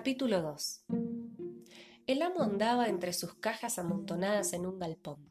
Capítulo 0.00 0.40
2 0.40 0.84
El 2.06 2.22
amo 2.22 2.40
andaba 2.40 2.88
entre 2.88 3.12
sus 3.12 3.34
cajas 3.34 3.78
amontonadas 3.78 4.54
en 4.54 4.64
un 4.64 4.78
galpón, 4.78 5.30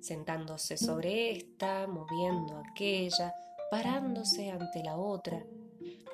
sentándose 0.00 0.78
sobre 0.78 1.30
esta, 1.32 1.86
moviendo 1.86 2.56
aquella, 2.56 3.34
parándose 3.70 4.50
ante 4.50 4.82
la 4.82 4.96
otra, 4.96 5.44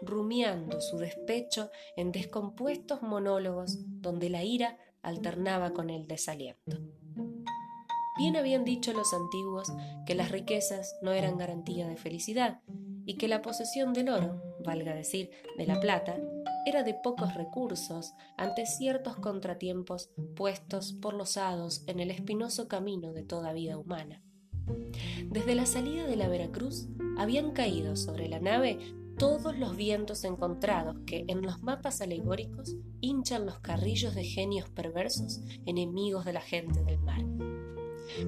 rumiando 0.03 0.81
su 0.81 0.99
despecho 0.99 1.71
en 1.95 2.11
descompuestos 2.11 3.01
monólogos 3.03 3.79
donde 4.03 4.29
la 4.29 4.43
ira 4.43 4.77
alternaba 5.03 5.73
con 5.73 5.89
el 5.89 6.09
desaliento. 6.09 6.79
Bien 8.19 8.37
habían 8.37 8.65
dicho 8.65 8.93
los 8.93 9.15
antiguos 9.15 9.73
que 10.05 10.17
las 10.17 10.33
riquezas 10.33 10.97
no 11.01 11.13
eran 11.13 11.39
garantía 11.39 11.87
de 11.87 11.97
felicidad 11.97 12.59
y 13.07 13.15
que 13.15 13.29
la 13.29 13.41
posesión 13.41 13.93
del 13.93 14.09
oro, 14.09 14.43
valga 14.65 14.97
decir, 14.97 15.31
de 15.57 15.67
la 15.67 15.79
plata, 15.79 16.19
era 16.67 16.83
de 16.83 16.95
pocos 16.95 17.35
recursos 17.35 18.15
ante 18.37 18.67
ciertos 18.67 19.17
contratiempos 19.17 20.11
puestos 20.37 20.93
por 20.93 21.15
los 21.15 21.37
hados 21.37 21.83
en 21.87 22.01
el 22.01 22.11
espinoso 22.11 22.69
camino 22.69 23.13
de 23.13 23.23
toda 23.23 23.53
vida 23.53 23.79
humana. 23.79 24.23
Desde 25.31 25.55
la 25.55 25.67
salida 25.67 26.07
de 26.07 26.17
la 26.17 26.29
Veracruz 26.29 26.89
habían 27.17 27.53
caído 27.53 27.97
sobre 27.97 28.29
la 28.29 28.39
nave 28.39 28.79
todos 29.19 29.59
los 29.59 29.77
vientos 29.77 30.25
encontrados 30.25 30.97
que 31.07 31.25
en 31.27 31.43
los 31.43 31.63
mapas 31.63 32.01
alegóricos 32.01 32.77
hinchan 33.01 33.47
los 33.47 33.59
carrillos 33.61 34.15
de 34.15 34.25
genios 34.25 34.69
perversos 34.71 35.41
enemigos 35.67 36.25
de 36.25 36.33
la 36.33 36.41
gente 36.41 36.85
del 36.85 37.01
mar. 37.01 37.25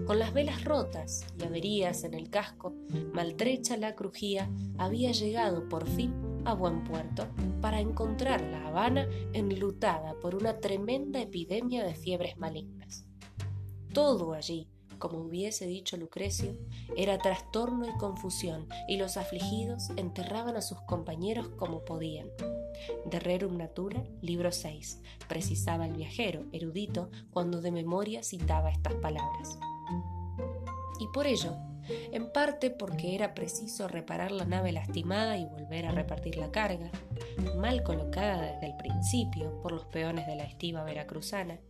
Con 0.06 0.18
las 0.18 0.32
velas 0.32 0.64
rotas 0.64 1.24
y 1.38 1.44
averías 1.44 2.04
en 2.04 2.14
el 2.14 2.28
casco, 2.28 2.74
maltrecha 3.12 3.76
la 3.76 3.94
crujía 3.94 4.50
había 4.78 5.12
llegado 5.12 5.68
por 5.68 5.86
fin 5.86 6.29
a 6.44 6.54
buen 6.54 6.84
puerto 6.84 7.26
para 7.60 7.80
encontrar 7.80 8.40
la 8.40 8.66
Habana 8.66 9.06
enlutada 9.32 10.14
por 10.20 10.34
una 10.34 10.58
tremenda 10.60 11.20
epidemia 11.20 11.84
de 11.84 11.94
fiebres 11.94 12.36
malignas. 12.38 13.04
Todo 13.92 14.32
allí, 14.32 14.68
como 14.98 15.18
hubiese 15.18 15.66
dicho 15.66 15.96
Lucrecio, 15.96 16.56
era 16.96 17.18
trastorno 17.18 17.88
y 17.88 17.96
confusión, 17.98 18.68
y 18.88 18.96
los 18.96 19.16
afligidos 19.16 19.90
enterraban 19.96 20.56
a 20.56 20.62
sus 20.62 20.80
compañeros 20.82 21.48
como 21.56 21.84
podían. 21.84 22.28
De 23.06 23.18
Rerum 23.18 23.56
Natura, 23.56 24.04
libro 24.20 24.52
6, 24.52 25.00
precisaba 25.28 25.86
el 25.86 25.94
viajero, 25.94 26.44
erudito, 26.52 27.10
cuando 27.30 27.60
de 27.60 27.72
memoria 27.72 28.22
citaba 28.22 28.70
estas 28.70 28.94
palabras 28.94 29.58
y 31.00 31.08
por 31.08 31.26
ello, 31.26 31.56
en 32.12 32.32
parte 32.32 32.70
porque 32.70 33.14
era 33.14 33.34
preciso 33.34 33.88
reparar 33.88 34.32
la 34.32 34.44
nave 34.44 34.72
lastimada 34.72 35.36
y 35.38 35.44
volver 35.44 35.86
a 35.86 35.92
repartir 35.92 36.36
la 36.36 36.50
carga, 36.50 36.90
mal 37.56 37.82
colocada 37.82 38.52
desde 38.52 38.66
el 38.66 38.76
principio 38.76 39.60
por 39.62 39.72
los 39.72 39.86
peones 39.86 40.26
de 40.26 40.36
la 40.36 40.44
estiva 40.44 40.84
veracruzana, 40.84 41.60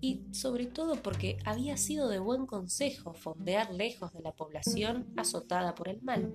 y 0.00 0.22
sobre 0.32 0.66
todo 0.66 0.96
porque 1.02 1.38
había 1.44 1.76
sido 1.76 2.08
de 2.08 2.18
buen 2.18 2.46
consejo 2.46 3.14
fondear 3.14 3.72
lejos 3.72 4.12
de 4.12 4.20
la 4.20 4.32
población 4.32 5.12
azotada 5.16 5.74
por 5.74 5.88
el 5.88 6.02
mal, 6.02 6.34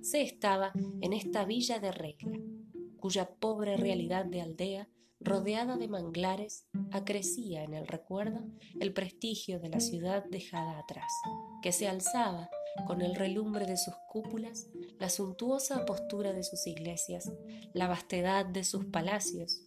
se 0.00 0.22
estaba 0.22 0.72
en 1.00 1.12
esta 1.12 1.44
villa 1.44 1.78
de 1.78 1.92
regla, 1.92 2.38
cuya 2.98 3.28
pobre 3.38 3.76
realidad 3.76 4.24
de 4.24 4.40
aldea 4.40 4.88
rodeada 5.24 5.76
de 5.76 5.88
manglares, 5.88 6.66
acrecía 6.90 7.64
en 7.64 7.74
el 7.74 7.86
recuerdo 7.86 8.40
el 8.78 8.92
prestigio 8.92 9.58
de 9.58 9.70
la 9.70 9.80
ciudad 9.80 10.24
dejada 10.30 10.78
atrás, 10.78 11.10
que 11.62 11.72
se 11.72 11.88
alzaba 11.88 12.50
con 12.86 13.02
el 13.02 13.14
relumbre 13.14 13.66
de 13.66 13.76
sus 13.76 13.94
cúpulas, 14.08 14.68
la 14.98 15.08
suntuosa 15.08 15.84
postura 15.84 16.32
de 16.32 16.42
sus 16.42 16.66
iglesias, 16.66 17.32
la 17.72 17.88
vastedad 17.88 18.44
de 18.44 18.64
sus 18.64 18.84
palacios 18.86 19.62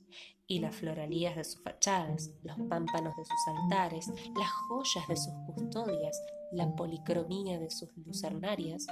y 0.47 0.59
las 0.59 0.75
floralías 0.75 1.35
de 1.35 1.43
sus 1.43 1.61
fachadas, 1.61 2.31
los 2.43 2.57
pámpanos 2.69 3.15
de 3.17 3.25
sus 3.25 3.47
altares, 3.47 4.07
las 4.37 4.49
joyas 4.67 5.07
de 5.07 5.17
sus 5.17 5.33
custodias, 5.45 6.21
la 6.51 6.73
policromía 6.75 7.59
de 7.59 7.69
sus 7.69 7.89
lucernarias, 7.97 8.87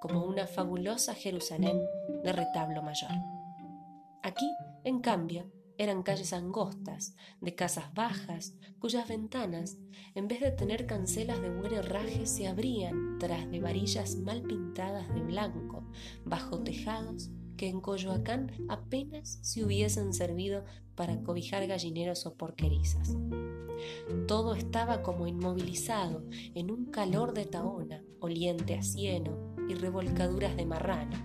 como 0.00 0.24
una 0.24 0.46
fabulosa 0.46 1.14
Jerusalén 1.14 1.80
de 2.22 2.32
retablo 2.32 2.82
mayor. 2.82 3.10
Aquí, 4.22 4.50
en 4.84 5.00
cambio, 5.00 5.50
eran 5.78 6.02
calles 6.02 6.32
angostas, 6.32 7.14
de 7.40 7.54
casas 7.54 7.94
bajas, 7.94 8.54
cuyas 8.80 9.08
ventanas, 9.08 9.78
en 10.14 10.26
vez 10.26 10.40
de 10.40 10.50
tener 10.50 10.86
cancelas 10.86 11.40
de 11.40 11.50
buen 11.50 11.72
herraje, 11.72 12.26
se 12.26 12.48
abrían 12.48 13.18
tras 13.18 13.48
de 13.50 13.60
varillas 13.60 14.16
mal 14.16 14.42
pintadas 14.42 15.08
de 15.14 15.20
blanco, 15.20 15.88
bajo 16.24 16.60
tejados 16.60 17.30
que 17.56 17.68
en 17.68 17.80
Coyoacán 17.80 18.52
apenas 18.68 19.38
se 19.42 19.64
hubiesen 19.64 20.12
servido 20.12 20.64
para 20.94 21.22
cobijar 21.22 21.66
gallineros 21.66 22.26
o 22.26 22.34
porquerizas. 22.34 23.16
Todo 24.26 24.54
estaba 24.54 25.02
como 25.02 25.26
inmovilizado 25.26 26.24
en 26.54 26.70
un 26.70 26.86
calor 26.86 27.34
de 27.34 27.46
taona, 27.46 28.02
oliente 28.20 28.74
a 28.74 28.82
cieno 28.82 29.47
y 29.68 29.74
revolcaduras 29.74 30.56
de 30.56 30.66
marrano, 30.66 31.16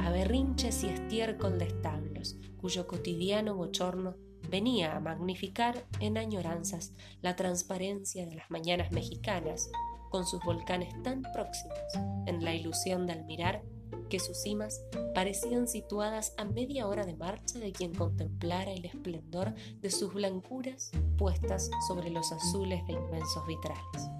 a 0.00 0.10
berrinches 0.10 0.84
y 0.84 0.88
estiércol 0.88 1.58
de 1.58 1.66
establos, 1.66 2.36
cuyo 2.60 2.86
cotidiano 2.86 3.54
bochorno 3.54 4.16
venía 4.48 4.96
a 4.96 5.00
magnificar 5.00 5.86
en 6.00 6.18
añoranzas 6.18 6.92
la 7.20 7.36
transparencia 7.36 8.26
de 8.26 8.34
las 8.34 8.50
mañanas 8.50 8.92
mexicanas, 8.92 9.70
con 10.10 10.26
sus 10.26 10.42
volcanes 10.44 10.94
tan 11.02 11.22
próximos, 11.22 11.78
en 12.26 12.44
la 12.44 12.54
ilusión 12.54 13.06
de 13.06 13.14
admirar 13.14 13.62
que 14.10 14.20
sus 14.20 14.42
cimas 14.42 14.84
parecían 15.14 15.66
situadas 15.66 16.34
a 16.36 16.44
media 16.44 16.86
hora 16.86 17.06
de 17.06 17.16
marcha 17.16 17.58
de 17.58 17.72
quien 17.72 17.94
contemplara 17.94 18.70
el 18.70 18.84
esplendor 18.84 19.54
de 19.80 19.90
sus 19.90 20.12
blancuras 20.12 20.90
puestas 21.16 21.70
sobre 21.88 22.10
los 22.10 22.30
azules 22.30 22.86
de 22.86 22.92
inmensos 22.92 23.46
vitrales. 23.46 24.10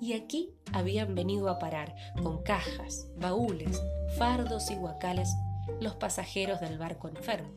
Y 0.00 0.12
aquí 0.12 0.54
habían 0.72 1.14
venido 1.14 1.48
a 1.48 1.58
parar, 1.58 1.94
con 2.22 2.42
cajas, 2.42 3.08
baúles, 3.18 3.80
fardos 4.18 4.70
y 4.70 4.76
guacales, 4.76 5.30
los 5.80 5.96
pasajeros 5.96 6.60
del 6.60 6.78
barco 6.78 7.08
enfermo, 7.08 7.50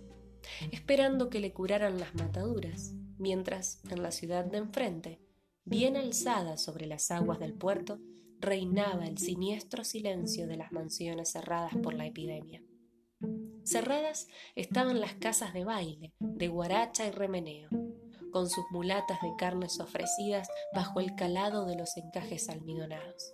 esperando 0.72 1.30
que 1.30 1.40
le 1.40 1.54
curaran 1.54 2.00
las 2.00 2.16
mataduras, 2.16 2.94
mientras 3.18 3.82
en 3.90 4.02
la 4.02 4.12
ciudad 4.12 4.46
de 4.46 4.58
enfrente, 4.58 5.22
bien 5.66 5.96
alzada 5.96 6.58
sobre 6.58 6.88
las 6.88 7.12
aguas 7.12 7.40
del 7.40 7.54
puerto, 7.54 8.00
reinaba 8.40 9.06
el 9.06 9.18
siniestro 9.18 9.84
silencio 9.84 10.48
de 10.48 10.58
las 10.58 10.72
mansiones 10.72 11.32
cerradas 11.32 11.76
por 11.84 11.94
la 11.94 12.08
epidemia. 12.08 12.64
Cerradas 13.64 14.28
estaban 14.56 15.00
las 15.02 15.14
casas 15.16 15.54
de 15.54 15.66
baile, 15.66 16.14
de 16.20 16.48
guaracha 16.48 17.06
y 17.06 17.12
remeneo, 17.12 17.70
con 18.32 18.50
sus 18.50 18.66
mulatas 18.72 19.22
de 19.22 19.32
carnes 19.38 19.80
ofrecidas 19.80 20.48
bajo 20.74 21.00
el 21.00 21.16
calado 21.16 21.66
de 21.66 21.76
los 21.76 21.98
encajes 21.98 22.50
almidonados. 22.50 23.34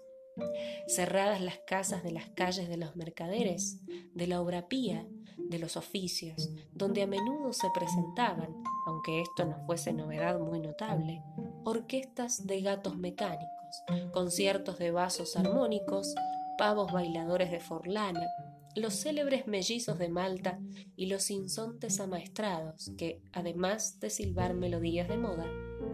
Cerradas 0.88 1.42
las 1.42 1.60
casas 1.60 2.04
de 2.04 2.12
las 2.12 2.30
calles 2.30 2.68
de 2.68 2.78
los 2.78 2.96
mercaderes, 2.96 3.80
de 4.14 4.28
la 4.28 4.42
obra 4.42 4.68
pía, 4.68 5.08
de 5.38 5.60
los 5.60 5.78
oficios, 5.78 6.50
donde 6.74 7.04
a 7.04 7.08
menudo 7.08 7.54
se 7.54 7.70
presentaban, 7.74 8.54
aunque 8.88 9.22
esto 9.22 9.46
no 9.46 9.66
fuese 9.66 9.94
novedad 9.94 10.40
muy 10.40 10.60
notable, 10.60 11.24
orquestas 11.64 12.46
de 12.46 12.62
gatos 12.62 12.98
mecánicos, 12.98 13.84
conciertos 14.14 14.78
de 14.78 14.92
vasos 14.92 15.36
armónicos, 15.36 16.14
pavos 16.58 16.92
bailadores 16.92 17.52
de 17.52 17.60
forlana, 17.60 18.28
los 18.76 18.94
célebres 18.94 19.48
mellizos 19.48 19.98
de 19.98 20.10
Malta 20.10 20.60
y 20.96 21.08
los 21.08 21.32
insontes 21.32 22.00
amaestrados 22.00 22.92
que, 22.98 23.22
además 23.32 24.00
de 24.00 24.10
silbar 24.10 24.54
melodías 24.54 25.08
de 25.08 25.18
moda, 25.18 25.46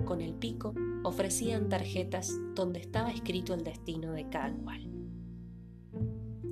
con 0.05 0.21
el 0.21 0.33
pico 0.33 0.73
ofrecían 1.03 1.69
tarjetas 1.69 2.31
donde 2.55 2.79
estaba 2.79 3.11
escrito 3.11 3.53
el 3.53 3.63
destino 3.63 4.13
de 4.13 4.27
cada 4.29 4.53
cual. 4.53 4.89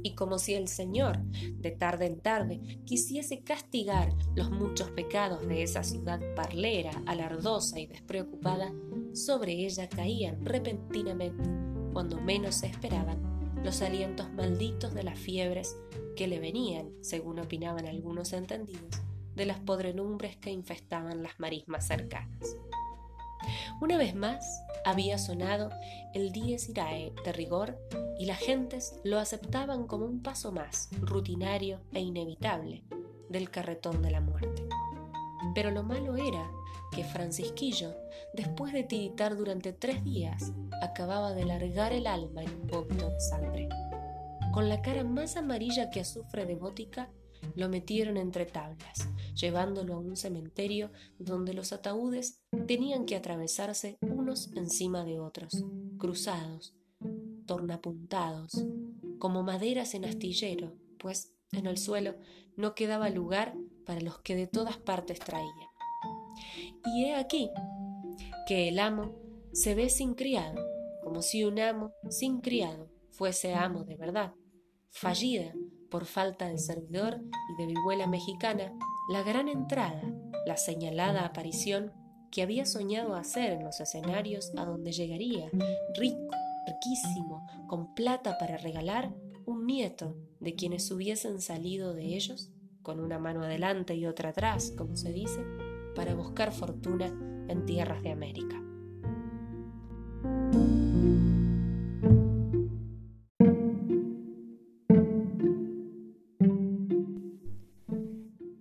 Y 0.01 0.15
como 0.15 0.37
si 0.37 0.53
el 0.53 0.67
Señor, 0.67 1.19
de 1.23 1.71
tarde 1.71 2.05
en 2.05 2.21
tarde, 2.21 2.61
quisiese 2.85 3.41
castigar 3.43 4.13
los 4.35 4.49
muchos 4.49 4.91
pecados 4.91 5.45
de 5.47 5.63
esa 5.63 5.83
ciudad 5.83 6.21
parlera, 6.35 6.91
alardosa 7.05 7.79
y 7.79 7.87
despreocupada, 7.87 8.71
sobre 9.13 9.53
ella 9.65 9.89
caían 9.89 10.45
repentinamente, 10.45 11.49
cuando 11.91 12.17
menos 12.21 12.55
se 12.55 12.67
esperaban, 12.67 13.28
los 13.63 13.81
alientos 13.81 14.31
malditos 14.31 14.93
de 14.93 15.03
las 15.03 15.17
fiebres 15.17 15.77
que 16.15 16.27
le 16.27 16.39
venían, 16.39 16.91
según 17.01 17.39
opinaban 17.39 17.85
algunos 17.85 18.33
entendidos, 18.33 19.01
de 19.35 19.45
las 19.45 19.59
podrenumbres 19.59 20.37
que 20.37 20.51
infestaban 20.51 21.23
las 21.23 21.39
marismas 21.39 21.87
cercanas. 21.87 22.55
Una 23.81 23.97
vez 23.97 24.15
más 24.15 24.61
había 24.85 25.17
sonado 25.17 25.69
el 26.13 26.31
dies 26.31 26.69
irae 26.69 27.13
de 27.23 27.31
rigor 27.31 27.77
y 28.17 28.25
las 28.25 28.39
gentes 28.39 28.99
lo 29.03 29.19
aceptaban 29.19 29.87
como 29.87 30.05
un 30.05 30.21
paso 30.21 30.51
más, 30.51 30.89
rutinario 30.99 31.79
e 31.93 32.01
inevitable, 32.01 32.83
del 33.29 33.49
carretón 33.49 34.01
de 34.01 34.11
la 34.11 34.21
muerte. 34.21 34.67
Pero 35.55 35.71
lo 35.71 35.83
malo 35.83 36.17
era 36.17 36.49
que 36.91 37.03
Francisquillo, 37.03 37.95
después 38.33 38.73
de 38.73 38.83
tiritar 38.83 39.35
durante 39.35 39.73
tres 39.73 40.03
días, 40.03 40.53
acababa 40.81 41.33
de 41.33 41.45
largar 41.45 41.93
el 41.93 42.07
alma 42.07 42.43
en 42.43 42.53
un 42.61 42.67
vómito 42.67 43.09
de 43.09 43.19
sangre. 43.19 43.69
Con 44.53 44.69
la 44.69 44.81
cara 44.81 45.03
más 45.03 45.37
amarilla 45.37 45.89
que 45.89 45.99
azufre 45.99 46.45
de 46.45 46.55
gótica, 46.55 47.11
lo 47.55 47.69
metieron 47.69 48.17
entre 48.17 48.45
tablas, 48.45 49.09
llevándolo 49.35 49.95
a 49.95 49.99
un 49.99 50.15
cementerio 50.15 50.91
donde 51.17 51.53
los 51.53 51.71
ataúdes 51.71 52.41
tenían 52.67 53.05
que 53.05 53.15
atravesarse 53.15 53.97
unos 54.01 54.51
encima 54.55 55.05
de 55.05 55.19
otros, 55.19 55.63
cruzados, 55.97 56.75
tornapuntados, 57.45 58.65
como 59.19 59.43
maderas 59.43 59.93
en 59.93 60.05
astillero, 60.05 60.73
pues 60.97 61.33
en 61.51 61.65
el 61.65 61.77
suelo 61.77 62.15
no 62.55 62.75
quedaba 62.75 63.09
lugar 63.09 63.55
para 63.85 64.01
los 64.01 64.19
que 64.19 64.35
de 64.35 64.47
todas 64.47 64.77
partes 64.77 65.19
traía. 65.19 65.68
Y 66.85 67.05
he 67.05 67.15
aquí 67.15 67.49
que 68.47 68.69
el 68.69 68.79
amo 68.79 69.15
se 69.51 69.75
ve 69.75 69.89
sin 69.89 70.13
criado, 70.13 70.59
como 71.03 71.21
si 71.21 71.43
un 71.43 71.59
amo 71.59 71.93
sin 72.09 72.41
criado 72.41 72.89
fuese 73.11 73.53
amo 73.53 73.83
de 73.83 73.95
verdad, 73.95 74.33
fallida 74.89 75.53
por 75.89 76.05
falta 76.05 76.47
de 76.47 76.57
servidor 76.57 77.19
y 77.21 77.61
de 77.61 77.67
vihuela 77.67 78.07
mexicana, 78.07 78.73
la 79.11 79.23
gran 79.23 79.47
entrada, 79.47 80.01
la 80.45 80.55
señalada 80.55 81.25
aparición 81.25 81.91
que 82.31 82.43
había 82.43 82.65
soñado 82.65 83.15
hacer 83.15 83.53
en 83.53 83.63
los 83.63 83.79
escenarios 83.79 84.51
a 84.55 84.65
donde 84.65 84.91
llegaría, 84.91 85.49
rico, 85.95 86.29
riquísimo, 86.67 87.45
con 87.67 87.93
plata 87.93 88.37
para 88.37 88.57
regalar, 88.57 89.13
un 89.45 89.65
nieto 89.65 90.15
de 90.39 90.53
quienes 90.55 90.89
hubiesen 90.91 91.41
salido 91.41 91.93
de 91.93 92.15
ellos, 92.15 92.51
con 92.83 92.99
una 92.99 93.19
mano 93.19 93.43
adelante 93.43 93.95
y 93.95 94.05
otra 94.05 94.29
atrás, 94.29 94.73
como 94.77 94.95
se 94.95 95.11
dice, 95.11 95.41
para 95.99 96.15
buscar 96.15 96.53
fortuna 96.53 97.07
en 97.49 97.65
tierras 97.65 98.01
de 98.01 98.11
América. 98.11 98.55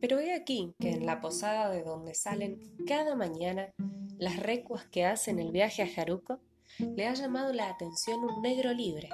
Pero 0.00 0.18
he 0.18 0.34
aquí 0.34 0.74
que 0.80 0.90
en 0.90 1.06
la 1.06 1.20
posada 1.20 1.70
de 1.70 1.84
donde 1.84 2.16
salen 2.16 2.58
cada 2.88 3.14
mañana 3.14 3.72
las 4.18 4.40
recuas 4.40 4.86
que 4.86 5.04
hacen 5.04 5.38
el 5.38 5.52
viaje 5.52 5.84
a 5.84 5.86
Jaruco, 5.86 6.40
le 6.80 7.06
ha 7.06 7.14
llamado 7.14 7.52
la 7.52 7.68
atención 7.68 8.18
un 8.24 8.42
negro 8.42 8.72
libre, 8.72 9.10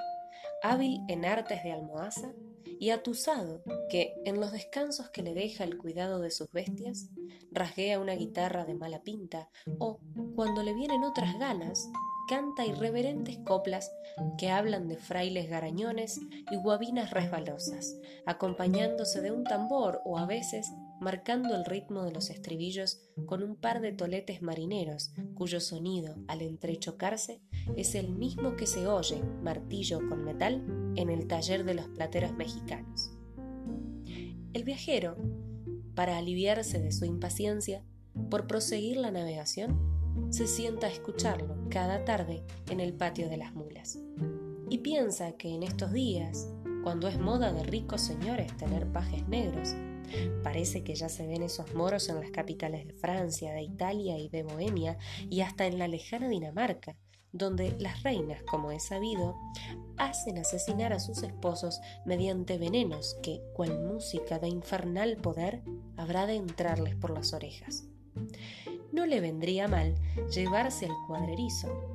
hábil 0.63 0.99
en 1.09 1.25
artes 1.25 1.63
de 1.63 1.73
almohaza 1.73 2.33
y 2.79 2.89
atusado 2.89 3.63
que, 3.89 4.13
en 4.25 4.39
los 4.39 4.51
descansos 4.51 5.09
que 5.09 5.23
le 5.23 5.33
deja 5.33 5.63
el 5.63 5.77
cuidado 5.77 6.19
de 6.19 6.31
sus 6.31 6.51
bestias, 6.51 7.09
rasguea 7.51 7.99
una 7.99 8.13
guitarra 8.13 8.65
de 8.65 8.75
mala 8.75 9.03
pinta 9.03 9.49
o, 9.79 9.99
cuando 10.35 10.63
le 10.63 10.73
vienen 10.73 11.03
otras 11.03 11.37
ganas, 11.39 11.89
canta 12.27 12.65
irreverentes 12.65 13.37
coplas 13.45 13.91
que 14.37 14.49
hablan 14.49 14.87
de 14.87 14.97
frailes 14.97 15.49
garañones 15.49 16.19
y 16.51 16.55
guabinas 16.57 17.11
resbalosas, 17.11 17.95
acompañándose 18.25 19.21
de 19.21 19.31
un 19.31 19.43
tambor 19.43 20.01
o 20.05 20.17
a 20.17 20.25
veces 20.25 20.71
marcando 20.99 21.55
el 21.55 21.65
ritmo 21.65 22.03
de 22.03 22.11
los 22.11 22.29
estribillos 22.29 22.99
con 23.25 23.43
un 23.43 23.55
par 23.55 23.81
de 23.81 23.91
toletes 23.91 24.41
marineros, 24.41 25.11
cuyo 25.35 25.59
sonido, 25.59 26.15
al 26.27 26.41
entrechocarse, 26.41 27.41
es 27.75 27.95
el 27.95 28.09
mismo 28.09 28.55
que 28.55 28.67
se 28.67 28.87
oye, 28.87 29.21
martillo 29.43 29.99
con 30.07 30.23
metal, 30.23 30.63
en 30.95 31.09
el 31.09 31.27
taller 31.27 31.63
de 31.63 31.73
los 31.73 31.87
plateros 31.87 32.33
mexicanos. 32.33 33.11
El 34.53 34.63
viajero, 34.63 35.17
para 35.95 36.17
aliviarse 36.17 36.79
de 36.79 36.91
su 36.91 37.05
impaciencia 37.05 37.83
por 38.29 38.47
proseguir 38.47 38.97
la 38.97 39.11
navegación, 39.11 39.77
se 40.29 40.47
sienta 40.47 40.87
a 40.87 40.91
escucharlo 40.91 41.55
cada 41.69 42.05
tarde 42.05 42.43
en 42.69 42.79
el 42.79 42.93
patio 42.93 43.29
de 43.29 43.37
las 43.37 43.53
mulas. 43.53 43.99
Y 44.69 44.79
piensa 44.79 45.33
que 45.33 45.49
en 45.49 45.63
estos 45.63 45.91
días, 45.91 46.49
cuando 46.83 47.07
es 47.07 47.19
moda 47.19 47.51
de 47.51 47.63
ricos 47.63 48.01
señores 48.01 48.55
tener 48.57 48.87
pajes 48.91 49.27
negros, 49.27 49.75
Parece 50.43 50.83
que 50.83 50.95
ya 50.95 51.09
se 51.09 51.27
ven 51.27 51.43
esos 51.43 51.73
moros 51.73 52.09
en 52.09 52.19
las 52.19 52.31
capitales 52.31 52.87
de 52.87 52.93
Francia, 52.93 53.53
de 53.53 53.63
Italia 53.63 54.17
y 54.17 54.29
de 54.29 54.43
Bohemia 54.43 54.97
y 55.29 55.41
hasta 55.41 55.65
en 55.65 55.79
la 55.79 55.87
lejana 55.87 56.29
Dinamarca, 56.29 56.95
donde 57.37 57.75
las 57.79 58.03
reinas, 58.03 58.41
como 58.43 58.71
es 58.71 58.83
sabido, 58.83 59.35
hacen 59.97 60.37
asesinar 60.37 60.93
a 60.93 60.99
sus 60.99 61.23
esposos 61.23 61.81
mediante 62.05 62.57
venenos 62.57 63.17
que, 63.21 63.41
cual 63.53 63.79
música 63.79 64.39
de 64.39 64.49
infernal 64.49 65.17
poder, 65.17 65.61
habrá 65.97 66.25
de 66.25 66.35
entrarles 66.35 66.95
por 66.95 67.11
las 67.11 67.33
orejas. 67.33 67.85
No 68.91 69.05
le 69.05 69.19
vendría 69.19 69.67
mal 69.67 69.95
llevarse 70.33 70.85
al 70.85 70.95
cuadrerizo, 71.07 71.91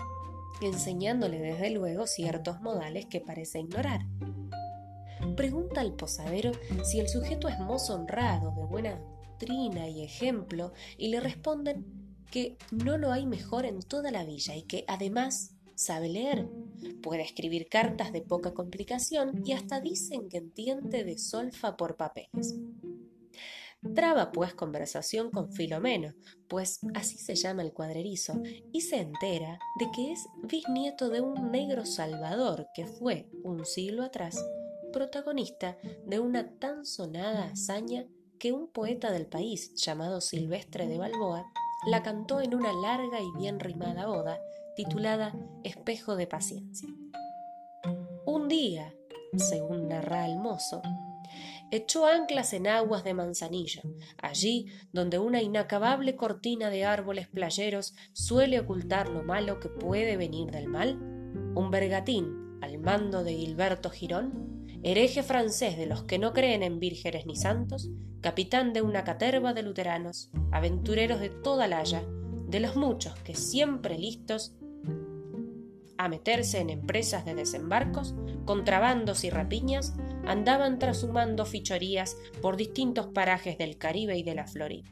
enseñándole 0.60 1.40
desde 1.40 1.70
luego 1.70 2.06
ciertos 2.06 2.60
modales 2.60 3.06
que 3.06 3.20
parece 3.20 3.60
ignorar 3.60 4.06
pregunta 5.40 5.80
al 5.80 5.94
posadero 5.94 6.52
si 6.82 7.00
el 7.00 7.08
sujeto 7.08 7.48
es 7.48 7.58
mozo 7.58 7.94
honrado, 7.94 8.52
de 8.52 8.64
buena 8.64 8.98
doctrina 8.98 9.88
y 9.88 10.02
ejemplo, 10.02 10.72
y 10.98 11.08
le 11.08 11.20
responden 11.20 11.99
que 12.30 12.56
no 12.70 12.98
lo 12.98 13.12
hay 13.12 13.26
mejor 13.26 13.66
en 13.66 13.80
toda 13.80 14.10
la 14.10 14.24
villa 14.24 14.56
y 14.56 14.62
que 14.62 14.84
además 14.88 15.54
sabe 15.74 16.08
leer, 16.08 16.46
puede 17.02 17.22
escribir 17.22 17.68
cartas 17.68 18.12
de 18.12 18.20
poca 18.20 18.52
complicación 18.52 19.42
y 19.46 19.52
hasta 19.52 19.80
dicen 19.80 20.28
que 20.28 20.38
entiende 20.38 21.04
de 21.04 21.18
solfa 21.18 21.76
por 21.76 21.96
papeles. 21.96 22.54
Traba 23.94 24.30
pues 24.30 24.52
conversación 24.52 25.30
con 25.30 25.50
Filomeno, 25.52 26.12
pues 26.48 26.80
así 26.94 27.16
se 27.16 27.34
llama 27.34 27.62
el 27.62 27.72
cuadrerizo, 27.72 28.42
y 28.72 28.82
se 28.82 29.00
entera 29.00 29.58
de 29.78 29.86
que 29.96 30.12
es 30.12 30.26
bisnieto 30.42 31.08
de 31.08 31.22
un 31.22 31.50
negro 31.50 31.86
salvador 31.86 32.66
que 32.74 32.84
fue, 32.86 33.30
un 33.42 33.64
siglo 33.64 34.02
atrás, 34.02 34.44
protagonista 34.92 35.78
de 36.04 36.20
una 36.20 36.50
tan 36.58 36.84
sonada 36.84 37.44
hazaña 37.44 38.04
que 38.38 38.52
un 38.52 38.68
poeta 38.68 39.12
del 39.12 39.26
país 39.26 39.74
llamado 39.76 40.20
Silvestre 40.20 40.86
de 40.86 40.98
Balboa 40.98 41.50
la 41.86 42.02
cantó 42.02 42.40
en 42.40 42.54
una 42.54 42.72
larga 42.72 43.20
y 43.20 43.30
bien 43.38 43.58
rimada 43.58 44.10
oda 44.10 44.40
titulada 44.76 45.34
Espejo 45.64 46.16
de 46.16 46.26
Paciencia. 46.26 46.88
Un 48.26 48.48
día, 48.48 48.94
según 49.36 49.88
narra 49.88 50.26
el 50.26 50.36
mozo, 50.36 50.82
echó 51.70 52.06
anclas 52.06 52.52
en 52.52 52.66
aguas 52.66 53.02
de 53.04 53.14
Manzanillo, 53.14 53.82
allí 54.22 54.66
donde 54.92 55.18
una 55.18 55.42
inacabable 55.42 56.16
cortina 56.16 56.68
de 56.70 56.84
árboles 56.84 57.28
playeros 57.28 57.94
suele 58.12 58.60
ocultar 58.60 59.08
lo 59.08 59.22
malo 59.22 59.58
que 59.58 59.68
puede 59.68 60.16
venir 60.16 60.50
del 60.50 60.68
mal, 60.68 60.98
un 61.54 61.70
bergatín 61.70 62.58
al 62.60 62.78
mando 62.78 63.24
de 63.24 63.34
Gilberto 63.34 63.90
Girón 63.90 64.59
hereje 64.82 65.22
francés 65.22 65.76
de 65.76 65.86
los 65.86 66.04
que 66.04 66.18
no 66.18 66.32
creen 66.32 66.62
en 66.62 66.80
vírgenes 66.80 67.26
ni 67.26 67.36
santos, 67.36 67.90
capitán 68.20 68.72
de 68.72 68.82
una 68.82 69.04
caterva 69.04 69.52
de 69.54 69.62
luteranos, 69.62 70.30
aventureros 70.52 71.20
de 71.20 71.30
toda 71.30 71.66
la 71.68 71.78
haya, 71.78 72.02
de 72.48 72.60
los 72.60 72.76
muchos 72.76 73.14
que 73.20 73.34
siempre 73.34 73.98
listos 73.98 74.54
a 76.00 76.08
meterse 76.08 76.60
en 76.60 76.70
empresas 76.70 77.26
de 77.26 77.34
desembarcos, 77.34 78.14
contrabandos 78.46 79.22
y 79.24 79.28
rapiñas, 79.28 79.92
andaban 80.24 80.78
trashumando 80.78 81.44
fichorías 81.44 82.16
por 82.40 82.56
distintos 82.56 83.08
parajes 83.08 83.58
del 83.58 83.76
Caribe 83.76 84.16
y 84.16 84.22
de 84.22 84.34
la 84.34 84.46
Florida. 84.46 84.88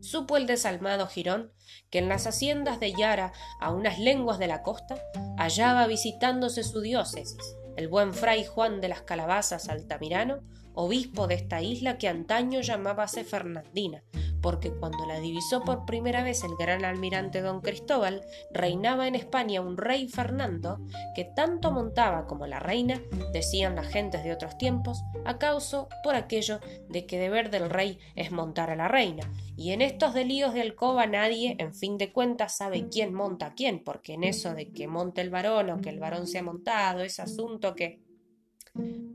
Supo 0.00 0.36
el 0.36 0.46
desalmado 0.46 1.06
Girón 1.06 1.52
que 1.90 1.98
en 1.98 2.08
las 2.10 2.26
haciendas 2.26 2.78
de 2.78 2.92
Yara, 2.92 3.32
a 3.58 3.72
unas 3.72 3.98
lenguas 3.98 4.38
de 4.38 4.48
la 4.48 4.62
costa, 4.62 4.96
hallaba 5.38 5.86
visitándose 5.86 6.62
su 6.62 6.82
diócesis, 6.82 7.56
el 7.76 7.88
buen 7.88 8.14
fray 8.14 8.44
Juan 8.44 8.80
de 8.80 8.88
las 8.88 9.02
Calabazas 9.02 9.68
Altamirano, 9.68 10.42
obispo 10.74 11.26
de 11.26 11.34
esta 11.34 11.62
isla 11.62 11.98
que 11.98 12.08
antaño 12.08 12.60
llamábase 12.60 13.24
Fernandina, 13.24 14.02
porque 14.40 14.72
cuando 14.72 15.06
la 15.06 15.20
divisó 15.20 15.62
por 15.62 15.84
primera 15.84 16.22
vez 16.22 16.44
el 16.44 16.56
gran 16.58 16.84
almirante 16.84 17.40
don 17.40 17.60
Cristóbal, 17.60 18.22
reinaba 18.52 19.06
en 19.06 19.14
España 19.14 19.60
un 19.60 19.76
rey 19.76 20.08
Fernando 20.08 20.78
que 21.14 21.24
tanto 21.24 21.70
montaba 21.70 22.26
como 22.26 22.46
la 22.46 22.58
reina, 22.58 23.02
decían 23.32 23.76
las 23.76 23.88
gentes 23.88 24.24
de 24.24 24.32
otros 24.32 24.56
tiempos, 24.58 25.02
a 25.24 25.38
causa 25.38 25.86
por 26.02 26.14
aquello 26.14 26.60
de 26.88 27.06
que 27.06 27.18
deber 27.18 27.50
del 27.50 27.70
rey 27.70 27.98
es 28.16 28.32
montar 28.32 28.70
a 28.70 28.76
la 28.76 28.88
reina. 28.88 29.30
Y 29.56 29.72
en 29.72 29.82
estos 29.82 30.14
delíos 30.14 30.54
de 30.54 30.62
alcoba 30.62 31.06
nadie, 31.06 31.56
en 31.58 31.74
fin 31.74 31.98
de 31.98 32.12
cuentas, 32.12 32.56
sabe 32.56 32.88
quién 32.88 33.12
monta 33.12 33.46
a 33.46 33.54
quién, 33.54 33.84
porque 33.84 34.14
en 34.14 34.24
eso 34.24 34.54
de 34.54 34.70
que 34.72 34.88
monte 34.88 35.20
el 35.20 35.30
varón 35.30 35.70
o 35.70 35.80
que 35.80 35.90
el 35.90 36.00
varón 36.00 36.26
sea 36.26 36.42
montado, 36.42 37.00
es 37.00 37.20
asunto 37.20 37.74
que... 37.74 38.00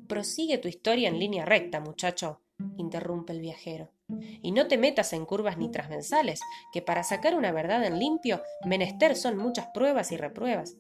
Prosigue 0.08 0.58
tu 0.58 0.68
historia 0.68 1.10
en 1.10 1.18
línea 1.18 1.46
recta, 1.46 1.80
muchacho, 1.80 2.42
interrumpe 2.78 3.34
el 3.34 3.40
viajero. 3.40 3.95
Y 4.42 4.52
no 4.52 4.68
te 4.68 4.78
metas 4.78 5.14
en 5.14 5.26
curvas 5.26 5.58
ni 5.58 5.72
transversales, 5.72 6.40
que 6.72 6.82
para 6.82 7.04
sacar 7.04 7.36
una 7.36 7.52
verdad 7.52 7.84
en 7.86 8.00
limpio, 8.00 8.42
menester 8.66 9.16
son 9.16 9.38
muchas 9.38 9.68
pruebas 9.74 10.12
y 10.12 10.18
repruebas. 10.18 10.76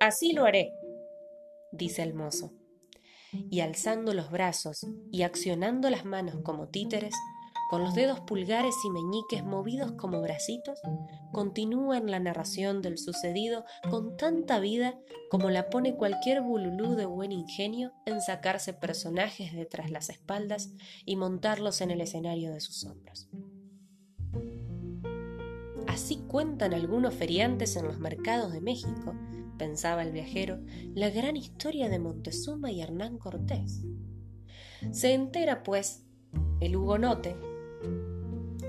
Así 0.00 0.32
lo 0.32 0.44
haré, 0.44 0.72
dice 1.72 2.02
el 2.02 2.14
mozo. 2.14 2.52
Y 3.32 3.60
alzando 3.60 4.14
los 4.14 4.30
brazos 4.30 4.86
y 5.10 5.22
accionando 5.22 5.90
las 5.90 6.04
manos 6.04 6.36
como 6.42 6.68
títeres, 6.68 7.14
con 7.68 7.82
los 7.82 7.94
dedos 7.94 8.20
pulgares 8.20 8.74
y 8.84 8.90
meñiques 8.90 9.44
movidos 9.44 9.92
como 9.92 10.22
bracitos, 10.22 10.80
continúa 11.32 11.98
en 11.98 12.10
la 12.10 12.18
narración 12.18 12.80
del 12.80 12.96
sucedido 12.96 13.64
con 13.90 14.16
tanta 14.16 14.58
vida 14.58 14.98
como 15.30 15.50
la 15.50 15.68
pone 15.68 15.94
cualquier 15.94 16.40
bululú 16.40 16.94
de 16.94 17.04
buen 17.04 17.30
ingenio 17.30 17.92
en 18.06 18.22
sacarse 18.22 18.72
personajes 18.72 19.52
de 19.52 19.66
tras 19.66 19.90
las 19.90 20.08
espaldas 20.08 20.72
y 21.04 21.16
montarlos 21.16 21.82
en 21.82 21.90
el 21.90 22.00
escenario 22.00 22.52
de 22.52 22.60
sus 22.60 22.84
hombros. 22.84 23.28
Así 25.86 26.16
cuentan 26.26 26.72
algunos 26.72 27.14
feriantes 27.14 27.76
en 27.76 27.86
los 27.86 27.98
mercados 27.98 28.52
de 28.52 28.60
México, 28.60 29.14
pensaba 29.58 30.02
el 30.02 30.12
viajero, 30.12 30.60
la 30.94 31.10
gran 31.10 31.36
historia 31.36 31.90
de 31.90 31.98
Montezuma 31.98 32.70
y 32.70 32.80
Hernán 32.80 33.18
Cortés. 33.18 33.82
Se 34.92 35.12
entera, 35.12 35.62
pues, 35.64 36.04
el 36.60 36.76
hugonote, 36.76 37.36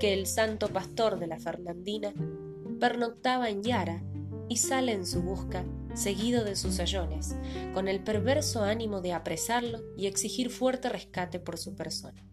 que 0.00 0.14
el 0.14 0.26
santo 0.26 0.68
pastor 0.68 1.18
de 1.18 1.26
la 1.26 1.38
Fernandina 1.38 2.14
pernoctaba 2.80 3.50
en 3.50 3.62
Yara 3.62 4.02
y 4.48 4.56
sale 4.56 4.92
en 4.92 5.06
su 5.06 5.22
busca, 5.22 5.62
seguido 5.94 6.42
de 6.42 6.56
sus 6.56 6.76
sayones, 6.76 7.36
con 7.74 7.86
el 7.86 8.02
perverso 8.02 8.64
ánimo 8.64 9.02
de 9.02 9.12
apresarlo 9.12 9.80
y 9.98 10.06
exigir 10.06 10.48
fuerte 10.48 10.88
rescate 10.88 11.38
por 11.38 11.58
su 11.58 11.76
persona. 11.76 12.24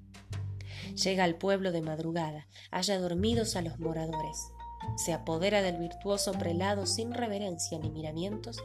Llega 1.04 1.26
al 1.26 1.36
pueblo 1.36 1.74
de 1.74 1.82
madrugada, 1.82 2.48
halla 2.72 3.00
dormidos 3.00 3.58
a 3.58 3.62
los 3.62 3.78
moradores, 3.80 4.48
se 4.96 5.12
apodera 5.12 5.62
del 5.62 5.78
virtuoso 5.78 6.32
prelado 6.32 6.86
sin 6.86 7.14
reverencia 7.14 7.78
ni 7.80 7.92
miramientos, 7.92 8.64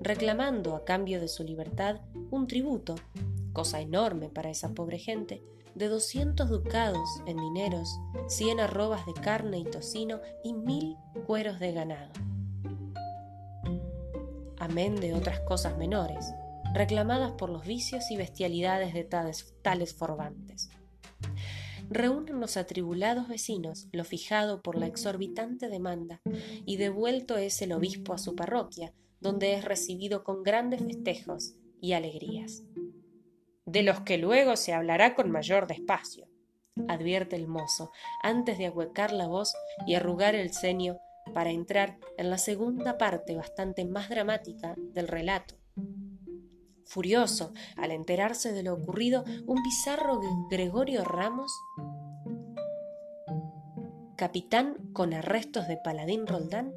reclamando 0.00 0.74
a 0.74 0.84
cambio 0.84 1.20
de 1.20 1.28
su 1.28 1.44
libertad 1.44 2.00
un 2.32 2.48
tributo, 2.48 2.96
cosa 3.52 3.80
enorme 3.80 4.28
para 4.28 4.50
esa 4.50 4.70
pobre 4.70 4.98
gente, 4.98 5.40
de 5.74 5.88
doscientos 5.88 6.48
ducados 6.48 7.08
en 7.26 7.36
dineros, 7.36 7.98
cien 8.28 8.60
arrobas 8.60 9.06
de 9.06 9.14
carne 9.14 9.58
y 9.58 9.64
tocino 9.64 10.20
y 10.44 10.52
mil 10.52 10.96
cueros 11.26 11.58
de 11.58 11.72
ganado. 11.72 12.12
Amén 14.58 14.96
de 14.96 15.14
otras 15.14 15.40
cosas 15.40 15.78
menores, 15.78 16.34
reclamadas 16.74 17.32
por 17.32 17.50
los 17.50 17.64
vicios 17.64 18.10
y 18.10 18.16
bestialidades 18.16 18.92
de 18.92 19.04
tales, 19.04 19.54
tales 19.62 19.94
forbantes. 19.94 20.68
Reúnen 21.88 22.38
los 22.38 22.56
atribulados 22.56 23.26
vecinos 23.26 23.88
lo 23.92 24.04
fijado 24.04 24.62
por 24.62 24.78
la 24.78 24.86
exorbitante 24.86 25.68
demanda, 25.68 26.20
y 26.66 26.76
devuelto 26.76 27.36
es 27.36 27.60
el 27.62 27.72
obispo 27.72 28.12
a 28.12 28.18
su 28.18 28.36
parroquia, 28.36 28.92
donde 29.20 29.54
es 29.54 29.64
recibido 29.64 30.22
con 30.22 30.42
grandes 30.42 30.82
festejos 30.82 31.54
y 31.80 31.94
alegrías 31.94 32.62
de 33.70 33.82
los 33.84 34.00
que 34.00 34.18
luego 34.18 34.56
se 34.56 34.72
hablará 34.72 35.14
con 35.14 35.30
mayor 35.30 35.68
despacio, 35.68 36.28
advierte 36.88 37.36
el 37.36 37.46
mozo, 37.46 37.92
antes 38.22 38.58
de 38.58 38.66
ahuecar 38.66 39.12
la 39.12 39.28
voz 39.28 39.54
y 39.86 39.94
arrugar 39.94 40.34
el 40.34 40.52
ceño 40.52 40.98
para 41.32 41.50
entrar 41.50 41.98
en 42.18 42.30
la 42.30 42.38
segunda 42.38 42.98
parte 42.98 43.36
bastante 43.36 43.84
más 43.84 44.08
dramática 44.08 44.74
del 44.76 45.06
relato. 45.06 45.54
Furioso 46.84 47.52
al 47.76 47.92
enterarse 47.92 48.52
de 48.52 48.64
lo 48.64 48.74
ocurrido, 48.74 49.24
un 49.46 49.62
bizarro 49.62 50.20
Gregorio 50.50 51.04
Ramos 51.04 51.52
capitán 54.20 54.76
con 54.92 55.14
arrestos 55.14 55.66
de 55.66 55.78
paladín 55.78 56.26
Roldán, 56.26 56.74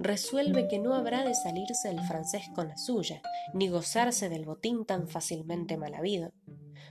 resuelve 0.00 0.66
que 0.66 0.80
no 0.80 0.94
habrá 0.94 1.22
de 1.24 1.36
salirse 1.36 1.88
el 1.88 2.00
francés 2.00 2.50
con 2.52 2.66
la 2.66 2.76
suya, 2.76 3.22
ni 3.54 3.68
gozarse 3.68 4.28
del 4.28 4.44
botín 4.44 4.84
tan 4.84 5.06
fácilmente 5.06 5.76
mal 5.76 5.94
habido. 5.94 6.32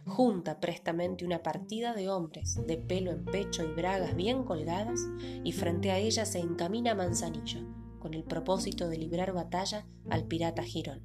Junta 0.05 0.61
prestamente 0.61 1.25
una 1.25 1.43
partida 1.43 1.93
de 1.93 2.07
hombres, 2.07 2.65
de 2.65 2.77
pelo 2.77 3.11
en 3.11 3.25
pecho 3.25 3.65
y 3.65 3.73
bragas 3.73 4.15
bien 4.15 4.45
colgadas, 4.45 5.01
y 5.43 5.51
frente 5.51 5.91
a 5.91 5.97
ella 5.97 6.23
se 6.25 6.39
encamina 6.39 6.95
Manzanillo, 6.95 7.67
con 7.99 8.13
el 8.13 8.23
propósito 8.23 8.87
de 8.87 8.99
librar 8.99 9.33
batalla 9.33 9.85
al 10.09 10.27
pirata 10.27 10.63
Girón. 10.63 11.01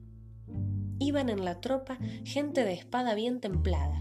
Iban 1.00 1.30
en 1.30 1.44
la 1.44 1.60
tropa 1.60 1.98
gente 2.24 2.64
de 2.64 2.74
espada 2.74 3.16
bien 3.16 3.40
templada, 3.40 4.00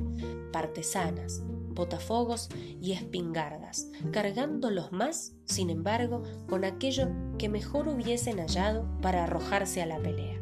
partesanas, 0.51 1.41
botafogos 1.73 2.49
y 2.81 2.93
espingardas, 2.93 3.87
cargándolos 4.11 4.91
más, 4.91 5.33
sin 5.45 5.69
embargo, 5.69 6.23
con 6.47 6.65
aquello 6.65 7.09
que 7.37 7.49
mejor 7.49 7.87
hubiesen 7.87 8.39
hallado 8.39 8.87
para 9.01 9.23
arrojarse 9.23 9.81
a 9.81 9.85
la 9.85 9.99
pelea, 9.99 10.41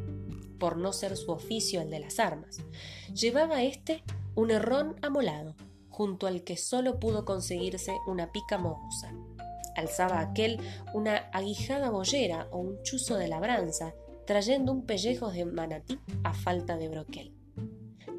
por 0.60 0.78
no 0.78 0.94
ser 0.94 1.18
su 1.18 1.32
oficio 1.32 1.82
el 1.82 1.90
de 1.90 2.00
las 2.00 2.20
armas. 2.20 2.58
Llevaba 3.14 3.64
éste 3.64 4.04
un 4.36 4.52
herrón 4.52 4.96
amolado, 5.02 5.56
junto 5.90 6.28
al 6.28 6.44
que 6.44 6.58
solo 6.58 7.00
pudo 7.00 7.26
conseguirse 7.26 7.98
una 8.08 8.32
pica 8.32 8.58
mogusa. 8.58 9.14
Alzaba 9.76 10.20
aquel 10.20 10.60
una 10.94 11.30
aguijada 11.32 11.90
bollera 11.90 12.48
o 12.52 12.60
un 12.60 12.82
chuzo 12.84 13.18
de 13.18 13.28
labranza, 13.28 13.94
trayendo 14.26 14.72
un 14.72 14.86
pellejo 14.86 15.32
de 15.32 15.46
manatí 15.46 16.00
a 16.24 16.34
falta 16.34 16.78
de 16.78 16.90
broquel. 16.90 17.41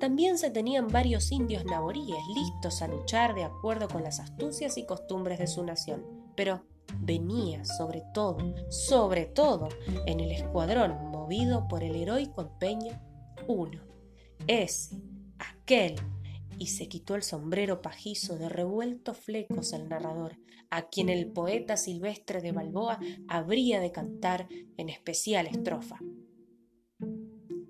También 0.02 0.36
se 0.36 0.50
tenían 0.50 0.88
varios 0.88 1.30
indios 1.30 1.64
naboríes 1.64 2.26
listos 2.34 2.82
a 2.82 2.88
luchar 2.88 3.36
de 3.36 3.44
acuerdo 3.44 3.86
con 3.86 4.02
las 4.02 4.18
astucias 4.18 4.76
y 4.76 4.84
costumbres 4.84 5.38
de 5.38 5.46
su 5.46 5.62
nación, 5.62 6.04
pero 6.34 6.66
venía 6.98 7.64
sobre 7.64 8.02
todo, 8.12 8.38
sobre 8.68 9.26
todo, 9.26 9.68
en 10.06 10.18
el 10.18 10.32
escuadrón 10.32 11.12
movido 11.12 11.68
por 11.68 11.84
el 11.84 11.94
heroico 11.94 12.42
empeño 12.42 13.00
uno, 13.46 13.80
ese, 14.48 15.00
aquel, 15.38 15.94
y 16.58 16.66
se 16.66 16.88
quitó 16.88 17.14
el 17.14 17.22
sombrero 17.22 17.80
pajizo 17.80 18.36
de 18.36 18.48
revueltos 18.48 19.16
flecos 19.18 19.72
el 19.72 19.88
narrador, 19.88 20.36
a 20.68 20.88
quien 20.88 21.10
el 21.10 21.30
poeta 21.30 21.76
silvestre 21.76 22.40
de 22.40 22.50
Balboa 22.50 22.98
habría 23.28 23.78
de 23.78 23.92
cantar 23.92 24.48
en 24.76 24.88
especial 24.88 25.46
estrofa 25.46 26.00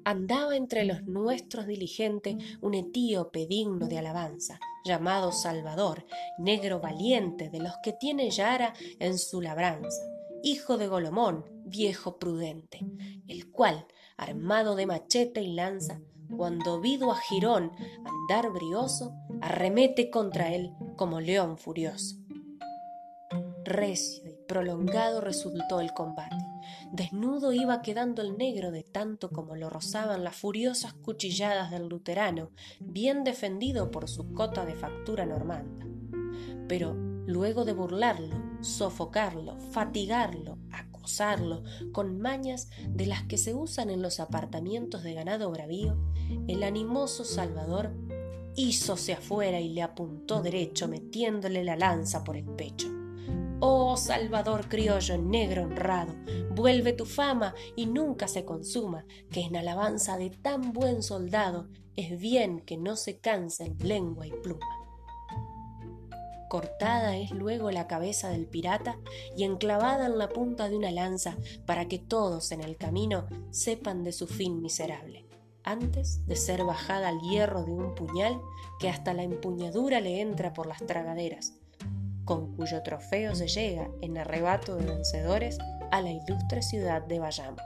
andaba 0.04 0.56
entre 0.56 0.84
los 0.84 1.04
nuestros 1.04 1.66
diligente 1.66 2.36
un 2.60 2.74
etíope 2.74 3.46
digno 3.46 3.88
de 3.88 3.98
alabanza, 3.98 4.60
llamado 4.84 5.32
Salvador, 5.32 6.04
negro 6.38 6.80
valiente 6.80 7.48
de 7.50 7.60
los 7.60 7.72
que 7.82 7.92
tiene 7.92 8.30
Yara 8.30 8.74
en 8.98 9.18
su 9.18 9.40
labranza, 9.40 10.02
hijo 10.42 10.76
de 10.76 10.88
Golomón, 10.88 11.44
viejo 11.64 12.18
prudente, 12.18 12.80
el 13.28 13.50
cual, 13.50 13.86
armado 14.16 14.74
de 14.74 14.86
machete 14.86 15.42
y 15.42 15.52
lanza, 15.52 16.00
cuando 16.36 16.80
vido 16.80 17.12
a 17.12 17.16
Girón 17.16 17.72
andar 18.04 18.50
brioso, 18.50 19.14
arremete 19.40 20.10
contra 20.10 20.54
él 20.54 20.72
como 20.96 21.20
león 21.20 21.58
furioso. 21.58 22.16
Recio 23.64 24.28
y 24.28 24.34
prolongado 24.46 25.20
resultó 25.20 25.80
el 25.80 25.92
combate 25.92 26.51
Desnudo 26.92 27.52
iba 27.52 27.82
quedando 27.82 28.22
el 28.22 28.36
negro 28.36 28.70
de 28.70 28.82
tanto 28.82 29.30
como 29.30 29.56
lo 29.56 29.70
rozaban 29.70 30.24
las 30.24 30.36
furiosas 30.36 30.92
cuchilladas 30.94 31.70
del 31.70 31.88
luterano, 31.88 32.50
bien 32.80 33.24
defendido 33.24 33.90
por 33.90 34.08
su 34.08 34.32
cota 34.32 34.64
de 34.64 34.74
factura 34.74 35.26
normanda. 35.26 35.86
Pero 36.68 36.94
luego 36.94 37.64
de 37.64 37.72
burlarlo, 37.72 38.36
sofocarlo, 38.60 39.58
fatigarlo, 39.70 40.58
acosarlo, 40.70 41.62
con 41.92 42.18
mañas 42.20 42.68
de 42.88 43.06
las 43.06 43.24
que 43.24 43.38
se 43.38 43.54
usan 43.54 43.90
en 43.90 44.02
los 44.02 44.20
apartamientos 44.20 45.02
de 45.02 45.14
ganado 45.14 45.50
bravío, 45.50 45.96
el 46.46 46.62
animoso 46.62 47.24
Salvador 47.24 47.92
hízose 48.54 49.12
afuera 49.14 49.60
y 49.60 49.70
le 49.70 49.82
apuntó 49.82 50.42
derecho 50.42 50.88
metiéndole 50.88 51.64
la 51.64 51.76
lanza 51.76 52.22
por 52.22 52.36
el 52.36 52.44
pecho. 52.44 53.01
Oh 53.64 53.96
Salvador 53.96 54.68
criollo 54.68 55.16
negro 55.18 55.62
honrado, 55.62 56.12
vuelve 56.50 56.92
tu 56.94 57.06
fama 57.06 57.54
y 57.76 57.86
nunca 57.86 58.26
se 58.26 58.44
consuma, 58.44 59.06
que 59.30 59.42
en 59.42 59.54
alabanza 59.54 60.16
de 60.16 60.30
tan 60.30 60.72
buen 60.72 61.00
soldado 61.00 61.68
es 61.94 62.18
bien 62.18 62.58
que 62.58 62.76
no 62.76 62.96
se 62.96 63.20
cansen 63.20 63.76
lengua 63.78 64.26
y 64.26 64.32
pluma. 64.32 64.66
Cortada 66.48 67.16
es 67.16 67.30
luego 67.30 67.70
la 67.70 67.86
cabeza 67.86 68.30
del 68.30 68.48
pirata 68.48 68.98
y 69.36 69.44
enclavada 69.44 70.06
en 70.06 70.18
la 70.18 70.28
punta 70.28 70.68
de 70.68 70.76
una 70.76 70.90
lanza 70.90 71.36
para 71.64 71.86
que 71.86 72.00
todos 72.00 72.50
en 72.50 72.62
el 72.62 72.76
camino 72.76 73.28
sepan 73.50 74.02
de 74.02 74.10
su 74.10 74.26
fin 74.26 74.60
miserable, 74.60 75.24
antes 75.62 76.26
de 76.26 76.34
ser 76.34 76.64
bajada 76.64 77.10
al 77.10 77.20
hierro 77.20 77.62
de 77.62 77.70
un 77.70 77.94
puñal 77.94 78.40
que 78.80 78.88
hasta 78.88 79.14
la 79.14 79.22
empuñadura 79.22 80.00
le 80.00 80.20
entra 80.20 80.52
por 80.52 80.66
las 80.66 80.84
tragaderas, 80.84 81.61
con 82.24 82.56
cuyo 82.56 82.82
trofeo 82.82 83.34
se 83.34 83.48
llega 83.48 83.90
en 84.00 84.18
arrebato 84.18 84.76
de 84.76 84.86
vencedores 84.86 85.58
a 85.90 86.00
la 86.00 86.10
ilustre 86.10 86.62
ciudad 86.62 87.02
de 87.02 87.18
Bayamo. 87.18 87.58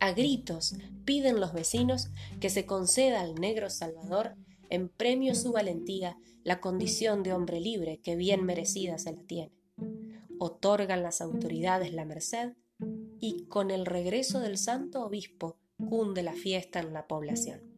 A 0.00 0.12
gritos 0.12 0.74
piden 1.04 1.40
los 1.40 1.52
vecinos 1.52 2.10
que 2.40 2.50
se 2.50 2.66
conceda 2.66 3.20
al 3.20 3.34
negro 3.34 3.68
Salvador, 3.68 4.36
en 4.70 4.88
premio 4.88 5.34
su 5.34 5.52
valentía, 5.52 6.16
la 6.42 6.60
condición 6.60 7.22
de 7.22 7.32
hombre 7.32 7.60
libre 7.60 8.00
que 8.00 8.16
bien 8.16 8.44
merecida 8.44 8.98
se 8.98 9.12
la 9.12 9.22
tiene. 9.24 9.52
Otorgan 10.38 11.02
las 11.02 11.20
autoridades 11.20 11.92
la 11.92 12.04
merced 12.04 12.54
y 13.20 13.44
con 13.46 13.70
el 13.70 13.84
regreso 13.84 14.40
del 14.40 14.56
santo 14.56 15.04
obispo 15.04 15.58
cunde 15.88 16.22
la 16.22 16.32
fiesta 16.32 16.80
en 16.80 16.94
la 16.94 17.06
población 17.06 17.69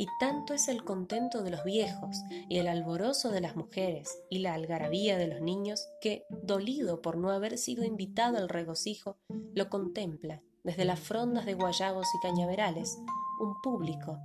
y 0.00 0.06
tanto 0.18 0.54
es 0.54 0.68
el 0.68 0.82
contento 0.82 1.42
de 1.42 1.50
los 1.50 1.62
viejos 1.62 2.24
y 2.48 2.56
el 2.56 2.68
alborozo 2.68 3.30
de 3.30 3.42
las 3.42 3.54
mujeres 3.54 4.22
y 4.30 4.38
la 4.38 4.54
algarabía 4.54 5.18
de 5.18 5.26
los 5.26 5.42
niños 5.42 5.90
que, 6.00 6.24
dolido 6.30 7.02
por 7.02 7.18
no 7.18 7.28
haber 7.28 7.58
sido 7.58 7.84
invitado 7.84 8.38
al 8.38 8.48
regocijo, 8.48 9.18
lo 9.54 9.68
contempla 9.68 10.40
desde 10.64 10.86
las 10.86 11.00
frondas 11.00 11.44
de 11.44 11.52
guayabos 11.52 12.06
y 12.14 12.26
cañaverales, 12.26 12.98
un 13.40 13.60
público, 13.60 14.18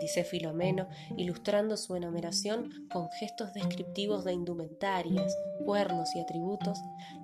dice 0.00 0.24
Filomeno, 0.24 0.88
ilustrando 1.16 1.76
su 1.76 1.94
enumeración 1.94 2.88
con 2.92 3.08
gestos 3.20 3.52
descriptivos 3.54 4.24
de 4.24 4.32
indumentarias, 4.32 5.32
cuernos 5.64 6.12
y 6.16 6.18
atributos, 6.18 6.80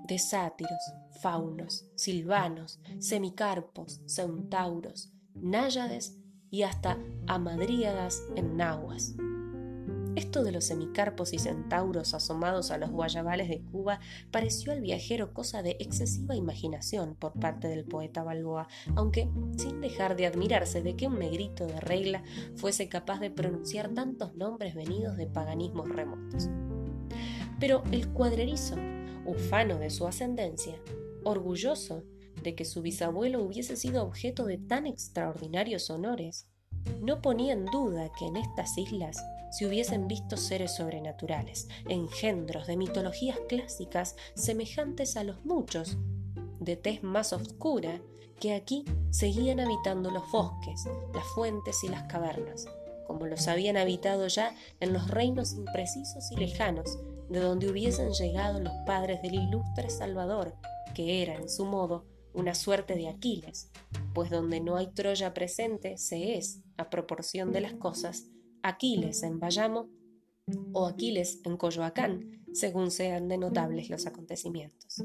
de 0.06 0.20
sátiros, 0.20 0.78
faunos, 1.20 1.88
silvanos, 1.96 2.78
semicarpos, 3.00 4.00
centauros, 4.06 5.10
náyades 5.34 6.16
y 6.50 6.62
hasta 6.62 6.98
amadríadas 7.26 8.22
en 8.36 8.56
nahuas. 8.56 9.14
Esto 10.16 10.42
de 10.42 10.50
los 10.50 10.64
semicarpos 10.64 11.34
y 11.34 11.38
centauros 11.38 12.14
asomados 12.14 12.70
a 12.70 12.78
los 12.78 12.90
guayabales 12.90 13.50
de 13.50 13.60
Cuba 13.60 14.00
pareció 14.30 14.72
al 14.72 14.80
viajero 14.80 15.34
cosa 15.34 15.62
de 15.62 15.76
excesiva 15.78 16.34
imaginación 16.34 17.14
por 17.14 17.34
parte 17.34 17.68
del 17.68 17.84
poeta 17.84 18.24
Balboa, 18.24 18.66
aunque 18.94 19.28
sin 19.58 19.82
dejar 19.82 20.16
de 20.16 20.26
admirarse 20.26 20.82
de 20.82 20.96
que 20.96 21.06
un 21.06 21.18
negrito 21.18 21.66
de 21.66 21.80
regla 21.80 22.24
fuese 22.54 22.88
capaz 22.88 23.20
de 23.20 23.30
pronunciar 23.30 23.90
tantos 23.90 24.34
nombres 24.34 24.74
venidos 24.74 25.18
de 25.18 25.26
paganismos 25.26 25.86
remotos. 25.90 26.48
Pero 27.60 27.82
el 27.92 28.08
cuadrerizo, 28.08 28.76
ufano 29.26 29.78
de 29.78 29.90
su 29.90 30.06
ascendencia, 30.06 30.76
orgulloso 31.24 32.04
de 32.46 32.54
que 32.54 32.64
su 32.64 32.80
bisabuelo 32.80 33.42
hubiese 33.42 33.76
sido 33.76 34.04
objeto 34.04 34.44
de 34.44 34.56
tan 34.56 34.86
extraordinarios 34.86 35.90
honores, 35.90 36.46
no 37.00 37.20
ponía 37.20 37.52
en 37.52 37.64
duda 37.66 38.12
que 38.16 38.24
en 38.24 38.36
estas 38.36 38.78
islas 38.78 39.20
se 39.50 39.66
hubiesen 39.66 40.06
visto 40.06 40.36
seres 40.36 40.76
sobrenaturales, 40.76 41.66
engendros 41.88 42.68
de 42.68 42.76
mitologías 42.76 43.36
clásicas 43.48 44.14
semejantes 44.36 45.16
a 45.16 45.24
los 45.24 45.44
muchos, 45.44 45.98
de 46.60 46.76
tez 46.76 47.02
más 47.02 47.32
oscura, 47.32 48.00
que 48.38 48.54
aquí 48.54 48.84
seguían 49.10 49.58
habitando 49.58 50.12
los 50.12 50.30
bosques, 50.30 50.84
las 51.14 51.26
fuentes 51.34 51.82
y 51.82 51.88
las 51.88 52.04
cavernas, 52.04 52.66
como 53.08 53.26
los 53.26 53.48
habían 53.48 53.76
habitado 53.76 54.28
ya 54.28 54.54
en 54.78 54.92
los 54.92 55.10
reinos 55.10 55.54
imprecisos 55.54 56.30
y 56.30 56.36
lejanos, 56.36 56.96
de 57.28 57.40
donde 57.40 57.68
hubiesen 57.68 58.12
llegado 58.12 58.60
los 58.60 58.72
padres 58.86 59.20
del 59.22 59.34
ilustre 59.34 59.90
Salvador, 59.90 60.54
que 60.94 61.24
era, 61.24 61.34
en 61.34 61.48
su 61.48 61.64
modo, 61.64 62.04
una 62.36 62.54
suerte 62.54 62.94
de 62.94 63.08
Aquiles, 63.08 63.70
pues 64.14 64.30
donde 64.30 64.60
no 64.60 64.76
hay 64.76 64.88
Troya 64.88 65.34
presente 65.34 65.98
se 65.98 66.36
es, 66.36 66.60
a 66.76 66.90
proporción 66.90 67.52
de 67.52 67.62
las 67.62 67.74
cosas, 67.74 68.28
Aquiles 68.62 69.22
en 69.22 69.40
Bayamo 69.40 69.88
o 70.72 70.86
Aquiles 70.86 71.40
en 71.44 71.56
Coyoacán, 71.56 72.44
según 72.52 72.90
sean 72.90 73.28
de 73.28 73.38
notables 73.38 73.90
los 73.90 74.06
acontecimientos. 74.06 75.02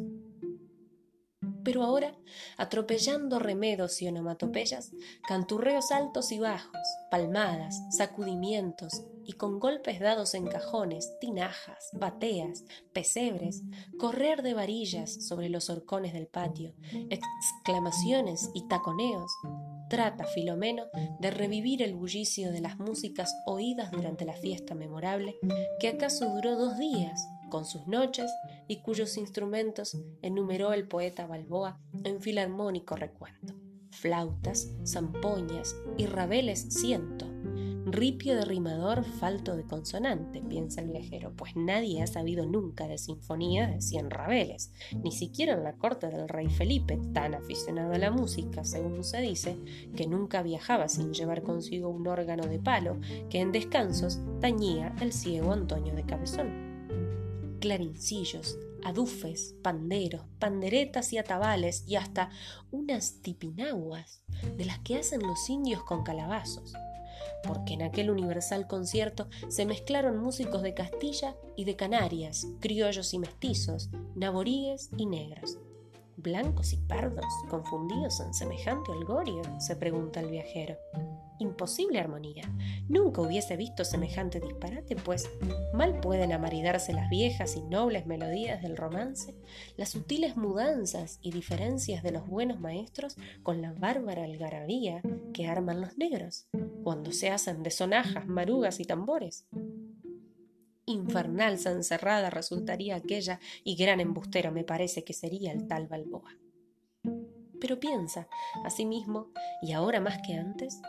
Pero 1.64 1.84
ahora, 1.84 2.16
atropellando 2.58 3.40
remedos 3.40 4.02
y 4.02 4.08
onomatopeyas, 4.08 4.92
canturreos 5.28 5.92
altos 5.92 6.32
y 6.32 6.40
bajos, 6.40 6.82
palmadas, 7.10 7.82
sacudimientos 7.96 9.04
y 9.32 9.34
con 9.34 9.60
golpes 9.60 10.02
dados 10.02 10.34
en 10.34 10.46
cajones, 10.46 11.18
tinajas, 11.22 11.90
bateas, 11.94 12.66
pesebres, 12.92 13.64
correr 13.98 14.42
de 14.42 14.54
varillas 14.54 15.26
sobre 15.26 15.48
los 15.48 15.70
horcones 15.70 16.12
del 16.12 16.28
patio, 16.28 16.74
exclamaciones 17.10 18.50
y 18.54 18.68
taconeos, 18.68 19.32
trata 19.90 20.26
Filomeno 20.26 20.84
de 21.22 21.32
revivir 21.32 21.82
el 21.82 21.96
bullicio 21.96 22.52
de 22.52 22.60
las 22.60 22.78
músicas 22.78 23.34
oídas 23.46 23.90
durante 23.92 24.26
la 24.26 24.34
fiesta 24.34 24.76
memorable 24.76 25.38
que 25.80 25.88
acaso 25.88 26.30
duró 26.34 26.58
dos 26.58 26.78
días 26.78 27.26
con 27.50 27.64
sus 27.64 27.88
noches 27.88 28.30
y 28.68 28.82
cuyos 28.82 29.16
instrumentos 29.16 29.98
enumeró 30.22 30.74
el 30.74 30.90
poeta 30.90 31.26
Balboa 31.26 31.80
en 32.04 32.22
filarmónico 32.22 32.98
recuento. 32.98 33.54
Flautas, 33.92 34.72
zampoñas 34.86 35.76
y 35.98 36.06
rabeles 36.06 36.68
ciento, 36.70 37.31
Ripio 37.86 38.36
de 38.36 38.46
rimador, 38.46 39.04
falto 39.04 39.58
de 39.58 39.64
consonante, 39.64 40.42
piensa 40.42 40.82
el 40.82 40.90
viajero, 40.90 41.34
pues 41.36 41.56
nadie 41.56 42.02
ha 42.02 42.08
sabido 42.08 42.46
nunca 42.46 42.88
de 42.88 42.98
sinfonías 42.98 43.70
de 43.70 43.82
cien 43.82 44.10
rabeles, 44.10 44.72
ni 45.04 45.12
siquiera 45.12 45.54
en 45.54 45.64
la 45.64 45.74
corte 45.74 46.08
del 46.08 46.30
rey 46.30 46.48
Felipe, 46.48 47.00
tan 47.14 47.34
aficionado 47.34 47.94
a 47.94 47.98
la 47.98 48.12
música, 48.12 48.64
según 48.64 49.04
se 49.04 49.20
dice, 49.22 49.58
que 49.96 50.08
nunca 50.08 50.42
viajaba 50.42 50.88
sin 50.88 51.14
llevar 51.14 51.42
consigo 51.42 51.90
un 51.90 52.08
órgano 52.08 52.46
de 52.48 52.60
palo 52.60 53.00
que 53.30 53.40
en 53.40 53.52
descansos 53.52 54.20
tañía 54.40 54.96
el 55.02 55.12
ciego 55.12 55.52
Antonio 55.52 55.94
de 55.96 56.06
Cabezón. 56.06 57.58
Clarincillos, 57.60 58.58
adufes, 58.84 59.56
panderos, 59.64 60.24
panderetas 60.40 61.12
y 61.14 61.18
atabales 61.18 61.84
y 61.88 61.96
hasta 61.96 62.30
unas 62.72 63.22
tipinaguas 63.22 64.24
de 64.56 64.66
las 64.66 64.80
que 64.80 64.98
hacen 64.98 65.22
los 65.22 65.50
indios 65.50 65.84
con 65.84 66.04
calabazos 66.04 66.74
porque 67.44 67.74
en 67.74 67.82
aquel 67.82 68.10
universal 68.10 68.68
concierto 68.68 69.28
se 69.50 69.66
mezclaron 69.66 70.18
músicos 70.18 70.62
de 70.62 70.74
Castilla 70.74 71.36
y 71.56 71.66
de 71.66 71.76
Canarias, 71.76 72.48
criollos 72.60 73.14
y 73.14 73.20
mestizos, 73.20 73.90
naboríes 74.16 74.90
y 74.98 75.06
negros. 75.06 75.60
¿Blancos 76.22 76.74
y 76.74 76.78
pardos, 76.78 77.26
confundidos 77.50 78.20
en 78.20 78.34
semejante 78.34 78.92
holgorio? 78.92 79.42
se 79.60 79.76
pregunta 79.76 80.20
el 80.20 80.30
viajero 80.30 80.78
imposible 81.42 82.00
armonía. 82.00 82.44
Nunca 82.88 83.22
hubiese 83.22 83.58
visto 83.58 83.84
semejante 83.84 84.40
disparate, 84.40 84.96
pues 84.96 85.30
mal 85.74 86.00
pueden 86.00 86.32
amaridarse 86.32 86.94
las 86.94 87.10
viejas 87.10 87.56
y 87.56 87.64
nobles 87.64 88.06
melodías 88.06 88.62
del 88.62 88.78
romance, 88.78 89.36
las 89.76 89.90
sutiles 89.90 90.38
mudanzas 90.38 91.20
y 91.22 91.32
diferencias 91.32 92.04
de 92.04 92.12
los 92.12 92.28
buenos 92.28 92.60
maestros 92.60 93.18
con 93.44 93.62
la 93.62 93.74
bárbara 93.74 94.24
algarabía 94.24 95.02
que 95.34 95.48
arman 95.48 95.82
los 95.82 95.98
negros, 95.98 96.48
cuando 96.84 97.12
se 97.12 97.30
hacen 97.30 97.64
de 97.64 97.72
sonajas, 97.72 98.28
marugas 98.28 98.80
y 98.80 98.86
tambores. 98.86 99.46
Infernal 100.86 101.60
encerrada 101.66 102.30
resultaría 102.30 102.96
aquella 102.96 103.40
y 103.64 103.76
gran 103.76 104.00
embustero 104.00 104.52
me 104.52 104.64
parece 104.64 105.04
que 105.04 105.14
sería 105.14 105.52
el 105.52 105.68
tal 105.68 105.88
Balboa. 105.88 106.38
Pero 107.60 107.80
piensa, 107.80 108.28
asimismo, 108.66 109.32
y 109.62 109.74
ahora 109.74 110.00
más 110.00 110.20
que 110.26 110.34
antes, 110.34 110.82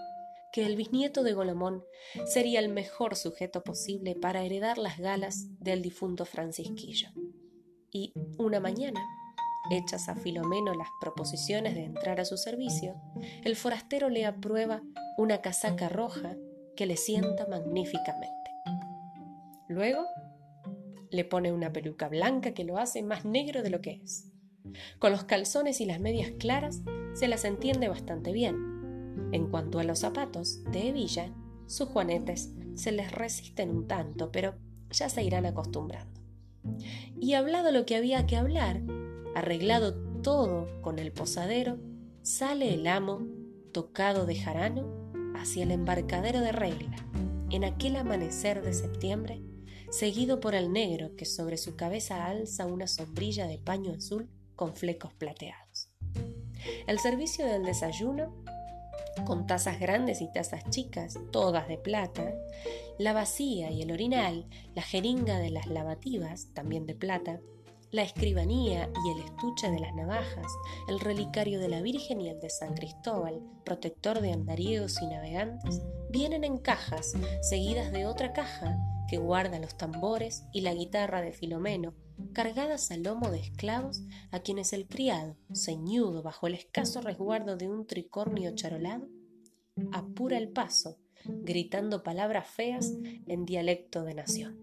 que 0.52 0.66
el 0.66 0.76
bisnieto 0.76 1.22
de 1.22 1.34
Golomón 1.34 1.84
sería 2.26 2.60
el 2.60 2.68
mejor 2.68 3.16
sujeto 3.16 3.62
posible 3.62 4.14
para 4.14 4.42
heredar 4.42 4.78
las 4.78 4.98
galas 4.98 5.46
del 5.58 5.82
difunto 5.82 6.24
Francisquillo. 6.24 7.08
Y 7.90 8.12
una 8.38 8.60
mañana, 8.60 9.00
hechas 9.70 10.08
a 10.08 10.14
Filomeno 10.14 10.74
las 10.74 10.88
proposiciones 11.00 11.74
de 11.74 11.84
entrar 11.84 12.20
a 12.20 12.24
su 12.24 12.36
servicio, 12.36 12.94
el 13.44 13.56
forastero 13.56 14.08
le 14.08 14.26
aprueba 14.26 14.82
una 15.18 15.40
casaca 15.40 15.88
roja 15.88 16.36
que 16.76 16.86
le 16.86 16.96
sienta 16.96 17.46
magníficamente. 17.46 18.41
Luego 19.72 20.04
le 21.10 21.24
pone 21.24 21.50
una 21.50 21.72
peluca 21.72 22.08
blanca 22.08 22.52
que 22.52 22.64
lo 22.64 22.76
hace 22.76 23.02
más 23.02 23.24
negro 23.24 23.62
de 23.62 23.70
lo 23.70 23.80
que 23.80 24.02
es. 24.04 24.30
Con 24.98 25.12
los 25.12 25.24
calzones 25.24 25.80
y 25.80 25.86
las 25.86 25.98
medias 25.98 26.30
claras 26.38 26.82
se 27.14 27.26
las 27.26 27.46
entiende 27.46 27.88
bastante 27.88 28.32
bien, 28.32 28.54
en 29.32 29.48
cuanto 29.48 29.78
a 29.78 29.84
los 29.84 30.00
zapatos 30.00 30.62
de 30.64 30.88
hebilla, 30.88 31.32
sus 31.66 31.88
juanetes 31.88 32.52
se 32.74 32.92
les 32.92 33.12
resisten 33.12 33.70
un 33.70 33.88
tanto, 33.88 34.30
pero 34.30 34.56
ya 34.90 35.08
se 35.08 35.22
irán 35.22 35.46
acostumbrando. 35.46 36.20
Y 37.18 37.32
hablado 37.32 37.72
lo 37.72 37.86
que 37.86 37.96
había 37.96 38.26
que 38.26 38.36
hablar, 38.36 38.82
arreglado 39.34 39.94
todo 40.20 40.68
con 40.82 40.98
el 40.98 41.12
posadero, 41.12 41.78
sale 42.20 42.74
el 42.74 42.86
amo, 42.86 43.26
tocado 43.72 44.26
de 44.26 44.36
jarano, 44.36 45.10
hacia 45.34 45.62
el 45.62 45.70
embarcadero 45.70 46.40
de 46.40 46.52
regla, 46.52 46.96
en 47.48 47.64
aquel 47.64 47.96
amanecer 47.96 48.62
de 48.62 48.74
septiembre, 48.74 49.42
seguido 49.92 50.40
por 50.40 50.54
el 50.54 50.72
negro 50.72 51.14
que 51.16 51.26
sobre 51.26 51.58
su 51.58 51.76
cabeza 51.76 52.26
alza 52.26 52.66
una 52.66 52.86
sombrilla 52.86 53.46
de 53.46 53.58
paño 53.58 53.92
azul 53.92 54.30
con 54.56 54.74
flecos 54.74 55.12
plateados. 55.12 55.90
El 56.86 56.98
servicio 56.98 57.46
del 57.46 57.64
desayuno 57.64 58.34
con 59.26 59.46
tazas 59.46 59.78
grandes 59.78 60.22
y 60.22 60.32
tazas 60.32 60.64
chicas, 60.70 61.18
todas 61.30 61.68
de 61.68 61.76
plata, 61.76 62.32
la 62.98 63.12
vacía 63.12 63.70
y 63.70 63.82
el 63.82 63.92
orinal, 63.92 64.46
la 64.74 64.80
jeringa 64.80 65.38
de 65.38 65.50
las 65.50 65.66
lavativas, 65.66 66.48
también 66.54 66.86
de 66.86 66.94
plata, 66.94 67.40
la 67.92 68.02
escribanía 68.02 68.90
y 69.04 69.10
el 69.10 69.24
estuche 69.24 69.70
de 69.70 69.78
las 69.78 69.94
navajas, 69.94 70.50
el 70.88 70.98
relicario 70.98 71.60
de 71.60 71.68
la 71.68 71.82
Virgen 71.82 72.20
y 72.20 72.28
el 72.30 72.40
de 72.40 72.50
San 72.50 72.74
Cristóbal, 72.74 73.42
protector 73.64 74.20
de 74.20 74.32
andariegos 74.32 75.00
y 75.00 75.06
navegantes, 75.06 75.82
vienen 76.10 76.42
en 76.42 76.58
cajas, 76.58 77.12
seguidas 77.42 77.92
de 77.92 78.06
otra 78.06 78.32
caja 78.32 78.78
que 79.08 79.18
guarda 79.18 79.58
los 79.58 79.76
tambores 79.76 80.44
y 80.52 80.62
la 80.62 80.72
guitarra 80.72 81.20
de 81.20 81.32
Filomeno, 81.32 81.94
cargadas 82.32 82.90
al 82.90 83.02
lomo 83.02 83.30
de 83.30 83.40
esclavos 83.40 84.02
a 84.30 84.40
quienes 84.40 84.72
el 84.72 84.88
criado, 84.88 85.36
ceñudo 85.54 86.22
bajo 86.22 86.46
el 86.46 86.54
escaso 86.54 87.02
resguardo 87.02 87.56
de 87.56 87.68
un 87.68 87.86
tricornio 87.86 88.54
charolado, 88.54 89.06
apura 89.92 90.38
el 90.38 90.48
paso 90.48 90.98
gritando 91.24 92.02
palabras 92.02 92.48
feas 92.48 92.92
en 93.26 93.44
dialecto 93.44 94.04
de 94.04 94.14
nación. 94.14 94.61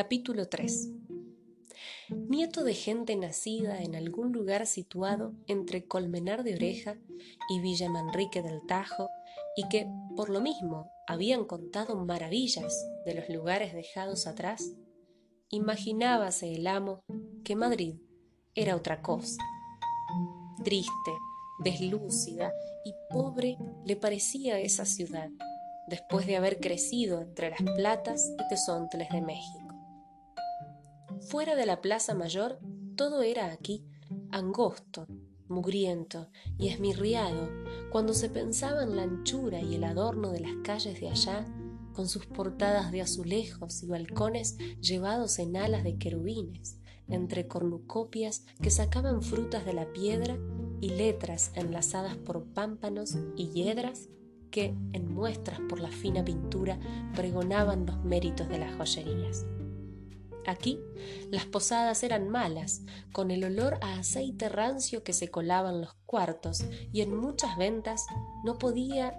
Capítulo 0.00 0.48
3 0.48 0.88
Nieto 2.08 2.64
de 2.64 2.72
gente 2.72 3.14
nacida 3.16 3.82
en 3.82 3.94
algún 3.94 4.32
lugar 4.32 4.66
situado 4.66 5.34
entre 5.46 5.84
Colmenar 5.84 6.42
de 6.42 6.54
Oreja 6.54 6.96
y 7.50 7.60
Villa 7.60 7.90
Manrique 7.90 8.40
del 8.40 8.64
Tajo, 8.66 9.10
y 9.58 9.68
que, 9.68 9.86
por 10.16 10.30
lo 10.30 10.40
mismo, 10.40 10.90
habían 11.06 11.44
contado 11.44 11.96
maravillas 11.96 12.82
de 13.04 13.12
los 13.12 13.28
lugares 13.28 13.74
dejados 13.74 14.26
atrás, 14.26 14.72
imaginábase 15.50 16.50
el 16.54 16.66
amo 16.66 17.04
que 17.44 17.54
Madrid 17.54 17.96
era 18.54 18.76
otra 18.76 19.02
cosa. 19.02 19.42
Triste, 20.64 21.12
deslúcida 21.62 22.54
y 22.86 22.94
pobre 23.10 23.58
le 23.84 23.96
parecía 23.96 24.60
esa 24.60 24.86
ciudad, 24.86 25.28
después 25.88 26.26
de 26.26 26.36
haber 26.36 26.58
crecido 26.58 27.20
entre 27.20 27.50
las 27.50 27.60
platas 27.76 28.32
y 28.38 28.48
tesontles 28.48 29.10
de 29.10 29.20
México. 29.20 29.59
Fuera 31.28 31.54
de 31.54 31.66
la 31.66 31.80
Plaza 31.80 32.14
Mayor, 32.14 32.58
todo 32.96 33.22
era 33.22 33.52
aquí 33.52 33.84
angosto, 34.30 35.06
mugriento 35.48 36.28
y 36.58 36.68
esmirriado, 36.68 37.48
cuando 37.90 38.14
se 38.14 38.30
pensaba 38.30 38.82
en 38.82 38.96
la 38.96 39.02
anchura 39.02 39.60
y 39.60 39.74
el 39.74 39.84
adorno 39.84 40.30
de 40.30 40.40
las 40.40 40.54
calles 40.64 40.98
de 41.00 41.08
allá, 41.08 41.46
con 41.92 42.08
sus 42.08 42.26
portadas 42.26 42.90
de 42.90 43.02
azulejos 43.02 43.82
y 43.82 43.86
balcones 43.86 44.56
llevados 44.80 45.38
en 45.38 45.56
alas 45.56 45.84
de 45.84 45.98
querubines, 45.98 46.78
entre 47.08 47.46
cornucopias 47.46 48.44
que 48.62 48.70
sacaban 48.70 49.22
frutas 49.22 49.66
de 49.66 49.74
la 49.74 49.92
piedra 49.92 50.38
y 50.80 50.90
letras 50.90 51.52
enlazadas 51.54 52.16
por 52.16 52.44
pámpanos 52.44 53.16
y 53.36 53.50
hiedras 53.50 54.08
que, 54.50 54.74
en 54.92 55.12
muestras 55.12 55.60
por 55.68 55.80
la 55.80 55.90
fina 55.90 56.24
pintura, 56.24 56.78
pregonaban 57.14 57.86
los 57.86 58.02
méritos 58.04 58.48
de 58.48 58.58
las 58.58 58.74
joyerías. 58.76 59.44
Aquí 60.46 60.80
las 61.30 61.46
posadas 61.46 62.02
eran 62.02 62.28
malas, 62.28 62.82
con 63.12 63.30
el 63.30 63.44
olor 63.44 63.78
a 63.82 63.98
aceite 63.98 64.48
rancio 64.48 65.02
que 65.02 65.12
se 65.12 65.28
colaba 65.28 65.70
en 65.70 65.80
los 65.80 65.94
cuartos, 66.06 66.64
y 66.92 67.02
en 67.02 67.16
muchas 67.16 67.56
ventas 67.56 68.06
no 68.44 68.58
podía 68.58 69.14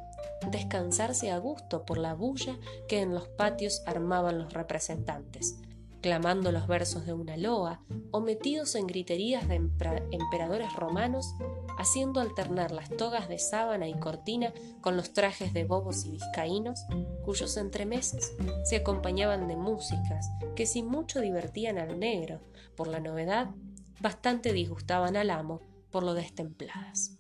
descansarse 0.52 1.32
a 1.32 1.38
gusto 1.38 1.86
por 1.86 1.98
la 1.98 2.14
bulla 2.14 2.58
que 2.88 3.02
en 3.02 3.14
los 3.14 3.28
patios 3.28 3.82
armaban 3.86 4.40
los 4.40 4.54
representantes 4.54 5.58
clamando 6.02 6.52
los 6.52 6.68
versos 6.68 7.06
de 7.06 7.14
una 7.14 7.38
loa 7.38 7.82
o 8.12 8.20
metidos 8.20 8.76
en 8.76 8.88
griterías 8.88 9.48
de 9.48 9.56
emperadores 9.56 10.74
romanos, 10.76 11.36
haciendo 11.78 12.20
alternar 12.20 12.72
las 12.72 12.90
togas 12.90 13.30
de 13.30 13.40
sábana 13.40 13.88
y 13.88 13.94
cortina 13.94 14.54
con 14.82 14.98
los 14.98 15.14
trajes 15.14 15.54
de 15.54 15.64
bobos 15.64 16.06
y 16.06 16.12
vizcaínos, 16.12 16.82
cuyos 17.24 17.56
entremeses 17.58 18.34
se 18.64 18.78
acompañaban 18.78 19.48
de 19.48 19.56
músicas 19.56 20.30
que 20.56 20.66
si 20.66 20.84
mucho 20.84 21.22
divertían 21.22 21.78
al 21.78 22.00
negro 22.00 22.42
por 22.76 22.88
la 22.88 23.00
novedad, 23.00 23.52
bastante 24.00 24.54
disgustaban 24.54 25.16
al 25.16 25.30
amo 25.30 25.62
por 25.92 26.04
lo 26.04 26.14
destempladas. 26.14 27.18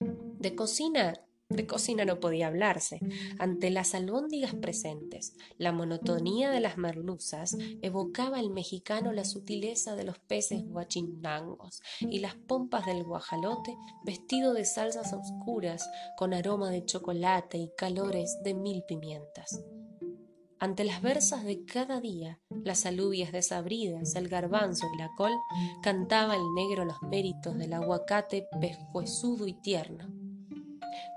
De 0.00 0.54
cocina 0.54 1.14
de 1.50 1.66
cocina 1.66 2.04
no 2.04 2.20
podía 2.20 2.46
hablarse. 2.46 3.00
Ante 3.38 3.70
las 3.70 3.94
albóndigas 3.94 4.54
presentes, 4.54 5.34
la 5.58 5.72
monotonía 5.72 6.50
de 6.50 6.60
las 6.60 6.78
merluzas 6.78 7.56
evocaba 7.82 8.38
al 8.38 8.50
mexicano 8.50 9.12
la 9.12 9.24
sutileza 9.24 9.96
de 9.96 10.04
los 10.04 10.18
peces 10.18 10.64
guachinangos 10.64 11.82
y 12.00 12.20
las 12.20 12.36
pompas 12.36 12.86
del 12.86 13.02
guajalote 13.02 13.76
vestido 14.04 14.54
de 14.54 14.64
salsas 14.64 15.12
oscuras 15.12 15.90
con 16.16 16.32
aroma 16.32 16.70
de 16.70 16.84
chocolate 16.84 17.58
y 17.58 17.70
calores 17.76 18.38
de 18.44 18.54
mil 18.54 18.84
pimientas. 18.84 19.60
Ante 20.60 20.84
las 20.84 21.00
versas 21.00 21.42
de 21.44 21.64
cada 21.64 22.00
día, 22.00 22.38
las 22.64 22.84
alubias 22.84 23.32
desabridas, 23.32 24.14
el 24.14 24.28
garbanzo 24.28 24.86
y 24.94 24.98
la 24.98 25.10
col, 25.16 25.32
cantaba 25.82 26.36
el 26.36 26.54
negro 26.54 26.84
los 26.84 27.02
méritos 27.02 27.56
del 27.56 27.72
aguacate 27.72 28.46
pescuezudo 28.60 29.46
y 29.46 29.54
tierno 29.54 30.29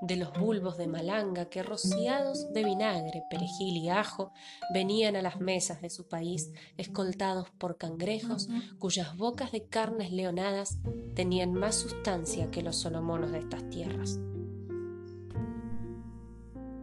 de 0.01 0.15
los 0.15 0.33
bulbos 0.33 0.77
de 0.77 0.87
malanga 0.87 1.45
que 1.45 1.63
rociados 1.63 2.51
de 2.53 2.63
vinagre, 2.63 3.23
perejil 3.29 3.77
y 3.77 3.89
ajo 3.89 4.31
venían 4.73 5.15
a 5.15 5.21
las 5.21 5.39
mesas 5.39 5.81
de 5.81 5.89
su 5.89 6.07
país 6.07 6.51
escoltados 6.77 7.49
por 7.51 7.77
cangrejos 7.77 8.49
cuyas 8.79 9.17
bocas 9.17 9.51
de 9.51 9.65
carnes 9.65 10.11
leonadas 10.11 10.79
tenían 11.15 11.53
más 11.53 11.75
sustancia 11.75 12.51
que 12.51 12.61
los 12.61 12.75
solomonos 12.75 13.31
de 13.31 13.39
estas 13.39 13.69
tierras. 13.69 14.19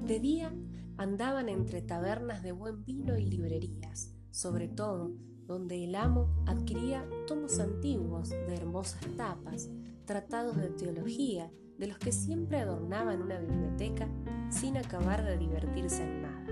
De 0.02 0.18
día 0.18 0.52
andaban 0.96 1.48
entre 1.48 1.82
tabernas 1.82 2.42
de 2.42 2.52
buen 2.52 2.84
vino 2.84 3.16
y 3.16 3.24
librerías, 3.24 4.12
sobre 4.30 4.68
todo 4.68 5.12
donde 5.46 5.84
el 5.84 5.94
amo 5.94 6.28
adquiría 6.46 7.08
tomos 7.26 7.58
antiguos 7.58 8.30
de 8.30 8.54
hermosas 8.54 9.00
tapas, 9.16 9.68
tratados 10.04 10.56
de 10.56 10.70
teología 10.70 11.50
de 11.80 11.86
los 11.86 11.98
que 11.98 12.12
siempre 12.12 12.58
adornaban 12.58 13.22
una 13.22 13.38
biblioteca 13.38 14.06
sin 14.50 14.76
acabar 14.76 15.24
de 15.24 15.38
divertirse 15.38 16.02
en 16.02 16.22
nada. 16.22 16.46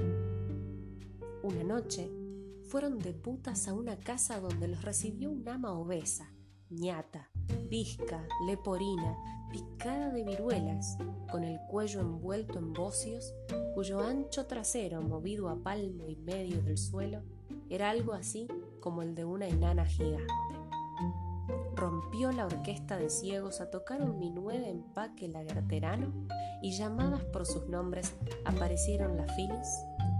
Una 1.42 1.62
noche 1.62 2.10
fueron 2.64 2.98
de 2.98 3.12
putas 3.12 3.68
a 3.68 3.74
una 3.74 3.98
casa 3.98 4.40
donde 4.40 4.68
los 4.68 4.82
recibió 4.82 5.30
un 5.30 5.46
ama 5.46 5.72
obesa, 5.72 6.32
ñata, 6.70 7.28
visca, 7.68 8.26
leporina, 8.46 9.16
picada 9.50 10.08
de 10.10 10.24
viruelas, 10.24 10.96
con 11.30 11.44
el 11.44 11.60
cuello 11.68 12.00
envuelto 12.00 12.58
en 12.58 12.72
bocios, 12.72 13.34
cuyo 13.74 14.00
ancho 14.00 14.46
trasero, 14.46 15.02
movido 15.02 15.50
a 15.50 15.62
palmo 15.62 16.08
y 16.08 16.16
medio 16.16 16.62
del 16.62 16.78
suelo, 16.78 17.22
era 17.68 17.90
algo 17.90 18.14
así 18.14 18.48
como 18.80 19.02
el 19.02 19.14
de 19.14 19.26
una 19.26 19.46
enana 19.46 19.84
gigante 19.84 20.57
rompió 21.74 22.32
la 22.32 22.46
orquesta 22.46 22.96
de 22.96 23.10
ciegos 23.10 23.60
a 23.60 23.70
tocar 23.70 24.02
un 24.02 24.18
minué 24.18 24.58
de 24.58 24.70
empaque 24.70 25.28
lagarterano 25.28 26.12
y 26.62 26.72
llamadas 26.72 27.24
por 27.24 27.46
sus 27.46 27.66
nombres 27.68 28.14
aparecieron 28.44 29.16
la 29.16 29.26
Filis, 29.34 29.68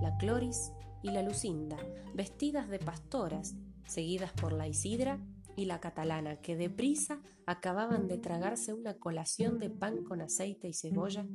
la 0.01 0.17
Cloris 0.19 0.73
y 1.03 1.11
la 1.11 1.23
Lucinda, 1.23 1.77
vestidas 2.15 2.69
de 2.69 2.79
pastoras, 2.79 3.55
seguidas 3.87 4.33
por 4.33 4.53
la 4.53 4.69
Isidra 4.69 5.19
y 5.57 5.65
la 5.65 5.81
catalana, 5.81 6.37
que 6.41 6.57
deprisa 6.57 7.21
acababan 7.47 8.07
de 8.07 8.19
tragarse 8.19 8.75
una 8.75 8.95
colación 8.95 9.59
de 9.59 9.71
pan 9.71 10.05
con 10.05 10.21
aceite 10.21 10.69
y 10.69 10.75
cebolla, 10.75 11.27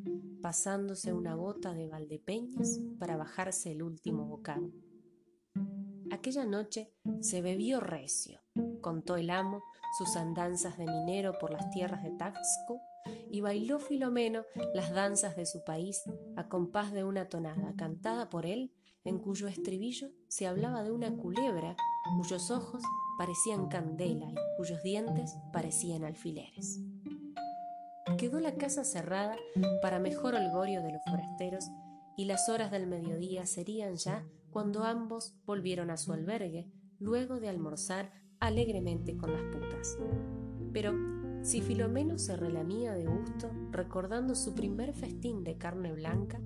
pasándose 0.42 1.12
una 1.12 1.36
gota 1.36 1.74
de 1.74 1.88
valdepeñas 1.88 2.80
para 3.00 3.18
bajarse 3.18 3.74
el 3.74 3.84
último 3.84 4.26
bocado. 4.26 4.72
Aquella 6.10 6.46
noche 6.46 6.94
se 7.20 7.42
bebió 7.42 7.80
recio, 7.80 8.40
contó 8.80 9.18
el 9.18 9.30
amo, 9.30 9.62
sus 9.98 10.16
andanzas 10.16 10.78
de 10.78 10.86
minero 10.86 11.38
por 11.40 11.52
las 11.52 11.70
tierras 11.70 12.04
de 12.04 12.12
Taxco, 12.12 12.82
y 13.30 13.42
bailó 13.42 13.80
Filomeno 13.80 14.44
las 14.74 14.94
danzas 14.94 15.36
de 15.36 15.46
su 15.46 15.64
país 15.64 16.04
a 16.36 16.48
compás 16.48 16.92
de 16.92 17.04
una 17.04 17.28
tonada 17.30 17.74
cantada 17.76 18.30
por 18.30 18.46
él, 18.46 18.72
en 19.04 19.20
cuyo 19.20 19.48
estribillo 19.48 20.10
se 20.28 20.48
hablaba 20.48 20.84
de 20.84 20.92
una 20.92 21.16
culebra 21.18 21.76
cuyos 22.18 22.52
ojos 22.52 22.84
parecían 23.18 23.68
candela 23.68 24.30
y 24.30 24.58
cuyos 24.58 24.82
dientes 24.84 25.36
parecían 25.52 26.04
alfileres. 26.04 26.80
Quedó 28.18 28.40
la 28.40 28.56
casa 28.56 28.84
cerrada 28.84 29.36
para 29.82 30.00
mejor 30.00 30.36
holgorio 30.36 30.82
de 30.82 30.94
los 30.94 31.02
forasteros 31.10 31.70
y 32.16 32.26
las 32.26 32.48
horas 32.50 32.72
del 32.72 32.88
mediodía 32.88 33.46
serían 33.46 33.96
ya 33.96 34.26
cuando 34.52 34.84
ambos 34.84 35.34
volvieron 35.46 35.90
a 35.90 35.98
su 35.98 36.14
albergue 36.14 36.72
luego 37.00 37.40
de 37.40 37.50
almorzar 37.50 38.12
alegremente 38.44 39.16
con 39.16 39.32
las 39.32 39.42
putas. 39.44 39.98
Pero 40.74 40.94
si 41.44 41.62
Filomeno 41.62 42.18
se 42.18 42.36
relamía 42.36 42.94
de 42.94 43.06
gusto 43.06 43.50
recordando 43.72 44.36
su 44.36 44.54
primer 44.54 44.94
festín 44.94 45.44
de 45.44 45.58
carne 45.58 45.94
blanca, 45.94 46.42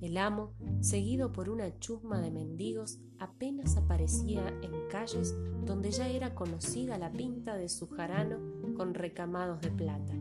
el 0.00 0.16
amo, 0.16 0.54
seguido 0.80 1.32
por 1.32 1.50
una 1.50 1.78
chusma 1.78 2.20
de 2.20 2.30
mendigos, 2.30 3.00
apenas 3.18 3.76
aparecía 3.76 4.48
en 4.62 4.88
calles 4.88 5.36
donde 5.64 5.90
ya 5.90 6.08
era 6.08 6.34
conocida 6.34 6.98
la 6.98 7.12
pinta 7.12 7.56
de 7.56 7.68
su 7.68 7.88
jarano 7.88 8.38
con 8.74 8.94
recamados 8.94 9.60
de 9.60 9.70
plata. 9.70 10.14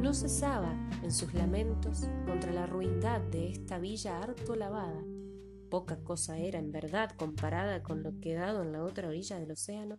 No 0.00 0.12
cesaba 0.12 0.74
en 1.02 1.12
sus 1.12 1.34
lamentos 1.34 2.08
contra 2.26 2.52
la 2.52 2.66
ruindad 2.66 3.20
de 3.20 3.50
esta 3.50 3.78
villa 3.78 4.20
harto 4.20 4.56
lavada. 4.56 5.02
Poca 5.70 6.02
cosa 6.02 6.38
era 6.38 6.58
en 6.58 6.72
verdad 6.72 7.10
comparada 7.16 7.82
con 7.82 8.02
lo 8.02 8.18
quedado 8.20 8.62
en 8.62 8.72
la 8.72 8.82
otra 8.82 9.08
orilla 9.08 9.38
del 9.38 9.52
océano 9.52 9.98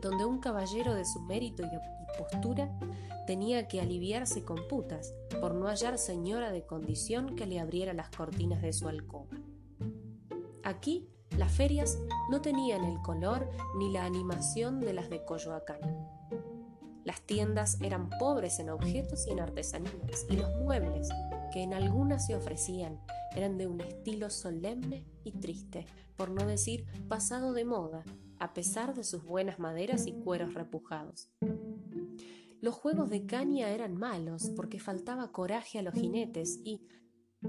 donde 0.00 0.24
un 0.24 0.38
caballero 0.38 0.94
de 0.94 1.04
su 1.04 1.20
mérito 1.20 1.62
y 1.62 2.18
postura 2.18 2.70
tenía 3.26 3.68
que 3.68 3.80
aliviarse 3.80 4.42
con 4.42 4.66
putas 4.68 5.14
por 5.40 5.54
no 5.54 5.66
hallar 5.66 5.98
señora 5.98 6.50
de 6.50 6.64
condición 6.64 7.36
que 7.36 7.46
le 7.46 7.60
abriera 7.60 7.92
las 7.92 8.10
cortinas 8.10 8.62
de 8.62 8.72
su 8.72 8.88
alcoba. 8.88 9.36
Aquí 10.64 11.08
Las 11.36 11.52
ferias 11.52 11.98
no 12.30 12.40
tenían 12.40 12.84
el 12.84 13.00
color 13.00 13.48
ni 13.76 13.92
la 13.92 14.04
animación 14.04 14.80
de 14.80 14.92
las 14.92 15.08
de 15.08 15.24
Coyoacán. 15.24 15.78
Las 17.04 17.20
tiendas 17.20 17.80
eran 17.80 18.10
pobres 18.18 18.58
en 18.58 18.70
objetos 18.70 19.26
y 19.26 19.30
en 19.30 19.40
artesanías, 19.40 20.26
y 20.28 20.36
los 20.36 20.50
muebles, 20.56 21.08
que 21.52 21.62
en 21.62 21.74
algunas 21.74 22.26
se 22.26 22.34
ofrecían, 22.34 23.00
eran 23.36 23.56
de 23.56 23.68
un 23.68 23.80
estilo 23.80 24.30
solemne 24.30 25.06
y 25.22 25.32
triste, 25.32 25.86
por 26.16 26.30
no 26.30 26.44
decir 26.44 26.86
pasado 27.08 27.52
de 27.52 27.64
moda, 27.64 28.02
a 28.38 28.54
pesar 28.54 28.94
de 28.94 29.04
sus 29.04 29.24
buenas 29.24 29.58
maderas 29.58 30.06
y 30.06 30.12
cueros 30.12 30.54
repujados. 30.54 31.30
Los 32.60 32.74
juegos 32.74 33.08
de 33.08 33.24
caña 33.24 33.68
eran 33.70 33.96
malos 33.96 34.50
porque 34.56 34.80
faltaba 34.80 35.30
coraje 35.30 35.78
a 35.78 35.82
los 35.82 35.94
jinetes 35.94 36.60
y, 36.64 36.82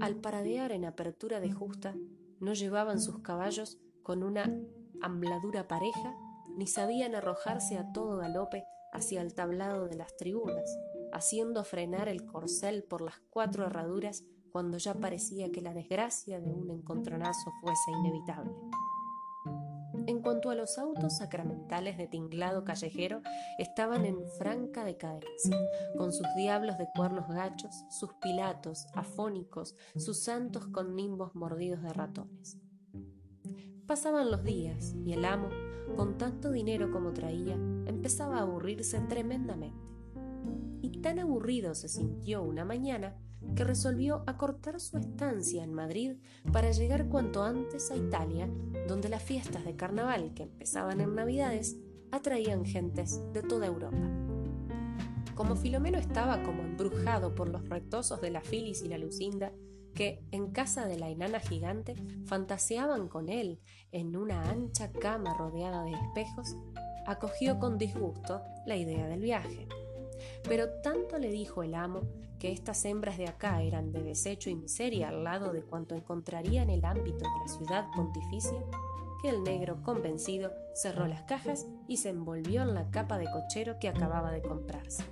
al 0.00 0.16
paradear 0.16 0.70
en 0.70 0.84
apertura 0.84 1.40
de 1.40 1.50
justa, 1.50 1.96
no 2.38 2.54
llevaban 2.54 3.00
sus 3.00 3.18
caballos 3.18 3.78
con 4.02 4.22
una 4.22 4.54
ambladura 5.02 5.66
pareja, 5.66 6.14
ni 6.56 6.66
sabían 6.66 7.14
arrojarse 7.14 7.76
a 7.76 7.92
todo 7.92 8.18
galope 8.18 8.64
hacia 8.92 9.20
el 9.22 9.34
tablado 9.34 9.88
de 9.88 9.96
las 9.96 10.16
tribunas, 10.16 10.78
haciendo 11.12 11.64
frenar 11.64 12.08
el 12.08 12.24
corcel 12.24 12.84
por 12.84 13.02
las 13.02 13.20
cuatro 13.30 13.66
herraduras 13.66 14.24
cuando 14.52 14.78
ya 14.78 14.94
parecía 14.94 15.50
que 15.50 15.60
la 15.60 15.74
desgracia 15.74 16.40
de 16.40 16.52
un 16.52 16.70
encontronazo 16.70 17.52
fuese 17.60 17.90
inevitable. 17.92 18.52
En 20.10 20.22
cuanto 20.22 20.50
a 20.50 20.56
los 20.56 20.76
autos 20.76 21.18
sacramentales 21.18 21.96
de 21.96 22.08
tinglado 22.08 22.64
callejero, 22.64 23.22
estaban 23.60 24.04
en 24.04 24.26
franca 24.38 24.84
decadencia, 24.84 25.56
con 25.96 26.12
sus 26.12 26.26
diablos 26.34 26.76
de 26.78 26.88
cuernos 26.96 27.28
gachos, 27.28 27.84
sus 27.90 28.14
pilatos 28.14 28.88
afónicos, 28.96 29.76
sus 29.94 30.18
santos 30.18 30.66
con 30.66 30.96
nimbos 30.96 31.36
mordidos 31.36 31.80
de 31.82 31.92
ratones. 31.92 32.58
Pasaban 33.86 34.32
los 34.32 34.42
días 34.42 34.96
y 35.04 35.12
el 35.12 35.24
amo, 35.24 35.48
con 35.94 36.18
tanto 36.18 36.50
dinero 36.50 36.90
como 36.90 37.12
traía, 37.12 37.54
empezaba 37.86 38.38
a 38.38 38.42
aburrirse 38.42 38.98
tremendamente. 39.02 39.78
Y 40.82 40.90
tan 41.02 41.20
aburrido 41.20 41.76
se 41.76 41.88
sintió 41.88 42.42
una 42.42 42.64
mañana 42.64 43.16
que 43.54 43.64
resolvió 43.64 44.22
acortar 44.26 44.80
su 44.80 44.98
estancia 44.98 45.62
en 45.62 45.74
Madrid 45.74 46.16
para 46.52 46.70
llegar 46.70 47.08
cuanto 47.08 47.42
antes 47.42 47.90
a 47.90 47.96
Italia, 47.96 48.48
donde 48.88 49.08
las 49.08 49.22
fiestas 49.22 49.64
de 49.64 49.76
carnaval 49.76 50.32
que 50.34 50.44
empezaban 50.44 51.00
en 51.00 51.14
Navidades 51.14 51.76
atraían 52.10 52.64
gentes 52.64 53.20
de 53.32 53.42
toda 53.42 53.66
Europa. 53.66 53.98
Como 55.34 55.56
Filomeno 55.56 55.98
estaba 55.98 56.42
como 56.42 56.62
embrujado 56.62 57.34
por 57.34 57.48
los 57.48 57.68
retosos 57.68 58.20
de 58.20 58.30
la 58.30 58.42
Filis 58.42 58.82
y 58.82 58.88
la 58.88 58.98
Lucinda, 58.98 59.52
que 59.94 60.22
en 60.30 60.52
casa 60.52 60.86
de 60.86 60.98
la 60.98 61.08
enana 61.08 61.40
gigante 61.40 61.94
fantaseaban 62.26 63.08
con 63.08 63.28
él 63.28 63.60
en 63.90 64.16
una 64.16 64.50
ancha 64.50 64.92
cama 64.92 65.34
rodeada 65.36 65.82
de 65.82 65.92
espejos, 65.92 66.56
acogió 67.06 67.58
con 67.58 67.78
disgusto 67.78 68.42
la 68.66 68.76
idea 68.76 69.06
del 69.08 69.20
viaje. 69.20 69.66
Pero 70.48 70.68
tanto 70.82 71.18
le 71.18 71.30
dijo 71.30 71.62
el 71.62 71.74
amo 71.74 72.02
que 72.38 72.52
estas 72.52 72.84
hembras 72.84 73.18
de 73.18 73.28
acá 73.28 73.62
eran 73.62 73.92
de 73.92 74.02
desecho 74.02 74.50
y 74.50 74.54
miseria 74.54 75.10
al 75.10 75.24
lado 75.24 75.52
de 75.52 75.62
cuanto 75.62 75.94
encontraría 75.94 76.62
en 76.62 76.70
el 76.70 76.84
ámbito 76.84 77.18
de 77.18 77.40
la 77.40 77.48
ciudad 77.48 77.86
pontificia, 77.94 78.64
que 79.22 79.28
el 79.28 79.42
negro, 79.42 79.82
convencido, 79.82 80.50
cerró 80.74 81.06
las 81.06 81.22
cajas 81.24 81.66
y 81.86 81.98
se 81.98 82.08
envolvió 82.08 82.62
en 82.62 82.74
la 82.74 82.90
capa 82.90 83.18
de 83.18 83.30
cochero 83.30 83.78
que 83.78 83.88
acababa 83.88 84.32
de 84.32 84.40
comprarse. 84.40 85.04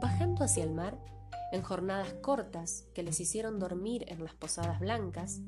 Bajando 0.00 0.44
hacia 0.44 0.62
el 0.62 0.70
mar, 0.70 0.96
en 1.52 1.62
jornadas 1.62 2.14
cortas 2.14 2.86
que 2.94 3.02
les 3.02 3.18
hicieron 3.18 3.58
dormir 3.58 4.04
en 4.08 4.22
las 4.22 4.34
posadas 4.34 4.78
blancas, 4.78 5.40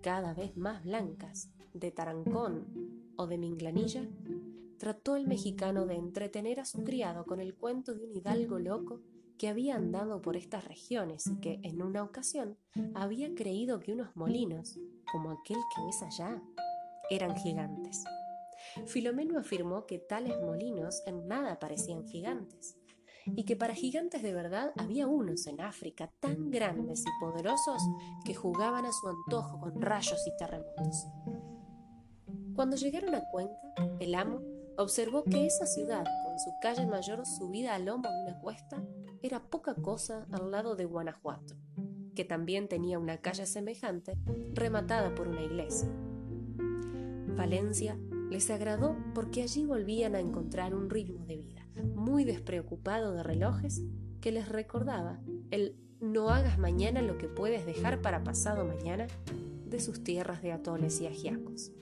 cada 0.00 0.32
vez 0.32 0.56
más 0.56 0.82
blancas, 0.84 1.50
de 1.74 1.90
Tarancón 1.90 2.66
o 3.16 3.26
de 3.26 3.38
Minglanilla, 3.38 4.02
trató 4.80 5.14
el 5.14 5.28
mexicano 5.28 5.84
de 5.84 5.94
entretener 5.94 6.58
a 6.58 6.64
su 6.64 6.82
criado 6.84 7.26
con 7.26 7.38
el 7.38 7.54
cuento 7.54 7.94
de 7.94 8.02
un 8.02 8.16
hidalgo 8.16 8.58
loco 8.58 9.02
que 9.38 9.48
había 9.48 9.76
andado 9.76 10.22
por 10.22 10.38
estas 10.38 10.64
regiones 10.64 11.26
y 11.26 11.36
que 11.38 11.60
en 11.62 11.82
una 11.82 12.02
ocasión 12.02 12.56
había 12.94 13.34
creído 13.34 13.78
que 13.78 13.92
unos 13.92 14.16
molinos, 14.16 14.80
como 15.12 15.32
aquel 15.32 15.58
que 15.74 15.84
ves 15.84 16.02
allá, 16.02 16.42
eran 17.10 17.36
gigantes. 17.36 18.02
Filomeno 18.86 19.38
afirmó 19.38 19.84
que 19.84 19.98
tales 19.98 20.40
molinos 20.40 21.02
en 21.06 21.28
nada 21.28 21.58
parecían 21.58 22.06
gigantes, 22.06 22.78
y 23.26 23.44
que 23.44 23.56
para 23.56 23.74
gigantes 23.74 24.22
de 24.22 24.32
verdad 24.32 24.72
había 24.78 25.06
unos 25.06 25.46
en 25.46 25.60
África 25.60 26.10
tan 26.20 26.50
grandes 26.50 27.02
y 27.02 27.20
poderosos 27.20 27.82
que 28.24 28.34
jugaban 28.34 28.86
a 28.86 28.92
su 28.92 29.08
antojo 29.08 29.60
con 29.60 29.80
rayos 29.82 30.26
y 30.26 30.36
terremotos. 30.38 31.06
Cuando 32.54 32.76
llegaron 32.76 33.14
a 33.14 33.24
Cuenca, 33.30 33.58
el 34.00 34.14
amo 34.14 34.49
observó 34.76 35.24
que 35.24 35.46
esa 35.46 35.66
ciudad, 35.66 36.04
con 36.24 36.38
su 36.38 36.50
calle 36.60 36.86
mayor 36.86 37.26
subida 37.26 37.74
al 37.74 37.86
lomo 37.86 38.08
de 38.08 38.22
una 38.22 38.40
cuesta, 38.40 38.82
era 39.22 39.40
poca 39.40 39.74
cosa 39.74 40.26
al 40.32 40.50
lado 40.50 40.76
de 40.76 40.84
Guanajuato, 40.84 41.56
que 42.14 42.24
también 42.24 42.68
tenía 42.68 42.98
una 42.98 43.18
calle 43.18 43.46
semejante 43.46 44.16
rematada 44.52 45.14
por 45.14 45.28
una 45.28 45.42
iglesia. 45.42 45.88
Valencia 47.36 47.98
les 48.30 48.50
agradó 48.50 48.96
porque 49.14 49.42
allí 49.42 49.64
volvían 49.64 50.14
a 50.14 50.20
encontrar 50.20 50.74
un 50.74 50.88
ritmo 50.88 51.24
de 51.26 51.36
vida 51.36 51.66
muy 51.94 52.24
despreocupado 52.24 53.12
de 53.12 53.22
relojes 53.22 53.82
que 54.20 54.32
les 54.32 54.48
recordaba 54.48 55.20
el 55.50 55.76
no 56.00 56.30
hagas 56.30 56.58
mañana 56.58 57.02
lo 57.02 57.18
que 57.18 57.28
puedes 57.28 57.66
dejar 57.66 58.00
para 58.00 58.24
pasado 58.24 58.64
mañana 58.64 59.06
de 59.66 59.80
sus 59.80 60.02
tierras 60.02 60.42
de 60.42 60.52
atoles 60.52 61.00
y 61.00 61.06
ajiacos. 61.06 61.72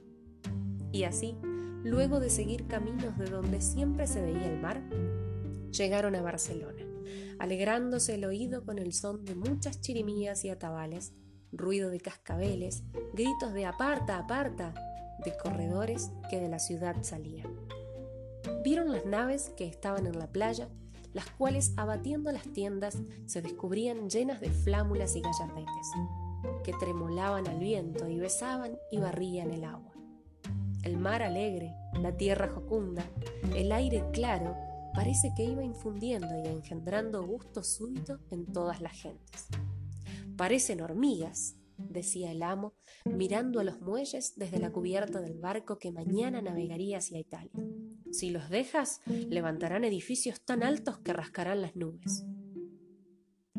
Y 0.92 1.04
así, 1.04 1.36
luego 1.84 2.20
de 2.20 2.30
seguir 2.30 2.66
caminos 2.66 3.16
de 3.18 3.26
donde 3.26 3.60
siempre 3.60 4.06
se 4.06 4.20
veía 4.20 4.52
el 4.52 4.60
mar, 4.60 4.82
llegaron 5.70 6.14
a 6.14 6.22
Barcelona 6.22 6.88
alegrándose 7.38 8.14
el 8.14 8.24
oído 8.24 8.64
con 8.64 8.78
el 8.78 8.92
son 8.92 9.24
de 9.24 9.34
muchas 9.34 9.80
chirimías 9.80 10.44
y 10.44 10.50
atabales, 10.50 11.12
ruido 11.52 11.90
de 11.90 12.00
cascabeles, 12.00 12.82
gritos 13.14 13.52
de 13.54 13.66
aparta, 13.66 14.18
aparta, 14.18 14.74
de 15.24 15.36
corredores 15.36 16.10
que 16.30 16.40
de 16.40 16.48
la 16.48 16.58
ciudad 16.58 16.96
salían. 17.02 17.48
Vieron 18.64 18.92
las 18.92 19.06
naves 19.06 19.50
que 19.56 19.66
estaban 19.66 20.06
en 20.06 20.18
la 20.18 20.30
playa, 20.30 20.68
las 21.12 21.28
cuales 21.30 21.72
abatiendo 21.76 22.30
las 22.32 22.52
tiendas 22.52 22.98
se 23.26 23.42
descubrían 23.42 24.10
llenas 24.10 24.40
de 24.40 24.50
flámulas 24.50 25.16
y 25.16 25.20
gallardetes, 25.20 25.90
que 26.64 26.72
tremolaban 26.74 27.48
al 27.48 27.58
viento 27.58 28.08
y 28.08 28.18
besaban 28.18 28.78
y 28.90 28.98
barrían 28.98 29.50
el 29.50 29.64
agua. 29.64 29.87
El 30.82 30.96
mar 30.96 31.22
alegre, 31.22 31.74
la 32.00 32.16
tierra 32.16 32.48
jocunda, 32.48 33.04
el 33.56 33.72
aire 33.72 34.04
claro 34.12 34.56
parece 34.94 35.32
que 35.36 35.44
iba 35.44 35.62
infundiendo 35.62 36.28
y 36.42 36.48
engendrando 36.48 37.24
gusto 37.26 37.62
súbito 37.62 38.20
en 38.30 38.46
todas 38.46 38.80
las 38.80 38.92
gentes. 38.92 39.48
Parecen 40.36 40.80
hormigas, 40.80 41.56
decía 41.76 42.30
el 42.30 42.42
amo, 42.42 42.74
mirando 43.04 43.60
a 43.60 43.64
los 43.64 43.80
muelles 43.80 44.34
desde 44.36 44.58
la 44.58 44.70
cubierta 44.70 45.20
del 45.20 45.38
barco 45.38 45.78
que 45.78 45.92
mañana 45.92 46.42
navegaría 46.42 46.98
hacia 46.98 47.18
Italia. 47.18 47.52
Si 48.10 48.30
los 48.30 48.48
dejas, 48.48 49.00
levantarán 49.06 49.84
edificios 49.84 50.40
tan 50.40 50.62
altos 50.62 50.98
que 50.98 51.12
rascarán 51.12 51.62
las 51.62 51.76
nubes. 51.76 52.24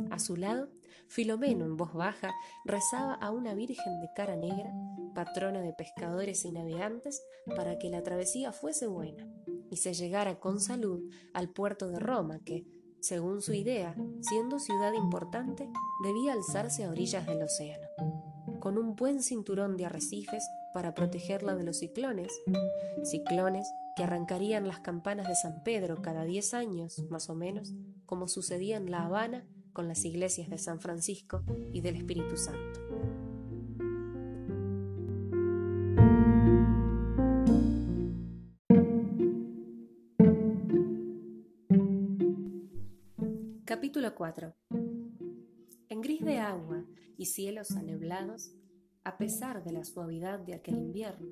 A 0.09 0.19
su 0.19 0.35
lado, 0.35 0.69
Filomeno, 1.09 1.65
en 1.65 1.75
voz 1.75 1.93
baja, 1.93 2.35
rezaba 2.65 3.15
a 3.15 3.31
una 3.31 3.55
virgen 3.55 3.99
de 3.99 4.09
cara 4.15 4.35
negra, 4.35 4.71
patrona 5.15 5.61
de 5.61 5.73
pescadores 5.73 6.45
y 6.45 6.51
navegantes, 6.51 7.23
para 7.55 7.79
que 7.79 7.89
la 7.89 8.03
travesía 8.03 8.51
fuese 8.51 8.85
buena 8.85 9.27
y 9.71 9.77
se 9.77 9.93
llegara 9.93 10.39
con 10.39 10.59
salud 10.59 11.01
al 11.33 11.49
puerto 11.49 11.89
de 11.89 11.99
Roma, 11.99 12.39
que, 12.45 12.63
según 12.99 13.41
su 13.41 13.53
idea, 13.53 13.95
siendo 14.21 14.59
ciudad 14.59 14.93
importante, 14.93 15.67
debía 16.03 16.33
alzarse 16.33 16.83
a 16.83 16.91
orillas 16.91 17.25
del 17.25 17.41
océano, 17.41 17.87
con 18.59 18.77
un 18.77 18.95
buen 18.95 19.23
cinturón 19.23 19.77
de 19.77 19.85
arrecifes 19.85 20.47
para 20.75 20.93
protegerla 20.93 21.55
de 21.55 21.63
los 21.63 21.79
ciclones, 21.79 22.31
ciclones 23.03 23.67
que 23.95 24.03
arrancarían 24.03 24.67
las 24.67 24.79
campanas 24.79 25.27
de 25.27 25.35
San 25.35 25.63
Pedro 25.63 26.03
cada 26.03 26.23
diez 26.23 26.53
años, 26.53 26.99
más 27.09 27.31
o 27.31 27.35
menos, 27.35 27.73
como 28.05 28.27
sucedía 28.27 28.77
en 28.77 28.91
La 28.91 29.05
Habana 29.05 29.47
con 29.73 29.87
las 29.87 30.05
iglesias 30.05 30.49
de 30.49 30.57
San 30.57 30.79
Francisco 30.79 31.43
y 31.71 31.81
del 31.81 31.95
Espíritu 31.97 32.37
Santo. 32.37 32.79
Capítulo 43.65 44.13
4 44.15 44.55
En 45.89 46.01
gris 46.01 46.23
de 46.25 46.37
agua 46.37 46.83
y 47.17 47.25
cielos 47.25 47.71
aneblados, 47.71 48.51
a 49.03 49.17
pesar 49.17 49.63
de 49.63 49.71
la 49.71 49.83
suavidad 49.83 50.39
de 50.39 50.55
aquel 50.55 50.75
invierno, 50.75 51.27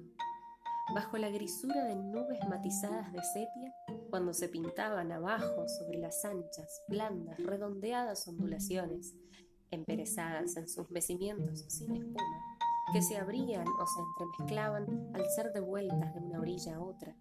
bajo 0.94 1.18
la 1.18 1.30
grisura 1.30 1.86
de 1.86 1.96
nubes 1.96 2.40
matizadas 2.48 3.12
de 3.12 3.22
sepia, 3.22 3.74
cuando 4.10 4.34
se 4.34 4.50
pintaban 4.50 5.12
abajo 5.12 5.68
sobre 5.68 6.00
las 6.00 6.24
anchas, 6.26 6.82
blandas, 6.88 7.38
redondeadas 7.40 8.28
ondulaciones, 8.28 9.16
emperezadas 9.72 10.56
en 10.58 10.68
sus 10.68 10.90
mecimientos 10.92 11.66
sin 11.68 11.96
espuma, 11.96 12.58
que 12.94 13.02
se 13.02 13.18
abrían 13.18 13.68
o 13.68 13.86
se 13.86 14.02
entremezclaban 14.02 15.12
al 15.14 15.30
ser 15.36 15.52
devueltas 15.54 16.14
de 16.14 16.22
una 16.22 16.40
orilla 16.40 16.76
a 16.76 16.82
otra 16.82 17.16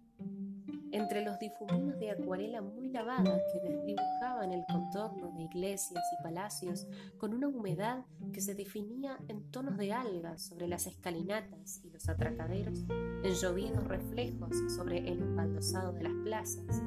entre 0.97 1.23
los 1.23 1.37
difuminos 1.39 1.99
de 1.99 2.11
acuarela 2.11 2.61
muy 2.61 2.89
lavada 2.89 3.39
que 3.51 3.59
desdibujaban 3.59 4.51
el 4.51 4.65
contorno 4.65 5.31
de 5.31 5.43
iglesias 5.43 6.03
y 6.17 6.23
palacios 6.23 6.87
con 7.17 7.33
una 7.33 7.47
humedad 7.47 8.03
que 8.33 8.41
se 8.41 8.55
definía 8.55 9.17
en 9.27 9.49
tonos 9.51 9.77
de 9.77 9.93
algas 9.93 10.41
sobre 10.41 10.67
las 10.67 10.87
escalinatas 10.87 11.81
y 11.83 11.89
los 11.89 12.09
atracaderos, 12.09 12.85
en 12.89 13.33
llovidos 13.33 13.87
reflejos 13.87 14.55
sobre 14.75 14.99
el 14.99 15.21
embaldosado 15.21 15.93
de 15.93 16.03
las 16.03 16.13
plazas, 16.23 16.81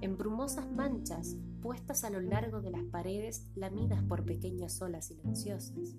en 0.00 0.16
brumosas 0.18 0.70
manchas 0.70 1.36
puestas 1.62 2.04
a 2.04 2.10
lo 2.10 2.20
largo 2.20 2.60
de 2.60 2.70
las 2.70 2.84
paredes 2.84 3.46
lamidas 3.54 4.02
por 4.02 4.24
pequeñas 4.24 4.82
olas 4.82 5.06
silenciosas 5.06 5.96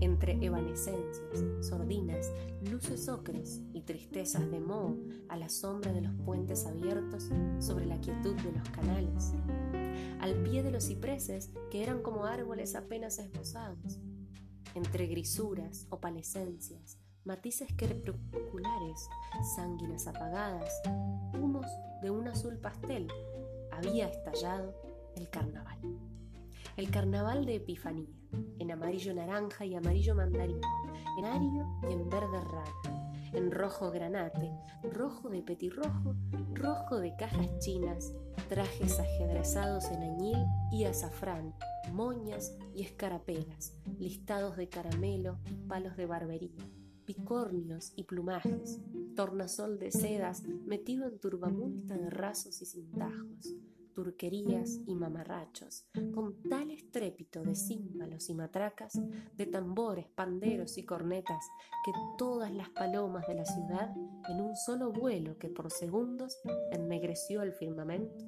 entre 0.00 0.44
evanescencias, 0.44 1.44
sordinas, 1.60 2.30
luces 2.70 3.08
ocres 3.08 3.60
y 3.72 3.82
tristezas 3.82 4.50
de 4.50 4.60
moho 4.60 4.96
a 5.28 5.36
la 5.36 5.48
sombra 5.48 5.92
de 5.92 6.02
los 6.02 6.14
puentes 6.24 6.66
abiertos 6.66 7.30
sobre 7.58 7.86
la 7.86 8.00
quietud 8.00 8.34
de 8.36 8.52
los 8.52 8.68
canales, 8.70 9.32
al 10.20 10.34
pie 10.42 10.62
de 10.62 10.70
los 10.70 10.86
cipreses 10.86 11.50
que 11.70 11.82
eran 11.82 12.02
como 12.02 12.24
árboles 12.24 12.74
apenas 12.74 13.18
esbozados, 13.18 14.00
entre 14.74 15.06
grisuras, 15.06 15.86
opalescencias, 15.90 16.98
matices 17.24 17.68
crepusculares, 17.76 19.08
sanguinas 19.54 20.06
apagadas, 20.06 20.72
humos 21.34 21.66
de 22.02 22.10
un 22.10 22.28
azul 22.28 22.58
pastel, 22.58 23.08
había 23.70 24.08
estallado 24.08 24.74
el 25.16 25.28
carnaval. 25.28 25.78
El 26.76 26.90
carnaval 26.90 27.44
de 27.44 27.56
Epifanía, 27.56 28.21
en 28.58 28.70
amarillo 28.70 29.14
naranja 29.14 29.64
y 29.64 29.74
amarillo 29.74 30.14
mandarino, 30.14 30.68
en 31.18 31.24
ario 31.24 31.66
y 31.88 31.92
en 31.92 32.08
verde 32.08 32.40
raro, 32.40 33.02
en 33.32 33.50
rojo 33.50 33.90
granate, 33.90 34.52
rojo 34.92 35.28
de 35.28 35.42
petirrojo, 35.42 36.14
rojo 36.54 36.98
de 36.98 37.14
cajas 37.16 37.58
chinas, 37.58 38.12
trajes 38.48 39.00
ajedrezados 39.00 39.86
en 39.90 40.02
añil 40.02 40.38
y 40.70 40.84
azafrán, 40.84 41.54
moñas 41.92 42.56
y 42.74 42.82
escarapelas, 42.82 43.74
listados 43.98 44.56
de 44.56 44.68
caramelo 44.68 45.38
y 45.50 45.54
palos 45.66 45.96
de 45.96 46.06
barbería, 46.06 46.64
picornios 47.04 47.92
y 47.96 48.04
plumajes, 48.04 48.80
tornasol 49.16 49.78
de 49.78 49.90
sedas 49.90 50.42
metido 50.66 51.06
en 51.06 51.18
turbamulta 51.18 51.96
de 51.96 52.10
rasos 52.10 52.62
y 52.62 52.66
cintajos, 52.66 53.54
turquerías 53.92 54.78
y 54.86 54.94
mamarrachos, 54.94 55.84
con 56.14 56.42
tal 56.48 56.70
estrépito 56.70 57.42
de 57.42 57.54
címbalos 57.54 58.28
y 58.28 58.34
matracas, 58.34 59.00
de 59.36 59.46
tambores, 59.46 60.06
panderos 60.08 60.78
y 60.78 60.84
cornetas, 60.84 61.44
que 61.84 61.92
todas 62.18 62.52
las 62.52 62.68
palomas 62.70 63.26
de 63.26 63.34
la 63.34 63.44
ciudad, 63.44 63.94
en 64.28 64.40
un 64.40 64.56
solo 64.56 64.92
vuelo 64.92 65.38
que 65.38 65.48
por 65.48 65.70
segundos 65.70 66.38
ennegreció 66.70 67.42
el 67.42 67.52
firmamento, 67.52 68.24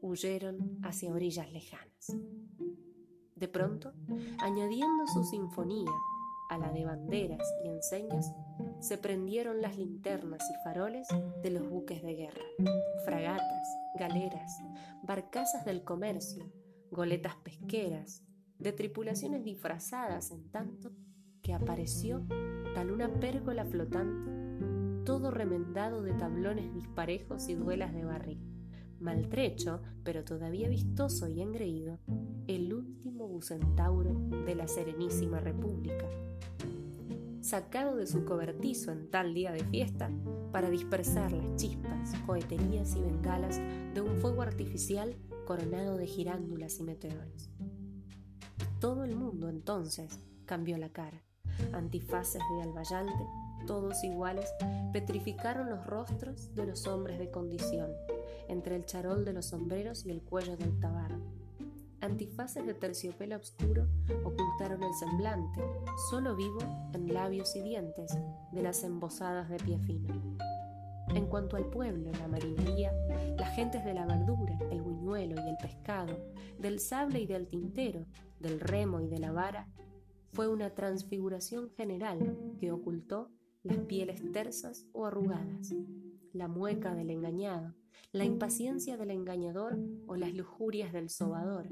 huyeron 0.00 0.78
hacia 0.82 1.12
orillas 1.12 1.50
lejanas. 1.52 2.16
De 3.34 3.48
pronto, 3.48 3.92
añadiendo 4.38 5.06
su 5.12 5.24
sinfonía 5.24 5.90
a 6.48 6.58
la 6.58 6.72
de 6.72 6.84
banderas 6.84 7.42
y 7.64 7.68
enseñas, 7.68 8.32
se 8.80 8.98
prendieron 8.98 9.60
las 9.60 9.76
linternas 9.76 10.42
y 10.50 10.64
faroles 10.64 11.08
de 11.42 11.50
los 11.50 11.68
buques 11.68 12.02
de 12.02 12.14
guerra, 12.14 12.44
fragatas, 13.04 13.68
galeras, 13.96 14.58
barcazas 15.02 15.64
del 15.64 15.84
comercio, 15.84 16.44
goletas 16.90 17.36
pesqueras, 17.36 18.22
de 18.58 18.72
tripulaciones 18.72 19.44
disfrazadas 19.44 20.30
en 20.30 20.50
tanto 20.50 20.92
que 21.42 21.54
apareció 21.54 22.26
tal 22.74 22.90
una 22.90 23.12
pérgola 23.20 23.64
flotante, 23.64 25.04
todo 25.04 25.30
remendado 25.30 26.02
de 26.02 26.14
tablones 26.14 26.72
disparejos 26.74 27.48
y 27.48 27.54
duelas 27.54 27.92
de 27.94 28.04
barril, 28.04 28.40
maltrecho, 28.98 29.82
pero 30.02 30.24
todavía 30.24 30.68
vistoso 30.68 31.28
y 31.28 31.40
engreído, 31.40 31.98
el 32.46 32.72
último 32.72 33.28
bucentauro 33.28 34.14
de 34.46 34.54
la 34.54 34.66
Serenísima 34.66 35.40
República 35.40 36.06
sacado 37.46 37.94
de 37.94 38.08
su 38.08 38.24
cobertizo 38.24 38.90
en 38.90 39.08
tal 39.08 39.32
día 39.32 39.52
de 39.52 39.62
fiesta 39.64 40.10
para 40.50 40.68
dispersar 40.68 41.30
las 41.30 41.54
chispas, 41.54 42.12
coheterías 42.26 42.96
y 42.96 43.00
bengalas 43.00 43.60
de 43.94 44.00
un 44.00 44.16
fuego 44.16 44.42
artificial 44.42 45.16
coronado 45.46 45.96
de 45.96 46.08
girándulas 46.08 46.80
y 46.80 46.82
meteoros. 46.82 47.50
Todo 48.80 49.04
el 49.04 49.14
mundo 49.14 49.48
entonces 49.48 50.18
cambió 50.44 50.76
la 50.76 50.88
cara. 50.88 51.22
Antifaces 51.72 52.42
de 52.56 52.62
albayalde, 52.62 53.12
todos 53.64 54.02
iguales, 54.02 54.50
petrificaron 54.92 55.70
los 55.70 55.86
rostros 55.86 56.52
de 56.56 56.66
los 56.66 56.88
hombres 56.88 57.20
de 57.20 57.30
condición, 57.30 57.92
entre 58.48 58.74
el 58.74 58.86
charol 58.86 59.24
de 59.24 59.32
los 59.32 59.46
sombreros 59.46 60.04
y 60.04 60.10
el 60.10 60.22
cuello 60.22 60.56
del 60.56 60.80
tabarro 60.80 61.35
antifaces 62.00 62.66
de 62.66 62.74
terciopelo 62.74 63.36
oscuro 63.36 63.86
ocultaron 64.24 64.82
el 64.82 64.94
semblante, 64.94 65.60
solo 66.10 66.36
vivo 66.36 66.58
en 66.92 67.12
labios 67.12 67.54
y 67.56 67.62
dientes, 67.62 68.16
de 68.52 68.62
las 68.62 68.84
embosadas 68.84 69.48
de 69.48 69.56
pie 69.56 69.78
fino. 69.78 70.14
En 71.14 71.26
cuanto 71.26 71.56
al 71.56 71.66
pueblo, 71.66 72.10
la 72.12 72.28
marinería, 72.28 72.92
las 73.38 73.54
gentes 73.54 73.84
de 73.84 73.94
la 73.94 74.06
verdura, 74.06 74.58
el 74.70 74.82
buñuelo 74.82 75.36
y 75.36 75.48
el 75.48 75.56
pescado, 75.56 76.16
del 76.58 76.80
sable 76.80 77.20
y 77.20 77.26
del 77.26 77.48
tintero, 77.48 78.06
del 78.40 78.60
remo 78.60 79.00
y 79.00 79.06
de 79.06 79.18
la 79.18 79.32
vara, 79.32 79.68
fue 80.32 80.48
una 80.48 80.74
transfiguración 80.74 81.70
general 81.70 82.36
que 82.58 82.72
ocultó 82.72 83.30
las 83.62 83.78
pieles 83.78 84.20
tersas 84.32 84.86
o 84.92 85.06
arrugadas, 85.06 85.74
la 86.32 86.48
mueca 86.48 86.94
del 86.94 87.10
engañado, 87.10 87.74
la 88.12 88.24
impaciencia 88.24 88.96
del 88.96 89.10
engañador 89.10 89.78
o 90.06 90.16
las 90.16 90.34
lujurias 90.34 90.92
del 90.92 91.10
sobador, 91.10 91.68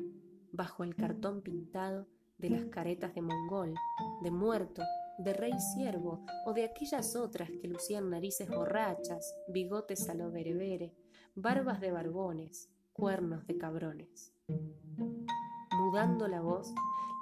bajo 0.53 0.85
el 0.85 0.95
cartón 0.95 1.43
pintado 1.43 2.07
de 2.39 2.51
las 2.51 2.65
caretas 2.67 3.15
de 3.15 3.23
mongol, 3.23 3.75
de 4.23 4.31
muerto, 4.31 4.83
de 5.19 5.33
rey 5.33 5.53
siervo 5.75 6.25
o 6.45 6.53
de 6.53 6.65
aquellas 6.65 7.17
otras 7.17 7.51
que 7.51 7.69
lucían 7.69 8.11
narices 8.11 8.49
borrachas, 8.49 9.35
bigotes 9.49 10.09
a 10.09 10.15
lo 10.15 10.31
berebere, 10.31 10.95
barbas 11.35 11.81
de 11.81 11.93
barbones, 11.93 12.71
cuernos 12.93 13.47
de 13.47 13.57
cabrones. 13.57 14.33
Mudando 15.73 16.29
la 16.29 16.41
voz, 16.41 16.73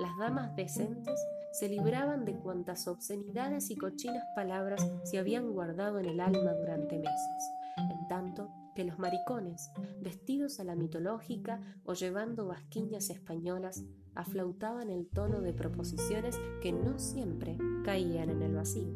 las 0.00 0.16
damas 0.18 0.54
decentes 0.56 1.20
se 1.52 1.68
libraban 1.68 2.24
de 2.24 2.34
cuantas 2.34 2.88
obscenidades 2.88 3.70
y 3.70 3.76
cochinas 3.76 4.24
palabras 4.34 4.86
se 5.04 5.18
habían 5.18 5.52
guardado 5.52 5.98
en 5.98 6.06
el 6.06 6.20
alma 6.20 6.54
durante 6.54 6.98
meses, 6.98 7.50
en 7.76 8.08
tanto 8.08 8.50
que 8.74 8.84
los 8.84 8.98
maricones, 8.98 9.70
vestidos 10.00 10.58
a 10.60 10.64
la 10.64 10.74
mitológica 10.74 11.60
o 11.84 11.92
llevando 11.92 12.46
basquiñas 12.46 13.10
españolas, 13.10 13.84
aflautaban 14.14 14.88
el 14.88 15.06
tono 15.08 15.42
de 15.42 15.52
proposiciones 15.52 16.40
que 16.62 16.72
no 16.72 16.98
siempre 16.98 17.58
caían 17.84 18.30
en 18.30 18.42
el 18.42 18.54
vacío. 18.54 18.94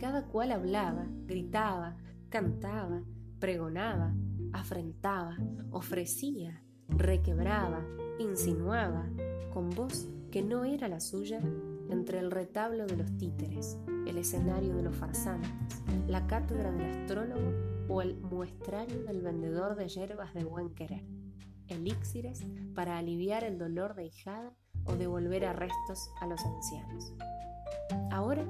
Cada 0.00 0.26
cual 0.26 0.50
hablaba, 0.50 1.06
gritaba, 1.26 1.96
cantaba, 2.28 3.02
pregonaba, 3.38 4.14
afrentaba, 4.52 5.36
ofrecía, 5.70 6.62
requebraba, 6.88 7.84
insinuaba, 8.18 9.08
con 9.52 9.70
voz 9.70 10.08
que 10.34 10.42
no 10.42 10.64
era 10.64 10.88
la 10.88 10.98
suya, 10.98 11.38
entre 11.90 12.18
el 12.18 12.32
retablo 12.32 12.86
de 12.86 12.96
los 12.96 13.16
títeres, 13.18 13.78
el 14.04 14.18
escenario 14.18 14.74
de 14.74 14.82
los 14.82 14.96
farsantes, 14.96 15.52
la 16.08 16.26
cátedra 16.26 16.72
del 16.72 16.90
astrólogo 16.90 17.52
o 17.88 18.02
el 18.02 18.16
muestrario 18.16 19.04
del 19.04 19.22
vendedor 19.22 19.76
de 19.76 19.86
hierbas 19.86 20.34
de 20.34 20.42
buen 20.42 20.74
querer, 20.74 21.04
elixires 21.68 22.44
para 22.74 22.98
aliviar 22.98 23.44
el 23.44 23.58
dolor 23.58 23.94
de 23.94 24.06
hijada 24.06 24.52
o 24.86 24.96
devolver 24.96 25.44
arrestos 25.44 26.10
a 26.20 26.26
los 26.26 26.44
ancianos. 26.44 27.14
Ahora, 28.10 28.44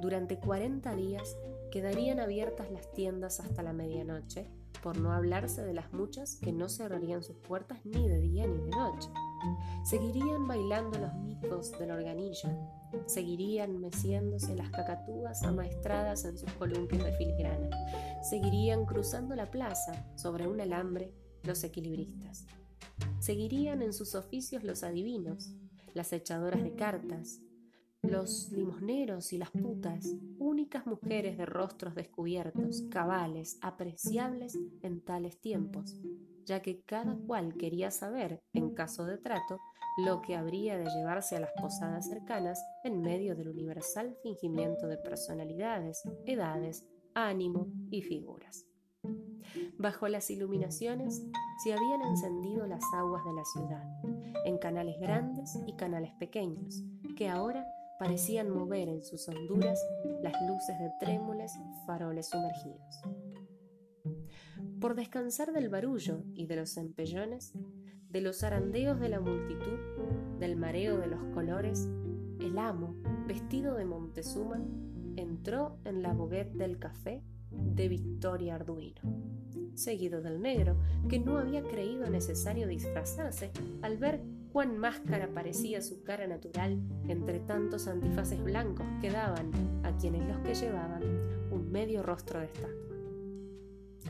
durante 0.00 0.40
40 0.40 0.92
días, 0.96 1.36
quedarían 1.70 2.18
abiertas 2.18 2.68
las 2.72 2.92
tiendas 2.94 3.38
hasta 3.38 3.62
la 3.62 3.72
medianoche, 3.72 4.50
por 4.82 4.98
no 4.98 5.12
hablarse 5.12 5.62
de 5.62 5.74
las 5.74 5.92
muchas 5.92 6.34
que 6.34 6.50
no 6.50 6.68
cerrarían 6.68 7.22
sus 7.22 7.36
puertas 7.36 7.78
ni 7.84 8.08
de 8.08 8.18
día 8.18 8.48
ni 8.48 8.58
de 8.58 8.70
noche. 8.70 9.08
Seguirían 9.84 10.46
bailando 10.46 10.98
los 10.98 11.14
micos 11.14 11.78
del 11.78 11.90
organillo, 11.90 12.48
seguirían 13.06 13.78
meciéndose 13.78 14.54
las 14.54 14.70
cacatúas 14.70 15.42
amaestradas 15.42 16.24
en 16.24 16.36
sus 16.38 16.52
columpios 16.52 17.04
de 17.04 17.12
filigrana, 17.12 17.70
seguirían 18.22 18.84
cruzando 18.84 19.34
la 19.34 19.50
plaza 19.50 20.06
sobre 20.16 20.46
un 20.46 20.60
alambre 20.60 21.12
los 21.42 21.64
equilibristas, 21.64 22.46
seguirían 23.20 23.82
en 23.82 23.92
sus 23.92 24.14
oficios 24.14 24.64
los 24.64 24.82
adivinos, 24.82 25.54
las 25.94 26.12
echadoras 26.12 26.62
de 26.62 26.74
cartas, 26.74 27.40
los 28.02 28.50
limosneros 28.52 29.32
y 29.32 29.38
las 29.38 29.50
putas, 29.50 30.14
únicas 30.38 30.86
mujeres 30.86 31.36
de 31.36 31.46
rostros 31.46 31.94
descubiertos, 31.94 32.82
cabales, 32.90 33.58
apreciables 33.60 34.56
en 34.82 35.00
tales 35.00 35.40
tiempos, 35.40 36.00
ya 36.48 36.60
que 36.62 36.80
cada 36.80 37.14
cual 37.26 37.54
quería 37.54 37.90
saber, 37.90 38.40
en 38.54 38.74
caso 38.74 39.04
de 39.04 39.18
trato, 39.18 39.60
lo 39.98 40.22
que 40.22 40.34
habría 40.34 40.78
de 40.78 40.86
llevarse 40.86 41.36
a 41.36 41.40
las 41.40 41.52
posadas 41.52 42.08
cercanas 42.08 42.58
en 42.84 43.02
medio 43.02 43.36
del 43.36 43.48
universal 43.48 44.16
fingimiento 44.22 44.86
de 44.86 44.96
personalidades, 44.96 46.02
edades, 46.24 46.86
ánimo 47.14 47.68
y 47.90 48.02
figuras. 48.02 48.64
Bajo 49.78 50.08
las 50.08 50.30
iluminaciones 50.30 51.22
se 51.62 51.72
habían 51.72 52.02
encendido 52.02 52.66
las 52.66 52.82
aguas 52.94 53.24
de 53.24 53.32
la 53.32 53.44
ciudad, 53.44 54.44
en 54.44 54.58
canales 54.58 54.98
grandes 55.00 55.58
y 55.66 55.74
canales 55.76 56.12
pequeños, 56.18 56.82
que 57.16 57.28
ahora 57.28 57.66
parecían 57.98 58.50
mover 58.50 58.88
en 58.88 59.02
sus 59.02 59.28
honduras 59.28 59.84
las 60.22 60.34
luces 60.48 60.78
de 60.78 60.90
trémules 61.00 61.52
faroles 61.86 62.28
sumergidos. 62.28 63.02
Por 64.80 64.94
descansar 64.94 65.52
del 65.52 65.68
barullo 65.68 66.22
y 66.34 66.46
de 66.46 66.54
los 66.54 66.76
empellones, 66.76 67.52
de 68.10 68.20
los 68.20 68.38
zarandeos 68.38 69.00
de 69.00 69.08
la 69.08 69.18
multitud, 69.18 69.78
del 70.38 70.54
mareo 70.54 70.98
de 70.98 71.08
los 71.08 71.22
colores, 71.34 71.88
el 72.38 72.56
amo, 72.58 72.94
vestido 73.26 73.74
de 73.74 73.84
Montezuma, 73.84 74.62
entró 75.16 75.78
en 75.84 76.02
la 76.02 76.12
boguette 76.12 76.54
del 76.54 76.78
café 76.78 77.24
de 77.50 77.88
Victoria 77.88 78.54
Arduino, 78.54 79.00
seguido 79.74 80.22
del 80.22 80.40
negro, 80.40 80.76
que 81.08 81.18
no 81.18 81.38
había 81.38 81.62
creído 81.64 82.08
necesario 82.08 82.68
disfrazarse 82.68 83.50
al 83.82 83.96
ver 83.96 84.22
cuán 84.52 84.78
máscara 84.78 85.28
parecía 85.34 85.82
su 85.82 86.04
cara 86.04 86.28
natural 86.28 86.80
entre 87.08 87.40
tantos 87.40 87.88
antifaces 87.88 88.42
blancos 88.44 88.86
que 89.00 89.10
daban 89.10 89.50
a 89.82 89.96
quienes 89.96 90.26
los 90.28 90.38
que 90.38 90.54
llevaban 90.54 91.02
un 91.50 91.68
medio 91.72 92.04
rostro 92.04 92.38
de. 92.38 92.87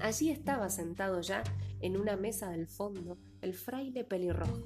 Allí 0.02 0.30
estaba 0.30 0.70
sentado 0.70 1.20
ya 1.20 1.42
en 1.80 1.96
una 1.96 2.16
mesa 2.16 2.50
del 2.50 2.66
fondo 2.66 3.18
el 3.40 3.54
fraile 3.54 4.04
pelirrojo, 4.04 4.62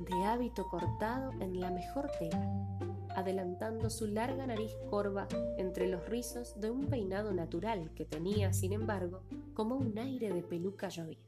de 0.00 0.24
hábito 0.24 0.68
cortado 0.68 1.32
en 1.40 1.60
la 1.60 1.70
mejor 1.70 2.10
tela, 2.18 2.78
adelantando 3.16 3.90
su 3.90 4.06
larga 4.06 4.46
nariz 4.46 4.72
corva 4.90 5.26
entre 5.58 5.88
los 5.88 6.08
rizos 6.08 6.60
de 6.60 6.70
un 6.70 6.86
peinado 6.86 7.32
natural 7.32 7.92
que 7.94 8.04
tenía, 8.04 8.52
sin 8.52 8.72
embargo, 8.72 9.22
como 9.54 9.76
un 9.76 9.98
aire 9.98 10.32
de 10.32 10.42
peluca 10.42 10.88
llovida. 10.88 11.20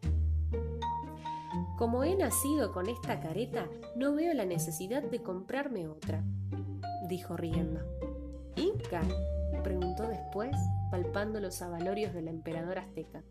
Como 1.79 2.05
he 2.05 2.17
nacido 2.17 2.73
con 2.73 2.89
esta 2.89 3.21
careta, 3.21 3.69
no 3.95 4.15
veo 4.15 4.33
la 4.35 4.45
necesidad 4.45 5.03
de 5.03 5.23
comprarme 5.23 5.89
otra, 5.89 6.25
dijo 7.09 7.37
riendo. 7.37 7.81
¿Inca? 8.57 9.03
preguntó 9.63 10.09
después, 10.09 10.57
palpando 10.91 11.41
los 11.41 11.61
avalorios 11.61 12.15
del 12.15 12.29
emperador 12.29 12.79
azteca. 12.79 13.23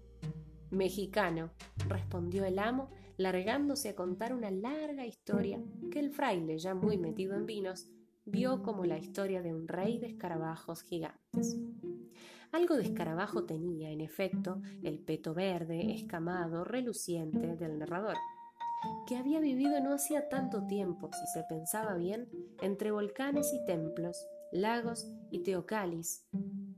Mexicano, 0.76 1.52
respondió 1.88 2.46
el 2.46 2.60
amo, 2.60 2.90
largándose 3.18 3.90
a 3.90 3.96
contar 3.96 4.34
una 4.34 4.52
larga 4.52 5.06
historia 5.06 5.60
que 5.92 6.00
el 6.00 6.12
fraile, 6.12 6.58
ya 6.58 6.76
muy 6.76 6.98
metido 6.98 7.36
en 7.36 7.46
vinos, 7.46 7.88
vio 8.26 8.62
como 8.62 8.86
la 8.86 8.98
historia 8.98 9.42
de 9.42 9.54
un 9.54 9.68
rey 9.68 10.00
de 10.00 10.08
escarabajos 10.08 10.84
gigantes. 10.84 11.58
Algo 12.52 12.76
de 12.76 12.84
escarabajo 12.84 13.46
tenía, 13.46 13.90
en 13.92 14.02
efecto, 14.02 14.62
el 14.84 15.00
peto 15.00 15.34
verde, 15.34 15.94
escamado, 15.94 16.64
reluciente 16.64 17.56
del 17.56 17.80
narrador 17.80 18.18
que 19.08 19.18
había 19.18 19.40
vivido 19.40 19.80
no 19.82 19.94
hacía 19.94 20.30
tanto 20.30 20.66
tiempo, 20.66 21.10
si 21.14 21.28
se 21.34 21.44
pensaba 21.44 21.96
bien, 21.96 22.30
entre 22.62 22.92
volcanes 22.92 23.54
y 23.54 23.64
templos, 23.66 24.28
lagos 24.52 25.08
y 25.32 25.44
teocalis, 25.44 26.28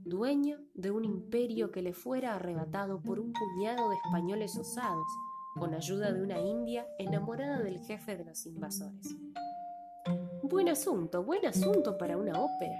dueño 0.09 0.59
de 0.73 0.91
un 0.91 1.05
imperio 1.05 1.71
que 1.71 1.81
le 1.81 1.93
fuera 1.93 2.35
arrebatado 2.35 3.01
por 3.01 3.19
un 3.19 3.33
puñado 3.33 3.89
de 3.89 3.95
españoles 3.95 4.57
osados, 4.57 5.07
con 5.57 5.73
ayuda 5.73 6.11
de 6.11 6.21
una 6.21 6.39
india 6.39 6.85
enamorada 6.99 7.59
del 7.59 7.79
jefe 7.79 8.15
de 8.15 8.25
los 8.25 8.45
invasores. 8.45 9.15
Buen 10.43 10.69
asunto, 10.69 11.23
buen 11.23 11.45
asunto 11.45 11.97
para 11.97 12.17
una 12.17 12.39
ópera 12.39 12.75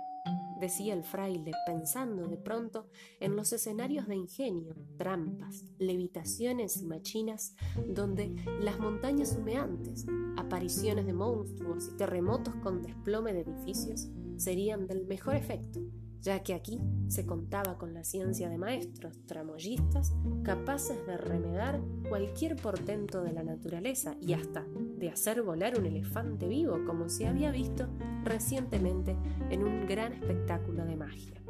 decía 0.60 0.94
el 0.94 1.04
fraile, 1.04 1.52
pensando 1.66 2.28
de 2.28 2.38
pronto 2.38 2.88
en 3.20 3.36
los 3.36 3.54
escenarios 3.54 4.08
de 4.08 4.16
ingenio, 4.16 4.76
trampas, 4.98 5.64
levitaciones 5.78 6.78
y 6.78 6.86
machinas, 6.86 7.56
donde 7.88 8.36
las 8.60 8.80
montañas 8.80 9.36
humeantes, 9.38 10.06
apariciones 10.36 11.06
de 11.06 11.14
monstruos 11.14 11.90
y 11.94 11.98
terremotos 11.98 12.56
con 12.56 12.82
desplome 12.82 13.34
de 13.34 13.42
edificios 13.42 14.08
serían 14.38 14.88
del 14.88 15.06
mejor 15.06 15.36
efecto, 15.36 15.80
ya 16.22 16.44
que 16.44 16.54
aquí 16.54 16.80
se 17.08 17.26
contaba 17.26 17.78
con 17.78 17.94
la 17.94 18.04
ciencia 18.04 18.50
de 18.50 18.58
maestros 18.58 19.18
tramoyistas 19.26 20.14
capaces 20.44 21.06
de 21.06 21.18
remedar 21.18 21.82
cualquier 22.10 22.56
portento 22.56 23.22
de 23.22 23.34
la 23.34 23.44
naturaleza 23.44 24.16
y 24.22 24.34
hasta 24.34 24.66
de 24.98 25.10
hacer 25.10 25.42
volar 25.42 25.80
un 25.80 25.86
elefante 25.86 26.48
vivo, 26.48 26.80
como 26.86 27.10
se 27.10 27.28
había 27.28 27.52
visto 27.52 27.88
recientemente 28.24 29.16
en 29.50 29.64
un 29.64 29.86
gran 29.86 30.14
espectáculo 30.14 30.86
de 30.86 30.96
magia. 30.96 31.42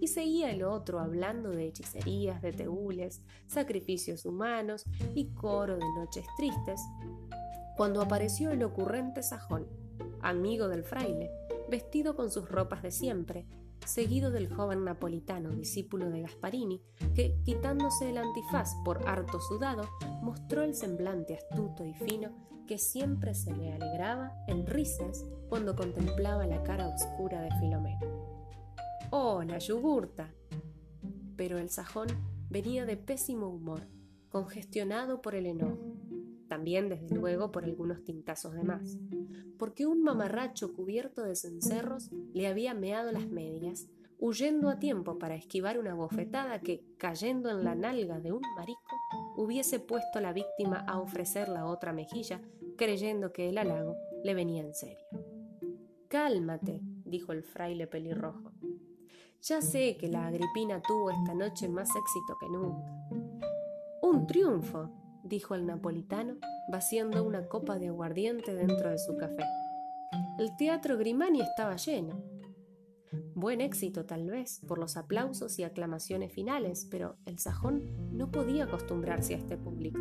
Y 0.00 0.08
seguía 0.08 0.50
el 0.50 0.64
otro 0.64 0.98
hablando 0.98 1.50
de 1.50 1.66
hechicerías, 1.66 2.42
de 2.42 2.52
teúles, 2.52 3.22
sacrificios 3.46 4.26
humanos 4.26 4.84
y 5.14 5.26
coro 5.34 5.76
de 5.76 5.94
noches 5.94 6.26
tristes, 6.36 6.80
cuando 7.76 8.02
apareció 8.02 8.50
el 8.50 8.62
ocurrente 8.64 9.22
sajón, 9.22 9.66
amigo 10.20 10.68
del 10.68 10.82
fraile, 10.82 11.30
vestido 11.72 12.14
con 12.14 12.30
sus 12.30 12.50
ropas 12.50 12.82
de 12.82 12.90
siempre, 12.90 13.46
seguido 13.86 14.30
del 14.30 14.52
joven 14.52 14.84
napolitano, 14.84 15.48
discípulo 15.52 16.10
de 16.10 16.20
Gasparini, 16.20 16.82
que, 17.14 17.40
quitándose 17.44 18.10
el 18.10 18.18
antifaz 18.18 18.74
por 18.84 19.08
harto 19.08 19.40
sudado, 19.40 19.88
mostró 20.20 20.62
el 20.62 20.74
semblante 20.74 21.34
astuto 21.34 21.86
y 21.86 21.94
fino 21.94 22.30
que 22.66 22.76
siempre 22.76 23.34
se 23.34 23.56
le 23.56 23.72
alegraba 23.72 24.34
en 24.48 24.66
risas 24.66 25.24
cuando 25.48 25.74
contemplaba 25.74 26.46
la 26.46 26.62
cara 26.62 26.88
oscura 26.88 27.40
de 27.40 27.50
Filomeno. 27.58 28.06
¡Oh, 29.08 29.42
la 29.42 29.58
yugurta! 29.58 30.30
Pero 31.36 31.56
el 31.56 31.70
sajón 31.70 32.08
venía 32.50 32.84
de 32.84 32.98
pésimo 32.98 33.48
humor, 33.48 33.88
congestionado 34.28 35.22
por 35.22 35.34
el 35.34 35.46
enojo 35.46 35.91
también 36.52 36.90
desde 36.90 37.16
luego 37.16 37.50
por 37.50 37.64
algunos 37.64 38.04
tintazos 38.04 38.52
de 38.52 38.62
más, 38.62 38.98
porque 39.58 39.86
un 39.86 40.02
mamarracho 40.02 40.74
cubierto 40.74 41.22
de 41.22 41.34
cencerros 41.34 42.10
le 42.34 42.46
había 42.46 42.74
meado 42.74 43.10
las 43.10 43.26
medias, 43.26 43.88
huyendo 44.18 44.68
a 44.68 44.78
tiempo 44.78 45.18
para 45.18 45.34
esquivar 45.34 45.78
una 45.78 45.94
bofetada 45.94 46.60
que, 46.60 46.84
cayendo 46.98 47.48
en 47.48 47.64
la 47.64 47.74
nalga 47.74 48.20
de 48.20 48.32
un 48.32 48.42
marico, 48.54 48.82
hubiese 49.34 49.80
puesto 49.80 50.18
a 50.18 50.20
la 50.20 50.34
víctima 50.34 50.84
a 50.86 51.00
ofrecer 51.00 51.48
la 51.48 51.64
otra 51.64 51.94
mejilla, 51.94 52.42
creyendo 52.76 53.32
que 53.32 53.48
el 53.48 53.56
halago 53.56 53.96
le 54.22 54.34
venía 54.34 54.62
en 54.62 54.74
serio. 54.74 55.06
Cálmate, 56.08 56.82
dijo 56.82 57.32
el 57.32 57.44
fraile 57.44 57.86
pelirrojo. 57.86 58.52
Ya 59.40 59.62
sé 59.62 59.96
que 59.96 60.08
la 60.08 60.26
Agripina 60.26 60.82
tuvo 60.82 61.12
esta 61.12 61.32
noche 61.32 61.66
más 61.70 61.88
éxito 61.96 62.36
que 62.38 62.48
nunca. 62.50 62.92
Un 64.02 64.26
triunfo, 64.26 65.01
dijo 65.32 65.54
el 65.54 65.64
napolitano, 65.64 66.34
vaciando 66.68 67.24
una 67.24 67.48
copa 67.48 67.78
de 67.78 67.88
aguardiente 67.88 68.52
dentro 68.54 68.90
de 68.90 68.98
su 68.98 69.16
café. 69.16 69.42
El 70.38 70.54
teatro 70.58 70.98
Grimani 70.98 71.40
estaba 71.40 71.76
lleno. 71.76 72.22
Buen 73.34 73.62
éxito 73.62 74.04
tal 74.04 74.28
vez 74.28 74.60
por 74.68 74.78
los 74.78 74.98
aplausos 74.98 75.58
y 75.58 75.64
aclamaciones 75.64 76.34
finales, 76.34 76.86
pero 76.90 77.16
el 77.24 77.38
sajón 77.38 77.82
no 78.12 78.30
podía 78.30 78.64
acostumbrarse 78.64 79.32
a 79.32 79.38
este 79.38 79.56
público. 79.56 79.98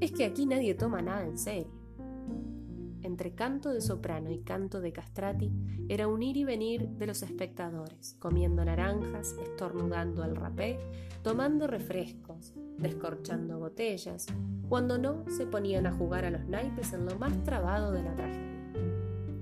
Es 0.00 0.12
que 0.12 0.26
aquí 0.26 0.46
nadie 0.46 0.74
toma 0.74 1.02
nada 1.02 1.24
en 1.24 1.36
serio. 1.36 1.72
Entre 3.02 3.34
canto 3.34 3.70
de 3.70 3.80
soprano 3.80 4.30
y 4.30 4.42
canto 4.42 4.80
de 4.80 4.92
castrati 4.92 5.50
era 5.88 6.06
un 6.06 6.22
ir 6.22 6.36
y 6.36 6.44
venir 6.44 6.86
de 6.88 7.06
los 7.06 7.24
espectadores, 7.24 8.14
comiendo 8.20 8.64
naranjas, 8.64 9.34
estornudando 9.42 10.22
al 10.22 10.36
rapé, 10.36 10.78
tomando 11.22 11.66
refrescos, 11.66 12.27
descorchando 12.78 13.58
botellas, 13.58 14.26
cuando 14.68 14.98
no 14.98 15.24
se 15.28 15.46
ponían 15.46 15.86
a 15.86 15.92
jugar 15.92 16.24
a 16.24 16.30
los 16.30 16.44
naipes 16.46 16.92
en 16.92 17.06
lo 17.06 17.18
más 17.18 17.42
trabado 17.44 17.92
de 17.92 18.02
la 18.02 18.14
tragedia. 18.14 18.72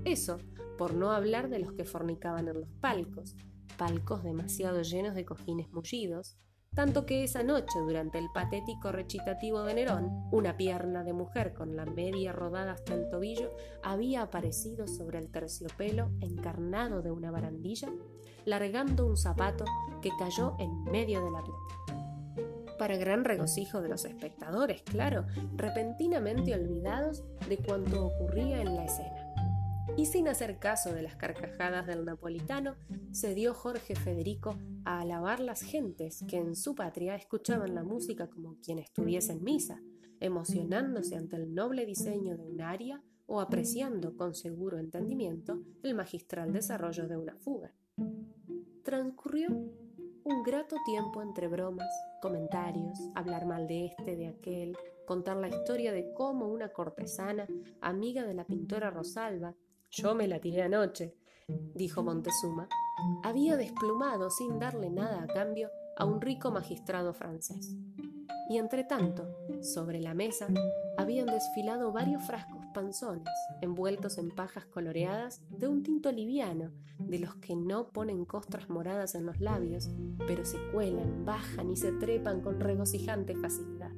Eso, 0.05 0.37
por 0.77 0.93
no 0.93 1.11
hablar 1.11 1.49
de 1.49 1.59
los 1.59 1.73
que 1.73 1.85
fornicaban 1.85 2.47
en 2.47 2.61
los 2.61 2.69
palcos, 2.81 3.35
palcos 3.77 4.23
demasiado 4.23 4.81
llenos 4.81 5.15
de 5.15 5.25
cojines 5.25 5.71
mullidos, 5.71 6.37
tanto 6.73 7.05
que 7.05 7.23
esa 7.23 7.43
noche, 7.43 7.79
durante 7.79 8.19
el 8.19 8.29
patético 8.33 8.91
recitativo 8.91 9.63
de 9.63 9.73
Nerón, 9.73 10.29
una 10.31 10.57
pierna 10.57 11.03
de 11.03 11.13
mujer 11.13 11.53
con 11.53 11.75
la 11.75 11.85
media 11.85 12.33
rodada 12.33 12.73
hasta 12.73 12.93
el 12.93 13.09
tobillo 13.09 13.51
había 13.83 14.21
aparecido 14.21 14.87
sobre 14.87 15.19
el 15.19 15.31
terciopelo 15.31 16.11
encarnado 16.21 17.01
de 17.01 17.11
una 17.11 17.31
barandilla, 17.31 17.89
largando 18.45 19.07
un 19.07 19.17
zapato 19.17 19.65
que 20.01 20.11
cayó 20.19 20.55
en 20.59 20.83
medio 20.83 21.23
de 21.23 21.31
la 21.31 21.41
plata 21.43 21.66
para 22.77 22.97
gran 22.97 23.23
regocijo 23.23 23.81
de 23.81 23.89
los 23.89 24.05
espectadores, 24.05 24.81
claro, 24.83 25.25
repentinamente 25.55 26.53
olvidados 26.53 27.23
de 27.47 27.57
cuanto 27.57 28.07
ocurría 28.07 28.61
en 28.61 28.75
la 28.75 28.85
escena. 28.85 29.27
Y 29.95 30.05
sin 30.05 30.27
hacer 30.27 30.59
caso 30.59 30.93
de 30.93 31.01
las 31.01 31.15
carcajadas 31.15 31.87
del 31.87 32.05
napolitano, 32.05 32.75
se 33.11 33.33
dio 33.33 33.53
Jorge 33.53 33.95
Federico 33.95 34.57
a 34.85 34.99
alabar 34.99 35.39
las 35.39 35.61
gentes 35.61 36.23
que 36.27 36.37
en 36.37 36.55
su 36.55 36.75
patria 36.75 37.15
escuchaban 37.15 37.73
la 37.73 37.83
música 37.83 38.27
como 38.27 38.57
quien 38.61 38.79
estuviese 38.79 39.31
en 39.31 39.43
misa, 39.43 39.81
emocionándose 40.19 41.15
ante 41.15 41.37
el 41.37 41.53
noble 41.53 41.85
diseño 41.85 42.37
de 42.37 42.43
un 42.43 42.61
aria 42.61 43.01
o 43.25 43.41
apreciando 43.41 44.15
con 44.15 44.33
seguro 44.33 44.77
entendimiento 44.77 45.61
el 45.83 45.95
magistral 45.95 46.53
desarrollo 46.53 47.07
de 47.07 47.17
una 47.17 47.35
fuga. 47.37 47.73
Transcurrió 48.83 49.49
un 49.49 50.43
grato 50.43 50.75
tiempo 50.85 51.21
entre 51.21 51.47
bromas, 51.47 51.87
comentarios, 52.21 52.99
hablar 53.15 53.45
mal 53.45 53.67
de 53.67 53.85
este, 53.85 54.15
de 54.15 54.27
aquel, 54.27 54.77
contar 55.05 55.37
la 55.37 55.47
historia 55.47 55.91
de 55.91 56.13
cómo 56.13 56.47
una 56.47 56.69
cortesana, 56.69 57.47
amiga 57.81 58.25
de 58.25 58.33
la 58.33 58.45
pintora 58.45 58.89
Rosalba, 58.89 59.55
yo 59.89 60.15
me 60.15 60.27
la 60.27 60.39
tiré 60.39 60.63
anoche, 60.63 61.15
dijo 61.47 62.03
Montezuma, 62.03 62.67
había 63.23 63.55
desplumado 63.55 64.29
sin 64.29 64.59
darle 64.59 64.89
nada 64.89 65.23
a 65.23 65.27
cambio 65.27 65.69
a 65.95 66.05
un 66.05 66.21
rico 66.21 66.51
magistrado 66.51 67.13
francés. 67.13 67.75
Y 68.49 68.57
entre 68.57 68.83
tanto, 68.83 69.27
sobre 69.61 69.99
la 69.99 70.13
mesa 70.13 70.47
habían 70.97 71.27
desfilado 71.27 71.91
varios 71.91 72.23
frascos 72.25 72.56
panzones, 72.73 73.29
envueltos 73.61 74.17
en 74.17 74.29
pajas 74.29 74.65
coloreadas 74.65 75.41
de 75.49 75.67
un 75.67 75.83
tinto 75.83 76.11
liviano, 76.11 76.71
de 76.99 77.19
los 77.19 77.35
que 77.35 77.55
no 77.55 77.89
ponen 77.89 78.25
costras 78.25 78.69
moradas 78.69 79.15
en 79.15 79.25
los 79.25 79.39
labios, 79.39 79.89
pero 80.27 80.45
se 80.45 80.57
cuelan, 80.71 81.25
bajan 81.25 81.69
y 81.71 81.77
se 81.77 81.91
trepan 81.91 82.41
con 82.41 82.59
regocijante 82.59 83.35
facilidad. 83.35 83.91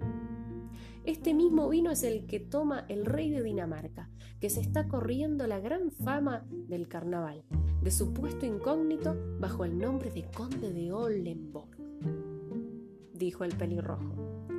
Este 1.05 1.33
mismo 1.33 1.69
vino 1.69 1.91
es 1.91 2.03
el 2.03 2.27
que 2.27 2.39
toma 2.39 2.85
el 2.89 3.05
rey 3.05 3.29
de 3.29 3.41
Dinamarca, 3.41 4.09
que 4.39 4.49
se 4.49 4.61
está 4.61 4.87
corriendo 4.87 5.47
la 5.47 5.59
gran 5.59 5.91
fama 5.91 6.45
del 6.49 6.87
carnaval, 6.87 7.43
de 7.81 7.91
su 7.91 8.13
puesto 8.13 8.45
incógnito 8.45 9.15
bajo 9.39 9.65
el 9.65 9.77
nombre 9.77 10.11
de 10.11 10.29
conde 10.29 10.71
de 10.71 10.91
Ollenborg, 10.91 11.69
dijo 13.13 13.43
el 13.43 13.55
pelirrojo. 13.55 14.58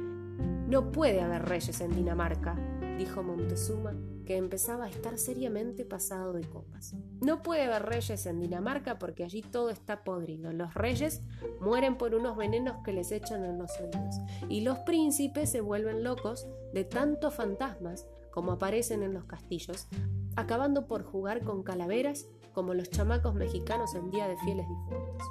No 0.68 0.92
puede 0.92 1.20
haber 1.20 1.46
reyes 1.46 1.80
en 1.80 1.94
Dinamarca, 1.94 2.56
dijo 2.96 3.22
Montezuma, 3.22 3.94
que 4.24 4.36
empezaba 4.36 4.84
a 4.84 4.88
estar 4.88 5.18
seriamente 5.18 5.84
pasado 5.84 6.32
de 6.32 6.42
copas. 6.42 6.94
No 7.20 7.42
puede 7.42 7.64
haber 7.64 7.82
reyes 7.82 8.26
en 8.26 8.38
Dinamarca 8.38 8.98
porque 8.98 9.24
allí 9.24 9.42
todo 9.42 9.70
está 9.70 10.04
podrido. 10.04 10.52
Los 10.52 10.74
reyes 10.74 11.22
mueren 11.60 11.96
por 11.96 12.14
unos 12.14 12.36
venenos 12.36 12.76
que 12.84 12.92
les 12.92 13.10
echan 13.10 13.44
en 13.44 13.58
los 13.58 13.72
oídos. 13.80 14.16
Y 14.48 14.60
los 14.60 14.78
príncipes 14.78 15.50
se 15.50 15.60
vuelven 15.60 16.04
locos 16.04 16.46
de 16.72 16.84
tantos 16.84 17.34
fantasmas 17.34 18.06
como 18.30 18.52
aparecen 18.52 19.02
en 19.02 19.14
los 19.14 19.24
castillos, 19.24 19.88
acabando 20.36 20.86
por 20.86 21.02
jugar 21.02 21.42
con 21.42 21.64
calaveras 21.64 22.28
como 22.52 22.74
los 22.74 22.90
chamacos 22.90 23.34
mexicanos 23.34 23.94
en 23.94 24.10
día 24.10 24.28
de 24.28 24.36
fieles 24.38 24.66
difuntos. 24.68 25.26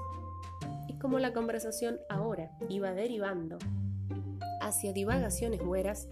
Y 0.88 1.00
como 1.00 1.20
la 1.20 1.32
conversación 1.32 2.00
ahora 2.10 2.52
iba 2.68 2.92
derivando 2.92 3.58
hacia 4.70 4.94
divagaciones 4.94 5.62
hueras, 5.62 6.08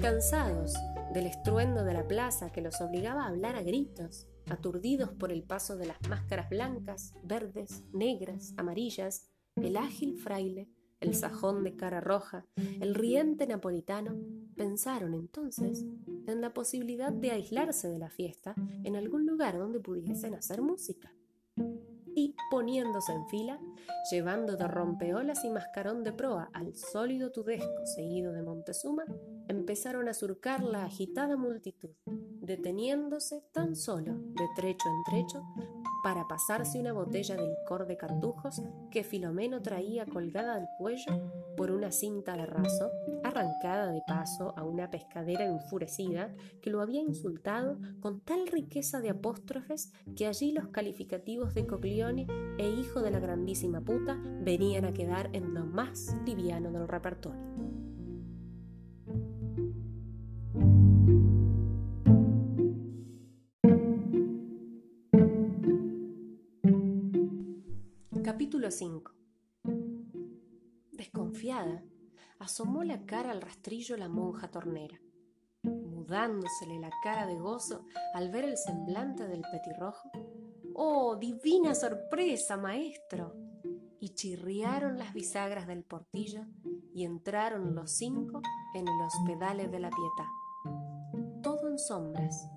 cansados 0.00 0.74
del 1.12 1.26
estruendo 1.26 1.84
de 1.84 1.94
la 1.94 2.06
plaza 2.06 2.50
que 2.50 2.60
los 2.60 2.80
obligaba 2.80 3.24
a 3.24 3.28
hablar 3.28 3.56
a 3.56 3.62
gritos, 3.62 4.26
aturdidos 4.48 5.10
por 5.10 5.32
el 5.32 5.42
paso 5.42 5.76
de 5.76 5.86
las 5.86 5.96
máscaras 6.08 6.50
blancas, 6.50 7.14
verdes, 7.22 7.82
negras, 7.92 8.54
amarillas, 8.56 9.30
el 9.56 9.76
ágil 9.76 10.18
fraile, 10.18 10.68
el 11.00 11.14
sajón 11.14 11.64
de 11.64 11.76
cara 11.76 12.00
roja, 12.00 12.46
el 12.56 12.94
riente 12.94 13.46
napolitano, 13.46 14.16
pensaron 14.56 15.14
entonces 15.14 15.84
en 16.26 16.40
la 16.40 16.52
posibilidad 16.52 17.12
de 17.12 17.30
aislarse 17.30 17.88
de 17.88 17.98
la 17.98 18.10
fiesta 18.10 18.54
en 18.84 18.96
algún 18.96 19.26
lugar 19.26 19.58
donde 19.58 19.80
pudiesen 19.80 20.34
hacer 20.34 20.62
música 20.62 21.12
y, 22.14 22.34
poniéndose 22.50 23.12
en 23.12 23.26
fila, 23.28 23.60
llevando 24.10 24.56
de 24.56 24.68
rompeolas 24.68 25.44
y 25.44 25.50
mascarón 25.50 26.04
de 26.04 26.12
proa 26.12 26.50
al 26.52 26.74
sólido 26.74 27.30
tudesco 27.32 27.86
seguido 27.86 28.32
de 28.32 28.42
Montezuma, 28.42 29.04
empezaron 29.48 30.08
a 30.08 30.14
surcar 30.14 30.62
la 30.62 30.84
agitada 30.84 31.36
multitud, 31.36 31.90
deteniéndose 32.40 33.42
tan 33.52 33.76
solo 33.76 34.14
de 34.14 34.48
trecho 34.56 34.88
en 34.88 35.02
trecho 35.04 35.44
para 36.04 36.28
pasarse 36.28 36.78
una 36.78 36.92
botella 36.92 37.34
de 37.34 37.48
licor 37.48 37.86
de 37.86 37.96
cartujos 37.96 38.60
que 38.90 39.04
Filomeno 39.04 39.62
traía 39.62 40.04
colgada 40.04 40.54
al 40.54 40.68
cuello 40.76 41.32
por 41.56 41.70
una 41.70 41.90
cinta 41.92 42.36
de 42.36 42.44
raso, 42.44 42.90
arrancada 43.22 43.90
de 43.90 44.02
paso 44.06 44.52
a 44.54 44.64
una 44.64 44.90
pescadera 44.90 45.46
enfurecida 45.46 46.34
que 46.60 46.68
lo 46.68 46.82
había 46.82 47.00
insultado 47.00 47.78
con 48.00 48.20
tal 48.20 48.46
riqueza 48.48 49.00
de 49.00 49.08
apóstrofes 49.08 49.92
que 50.14 50.26
allí 50.26 50.52
los 50.52 50.68
calificativos 50.68 51.54
de 51.54 51.66
Coglione 51.66 52.26
e 52.58 52.68
hijo 52.68 53.00
de 53.00 53.10
la 53.10 53.18
grandísima 53.18 53.80
puta 53.80 54.20
venían 54.42 54.84
a 54.84 54.92
quedar 54.92 55.30
en 55.32 55.54
lo 55.54 55.64
más 55.64 56.14
liviano 56.26 56.70
del 56.70 56.86
repertorio. 56.86 57.83
Capítulo 68.64 68.70
5 68.70 69.12
Desconfiada, 70.92 71.82
asomó 72.38 72.82
la 72.82 73.04
cara 73.04 73.30
al 73.30 73.42
rastrillo 73.42 73.94
la 73.98 74.08
monja 74.08 74.50
tornera, 74.50 74.98
mudándosele 75.64 76.78
la 76.78 76.90
cara 77.02 77.26
de 77.26 77.38
gozo 77.38 77.84
al 78.14 78.30
ver 78.30 78.44
el 78.44 78.56
semblante 78.56 79.28
del 79.28 79.42
petirrojo. 79.52 80.10
¡Oh, 80.72 81.16
divina 81.16 81.74
sorpresa, 81.74 82.56
maestro! 82.56 83.36
Y 84.00 84.14
chirriaron 84.14 84.96
las 84.98 85.12
bisagras 85.12 85.66
del 85.66 85.84
portillo 85.84 86.46
y 86.94 87.04
entraron 87.04 87.74
los 87.74 87.90
cinco 87.90 88.40
en 88.74 88.88
el 88.88 89.00
hospedale 89.02 89.68
de 89.68 89.80
la 89.80 89.90
Pietà. 89.90 91.42
Todo 91.42 91.68
en 91.68 91.78
sombras, 91.78 92.48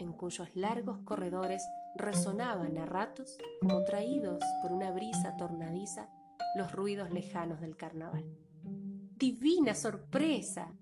en 0.00 0.12
cuyos 0.12 0.56
largos 0.56 0.98
corredores 1.04 1.62
resonaban 2.02 2.76
a 2.78 2.84
ratos, 2.84 3.38
como 3.60 3.84
traídos 3.84 4.42
por 4.60 4.72
una 4.72 4.90
brisa 4.90 5.36
tornadiza, 5.36 6.10
los 6.56 6.72
ruidos 6.72 7.10
lejanos 7.10 7.60
del 7.60 7.76
carnaval. 7.76 8.24
¡Divina 9.16 9.74
sorpresa! 9.74 10.74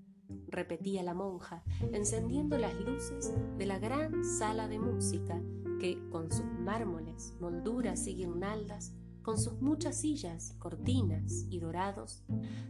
repetía 0.49 1.03
la 1.03 1.15
monja, 1.15 1.63
encendiendo 1.93 2.59
las 2.59 2.75
luces 2.75 3.33
de 3.57 3.67
la 3.67 3.79
gran 3.79 4.25
sala 4.25 4.67
de 4.69 4.79
música 4.79 5.41
que, 5.79 5.99
con 6.11 6.31
sus 6.31 6.45
mármoles, 6.45 7.37
molduras 7.41 8.07
y 8.07 8.17
guirnaldas, 8.17 8.95
con 9.23 9.39
sus 9.39 9.61
muchas 9.61 9.97
sillas, 9.97 10.55
cortinas 10.59 11.47
y 11.51 11.59
dorados, 11.59 12.23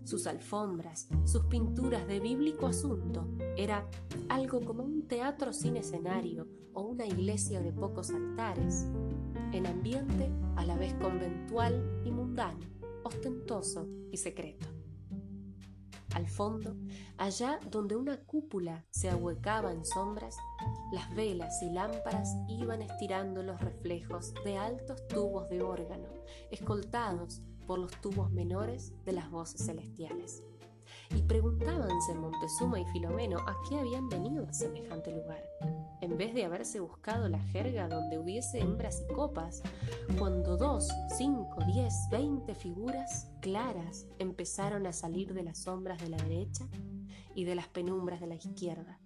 sus 0.04 0.26
alfombras, 0.26 1.08
sus 1.24 1.44
pinturas 1.46 2.06
de 2.06 2.20
bíblico 2.20 2.66
asunto, 2.66 3.28
era 3.56 3.88
algo 4.28 4.60
como 4.60 4.82
un 4.82 5.06
teatro 5.06 5.52
sin 5.52 5.76
escenario 5.76 6.46
o 6.72 6.82
una 6.82 7.06
iglesia 7.06 7.60
de 7.60 7.72
pocos 7.72 8.10
altares, 8.10 8.86
en 9.52 9.66
ambiente 9.66 10.30
a 10.56 10.64
la 10.64 10.76
vez 10.76 10.94
conventual 10.94 12.02
y 12.04 12.10
mundano, 12.10 12.66
ostentoso 13.04 13.88
y 14.10 14.16
secreto. 14.16 14.79
Al 16.14 16.28
fondo, 16.28 16.76
allá 17.18 17.60
donde 17.70 17.96
una 17.96 18.18
cúpula 18.24 18.84
se 18.90 19.10
ahuecaba 19.10 19.72
en 19.72 19.84
sombras, 19.84 20.36
las 20.92 21.14
velas 21.14 21.62
y 21.62 21.70
lámparas 21.70 22.34
iban 22.48 22.82
estirando 22.82 23.42
los 23.42 23.60
reflejos 23.60 24.34
de 24.44 24.58
altos 24.58 25.06
tubos 25.08 25.48
de 25.48 25.62
órgano, 25.62 26.08
escoltados 26.50 27.42
por 27.66 27.78
los 27.78 27.92
tubos 28.00 28.30
menores 28.32 28.92
de 29.04 29.12
las 29.12 29.30
voces 29.30 29.64
celestiales 29.66 30.42
y 31.14 31.22
preguntábanse 31.22 32.14
Montezuma 32.14 32.80
y 32.80 32.84
Filomeno 32.86 33.38
a 33.38 33.56
qué 33.68 33.78
habían 33.78 34.08
venido 34.08 34.46
a 34.46 34.52
semejante 34.52 35.12
lugar, 35.12 35.42
en 36.00 36.16
vez 36.16 36.34
de 36.34 36.44
haberse 36.44 36.80
buscado 36.80 37.28
la 37.28 37.38
jerga 37.38 37.88
donde 37.88 38.18
hubiese 38.18 38.60
hembras 38.60 39.02
y 39.02 39.12
copas, 39.12 39.62
cuando 40.18 40.56
dos, 40.56 40.88
cinco, 41.16 41.58
diez, 41.72 41.94
veinte 42.10 42.54
figuras 42.54 43.30
claras 43.40 44.06
empezaron 44.18 44.86
a 44.86 44.92
salir 44.92 45.34
de 45.34 45.42
las 45.42 45.58
sombras 45.58 46.00
de 46.00 46.10
la 46.10 46.18
derecha 46.18 46.66
y 47.34 47.44
de 47.44 47.54
las 47.54 47.68
penumbras 47.68 48.20
de 48.20 48.26
la 48.28 48.36
izquierda, 48.36 49.00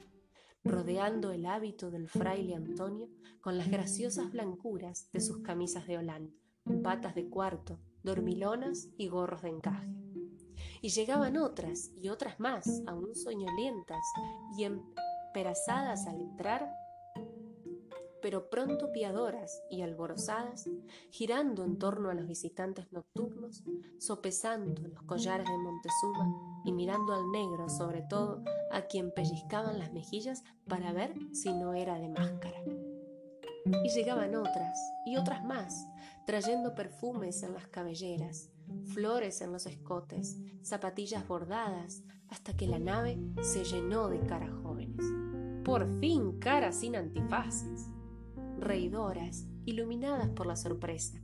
rodeando 0.63 1.31
el 1.31 1.47
hábito 1.47 1.91
del 1.91 2.09
fraile 2.09 2.55
Antonio 2.55 3.09
con 3.41 3.59
las 3.59 3.71
graciosas 3.71 4.31
blancuras 4.31 5.09
de 5.13 5.21
sus 5.21 5.39
camisas 5.39 5.87
de 5.87 5.99
holán, 5.99 6.35
patas 6.83 7.15
de 7.15 7.29
cuarto, 7.29 7.79
dormilonas 8.03 8.89
y 8.97 9.09
gorros 9.09 9.43
de 9.43 9.51
encaje 9.51 10.04
y 10.85 10.91
llegaban 10.91 11.39
otras 11.39 11.93
y 12.03 12.11
otras 12.11 12.39
más, 12.39 12.83
aún 12.87 13.15
soñolientas 13.15 14.05
y 14.55 14.65
emperazadas 14.65 16.07
al 16.07 16.21
entrar, 16.21 16.71
pero 18.21 18.51
pronto 18.51 18.93
piadoras 18.93 19.63
y 19.71 19.81
alborozadas, 19.81 20.69
girando 21.09 21.65
en 21.65 21.79
torno 21.79 22.11
a 22.11 22.15
los 22.15 22.27
visitantes 22.29 22.93
nocturnos, 22.93 23.65
sopesando 23.99 24.87
los 24.87 25.03
collares 25.05 25.47
de 25.47 25.57
Montezuma 25.57 26.61
y 26.67 26.73
mirando 26.73 27.15
al 27.15 27.31
negro, 27.31 27.71
sobre 27.71 28.03
todo 28.03 28.45
a 28.71 28.83
quien 28.83 29.11
pellizcaban 29.11 29.79
las 29.79 29.91
mejillas 29.91 30.45
para 30.69 30.93
ver 30.93 31.15
si 31.33 31.51
no 31.55 31.73
era 31.73 31.99
de 31.99 32.11
máscara. 32.11 32.63
Y 33.83 33.89
llegaban 33.89 34.35
otras 34.35 34.79
y 35.07 35.17
otras 35.17 35.43
más, 35.47 35.87
trayendo 36.27 36.75
perfumes 36.75 37.43
en 37.43 37.55
las 37.55 37.67
cabelleras, 37.67 38.51
flores 38.93 39.41
en 39.41 39.53
los 39.53 39.67
escotes, 39.67 40.39
zapatillas 40.63 41.27
bordadas, 41.27 42.03
hasta 42.29 42.57
que 42.57 42.67
la 42.67 42.79
nave 42.79 43.19
se 43.43 43.65
llenó 43.65 44.09
de 44.09 44.21
caras 44.21 44.51
jóvenes. 44.63 45.05
Por 45.65 45.89
fin 46.01 46.39
caras 46.39 46.77
sin 46.77 46.97
antifaces, 46.97 47.89
reidoras, 48.59 49.47
iluminadas 49.67 50.29
por 50.31 50.47
la 50.47 50.57
sorpresa, 50.57 51.21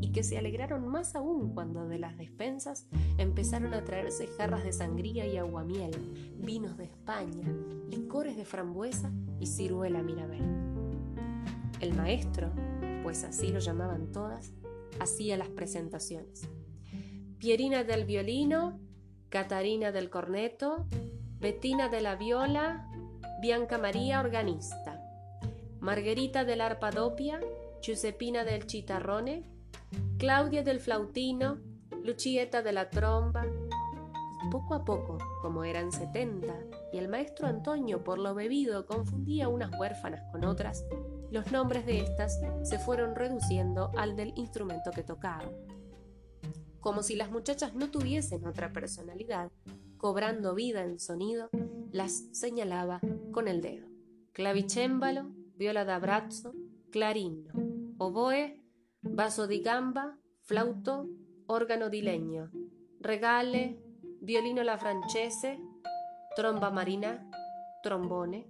y 0.00 0.12
que 0.12 0.22
se 0.22 0.38
alegraron 0.38 0.86
más 0.86 1.14
aún 1.14 1.52
cuando 1.54 1.86
de 1.88 1.98
las 1.98 2.16
despensas 2.16 2.86
empezaron 3.18 3.74
a 3.74 3.84
traerse 3.84 4.28
jarras 4.28 4.64
de 4.64 4.72
sangría 4.72 5.26
y 5.26 5.36
aguamiel, 5.36 5.92
vinos 6.38 6.76
de 6.76 6.84
España, 6.84 7.44
licores 7.88 8.36
de 8.36 8.44
frambuesa 8.44 9.10
y 9.38 9.46
ciruela 9.46 10.02
mirabel. 10.02 10.42
El 11.80 11.94
maestro, 11.94 12.52
pues 13.02 13.24
así 13.24 13.48
lo 13.48 13.58
llamaban 13.60 14.12
todas, 14.12 14.52
hacía 14.98 15.36
las 15.36 15.48
presentaciones. 15.48 16.48
Pierina 17.38 17.84
del 17.84 18.04
violino, 18.04 18.78
Catarina 19.28 19.92
del 19.92 20.10
corneto, 20.10 20.86
Bettina 21.38 21.88
de 21.88 22.00
la 22.02 22.16
viola, 22.16 22.90
Bianca 23.40 23.78
María 23.78 24.20
organista, 24.20 25.02
Margherita 25.80 26.44
del 26.44 26.60
arpadopia, 26.60 27.40
Giuseppina 27.80 28.44
del 28.44 28.66
chitarrone, 28.66 29.44
Claudia 30.18 30.62
del 30.62 30.80
flautino, 30.80 31.58
Lucieta 32.04 32.62
de 32.62 32.72
la 32.72 32.90
tromba. 32.90 33.46
poco 34.50 34.74
a 34.74 34.84
poco, 34.84 35.18
como 35.42 35.64
eran 35.64 35.92
setenta, 35.92 36.54
y 36.92 36.98
el 36.98 37.08
maestro 37.08 37.46
Antonio 37.46 38.02
por 38.04 38.18
lo 38.18 38.34
bebido 38.34 38.84
confundía 38.84 39.48
unas 39.48 39.70
huérfanas 39.78 40.22
con 40.32 40.44
otras, 40.44 40.84
los 41.30 41.52
nombres 41.52 41.86
de 41.86 42.00
estas 42.00 42.40
se 42.62 42.78
fueron 42.78 43.14
reduciendo 43.14 43.90
al 43.96 44.16
del 44.16 44.32
instrumento 44.36 44.90
que 44.90 45.02
tocaba. 45.02 45.50
Como 46.80 47.02
si 47.02 47.14
las 47.14 47.30
muchachas 47.30 47.74
no 47.74 47.90
tuviesen 47.90 48.46
otra 48.46 48.72
personalidad, 48.72 49.50
cobrando 49.96 50.54
vida 50.54 50.82
en 50.82 50.98
sonido, 50.98 51.50
las 51.92 52.28
señalaba 52.32 53.00
con 53.32 53.48
el 53.48 53.60
dedo. 53.60 53.86
Clavicémbalo, 54.32 55.30
viola 55.56 55.84
da 55.84 55.98
brazzo, 55.98 56.54
clarino, 56.90 57.52
oboe, 57.98 58.62
vaso 59.02 59.46
di 59.46 59.60
gamba, 59.60 60.18
flauto, 60.40 61.06
órgano 61.46 61.88
di 61.88 62.00
legno, 62.00 62.50
regale, 63.00 63.82
violino 64.20 64.62
la 64.62 64.78
francese, 64.78 65.58
tromba 66.34 66.70
marina, 66.70 67.28
trombone. 67.82 68.48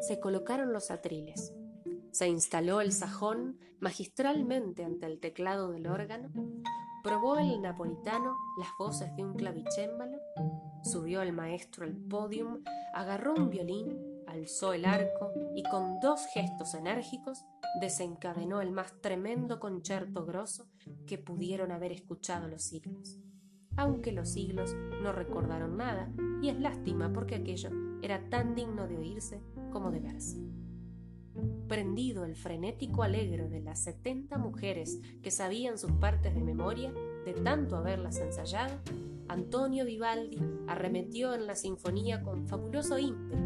Se 0.00 0.20
colocaron 0.20 0.72
los 0.72 0.90
atriles. 0.90 1.54
Se 2.12 2.28
instaló 2.28 2.80
el 2.80 2.92
sajón 2.92 3.58
magistralmente 3.80 4.84
ante 4.84 5.06
el 5.06 5.18
teclado 5.18 5.72
del 5.72 5.86
órgano, 5.86 6.30
probó 7.02 7.38
el 7.38 7.60
napolitano 7.60 8.36
las 8.58 8.68
voces 8.78 9.14
de 9.16 9.24
un 9.24 9.34
clavicémbalo, 9.34 10.18
subió 10.84 11.22
el 11.22 11.32
maestro 11.32 11.84
al 11.84 11.96
podium, 11.96 12.62
agarró 12.94 13.34
un 13.34 13.50
violín, 13.50 14.22
alzó 14.26 14.72
el 14.72 14.84
arco 14.84 15.32
y 15.54 15.62
con 15.64 15.98
dos 16.00 16.26
gestos 16.32 16.74
enérgicos 16.74 17.44
desencadenó 17.80 18.60
el 18.60 18.70
más 18.70 19.00
tremendo 19.00 19.58
concierto 19.58 20.24
grosso 20.24 20.68
que 21.06 21.18
pudieron 21.18 21.72
haber 21.72 21.92
escuchado 21.92 22.46
los 22.46 22.62
siglos. 22.62 23.18
Aunque 23.76 24.12
los 24.12 24.28
siglos 24.28 24.74
no 25.02 25.12
recordaron 25.12 25.78
nada, 25.78 26.12
y 26.42 26.50
es 26.50 26.60
lástima 26.60 27.10
porque 27.12 27.36
aquello 27.36 27.70
era 28.02 28.28
tan 28.28 28.54
digno 28.54 28.86
de 28.86 28.98
oírse 28.98 29.40
como 29.70 29.90
de 29.90 30.00
verse. 30.00 30.38
Prendido 31.68 32.24
el 32.24 32.36
frenético 32.36 33.02
alegre 33.02 33.48
de 33.48 33.60
las 33.60 33.82
setenta 33.82 34.36
mujeres 34.36 35.00
que 35.22 35.30
sabían 35.30 35.78
sus 35.78 35.92
partes 35.92 36.34
de 36.34 36.42
memoria, 36.42 36.92
de 37.24 37.32
tanto 37.32 37.76
haberlas 37.76 38.18
ensayado, 38.18 38.74
Antonio 39.28 39.86
Vivaldi 39.86 40.38
arremetió 40.66 41.32
en 41.32 41.46
la 41.46 41.54
sinfonía 41.54 42.22
con 42.22 42.46
fabuloso 42.46 42.98
ímpetu, 42.98 43.36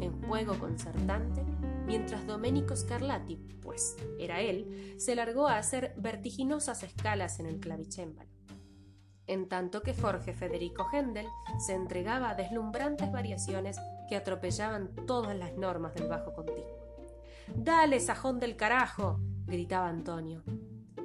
en 0.00 0.22
juego 0.22 0.58
concertante, 0.58 1.42
mientras 1.86 2.26
Domenico 2.26 2.74
Scarlatti, 2.74 3.36
pues 3.60 3.96
era 4.18 4.40
él, 4.40 4.94
se 4.96 5.14
largó 5.14 5.48
a 5.48 5.58
hacer 5.58 5.94
vertiginosas 5.98 6.82
escalas 6.82 7.40
en 7.40 7.46
el 7.46 7.60
clavicémbalo. 7.60 8.30
En 9.26 9.48
tanto 9.48 9.82
que 9.82 9.94
Jorge 9.94 10.34
Federico 10.34 10.86
Händel 10.92 11.26
se 11.58 11.74
entregaba 11.74 12.30
a 12.30 12.34
deslumbrantes 12.34 13.10
variaciones 13.10 13.78
que 14.08 14.16
atropellaban 14.16 14.94
todas 15.06 15.36
las 15.36 15.56
normas 15.56 15.94
del 15.94 16.08
bajo 16.08 16.32
continuo. 16.34 16.84
Dale, 17.54 18.00
sajón 18.00 18.40
del 18.40 18.56
carajo, 18.56 19.20
gritaba 19.46 19.88
Antonio. 19.88 20.42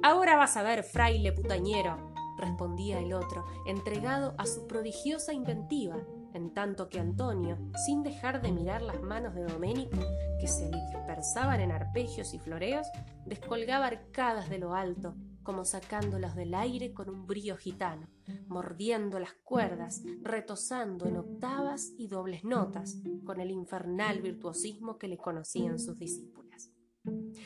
Ahora 0.02 0.36
vas 0.36 0.56
a 0.56 0.62
ver, 0.62 0.82
fraile 0.82 1.32
putañero, 1.32 2.12
respondía 2.38 2.98
el 2.98 3.12
otro, 3.12 3.44
entregado 3.66 4.34
a 4.38 4.46
su 4.46 4.66
prodigiosa 4.66 5.32
inventiva, 5.32 5.96
en 6.32 6.54
tanto 6.54 6.88
que 6.88 7.00
Antonio, 7.00 7.58
sin 7.84 8.02
dejar 8.02 8.40
de 8.40 8.52
mirar 8.52 8.82
las 8.82 9.02
manos 9.02 9.34
de 9.34 9.44
Doménico, 9.44 9.98
que 10.40 10.48
se 10.48 10.70
dispersaban 10.70 11.60
en 11.60 11.72
arpegios 11.72 12.32
y 12.32 12.38
floreos, 12.38 12.86
descolgaba 13.26 13.86
arcadas 13.86 14.48
de 14.48 14.58
lo 14.58 14.74
alto, 14.74 15.14
como 15.42 15.64
sacándolas 15.64 16.36
del 16.36 16.54
aire 16.54 16.92
con 16.92 17.08
un 17.08 17.26
brío 17.26 17.56
gitano, 17.56 18.08
mordiendo 18.46 19.18
las 19.18 19.34
cuerdas, 19.44 20.02
retosando 20.22 21.06
en 21.06 21.16
octavas 21.16 21.92
y 21.98 22.08
dobles 22.08 22.44
notas, 22.44 22.98
con 23.24 23.40
el 23.40 23.50
infernal 23.50 24.20
virtuosismo 24.20 24.98
que 24.98 25.08
le 25.08 25.18
conocían 25.18 25.78
sus 25.78 25.98
discípulas 25.98 26.40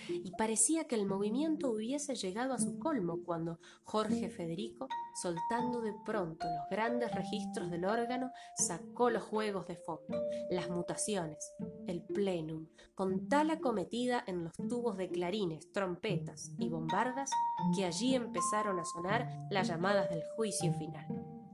y 0.09 0.31
parecía 0.33 0.85
que 0.85 0.95
el 0.95 1.07
movimiento 1.07 1.71
hubiese 1.71 2.15
llegado 2.15 2.55
a 2.55 2.59
su 2.59 2.79
colmo 2.79 3.21
cuando 3.25 3.59
Jorge 3.85 4.31
Federico, 4.31 4.89
soltando 5.23 5.81
de 5.81 5.95
pronto 6.05 6.47
los 6.47 6.69
grandes 6.71 7.15
registros 7.15 7.71
del 7.71 7.85
órgano, 7.85 8.31
sacó 8.57 9.11
los 9.11 9.23
juegos 9.23 9.67
de 9.67 9.77
fondo, 9.77 10.23
las 10.51 10.71
mutaciones, 10.71 11.53
el 11.87 12.03
plenum, 12.03 12.67
con 12.95 13.29
tal 13.29 13.51
acometida 13.51 14.23
en 14.27 14.45
los 14.45 14.53
tubos 14.69 14.97
de 14.97 15.09
clarines, 15.09 15.73
trompetas 15.73 16.53
y 16.59 16.69
bombardas 16.69 17.31
que 17.77 17.85
allí 17.85 18.15
empezaron 18.15 18.79
a 18.79 18.85
sonar 18.85 19.29
las 19.51 19.69
llamadas 19.69 20.11
del 20.11 20.23
juicio 20.37 20.73
final. 20.75 21.07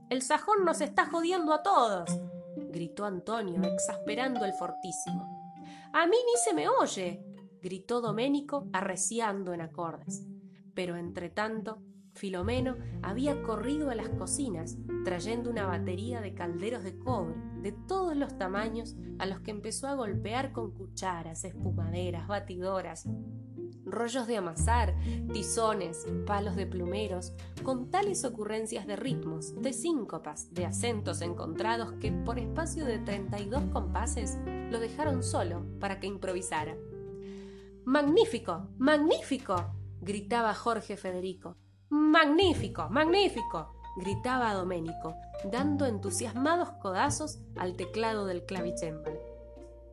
El 0.09 0.21
sajón 0.21 0.65
nos 0.65 0.81
está 0.81 1.05
jodiendo 1.05 1.53
a 1.53 1.63
todos, 1.63 2.09
gritó 2.55 3.05
Antonio, 3.05 3.61
exasperando 3.63 4.43
el 4.45 4.53
fortísimo. 4.53 5.41
A 5.93 6.05
mí 6.07 6.17
ni 6.25 6.41
se 6.43 6.53
me 6.53 6.67
oye, 6.67 7.23
gritó 7.61 8.01
Doménico 8.01 8.67
arreciando 8.73 9.53
en 9.53 9.61
acordes. 9.61 10.25
Pero 10.73 10.95
entre 10.95 11.29
tanto, 11.29 11.81
Filomeno 12.13 12.77
había 13.01 13.41
corrido 13.41 13.89
a 13.89 13.95
las 13.95 14.09
cocinas 14.09 14.77
trayendo 15.03 15.49
una 15.49 15.65
batería 15.65 16.21
de 16.21 16.33
calderos 16.33 16.83
de 16.83 16.97
cobre 16.97 17.35
de 17.61 17.71
todos 17.71 18.15
los 18.15 18.37
tamaños 18.37 18.95
a 19.19 19.25
los 19.25 19.39
que 19.41 19.51
empezó 19.51 19.87
a 19.87 19.95
golpear 19.95 20.51
con 20.51 20.71
cucharas, 20.71 21.43
espumaderas, 21.43 22.27
batidoras, 22.27 23.07
rollos 23.85 24.27
de 24.27 24.37
amasar, 24.37 24.95
tizones, 25.31 26.07
palos 26.25 26.55
de 26.55 26.65
plumeros, 26.65 27.33
con 27.63 27.89
tales 27.89 28.25
ocurrencias 28.25 28.87
de 28.87 28.95
ritmos, 28.95 29.59
de 29.61 29.73
síncopas, 29.73 30.53
de 30.53 30.65
acentos 30.65 31.21
encontrados 31.21 31.93
que 31.93 32.11
por 32.11 32.39
espacio 32.39 32.85
de 32.85 32.99
32 32.99 33.63
compases 33.71 34.37
lo 34.69 34.79
dejaron 34.79 35.23
solo 35.23 35.65
para 35.79 35.99
que 35.99 36.07
improvisara. 36.07 36.75
Magnífico, 37.85 38.67
magnífico, 38.77 39.55
gritaba 40.01 40.53
Jorge 40.53 40.97
Federico. 40.97 41.57
Magnífico, 41.89 42.87
magnífico, 42.91 43.73
gritaba 43.97 44.53
Doménico, 44.53 45.15
dando 45.51 45.87
entusiasmados 45.87 46.69
codazos 46.73 47.39
al 47.57 47.75
teclado 47.75 48.27
del 48.27 48.45
clavicémbalo. 48.45 49.19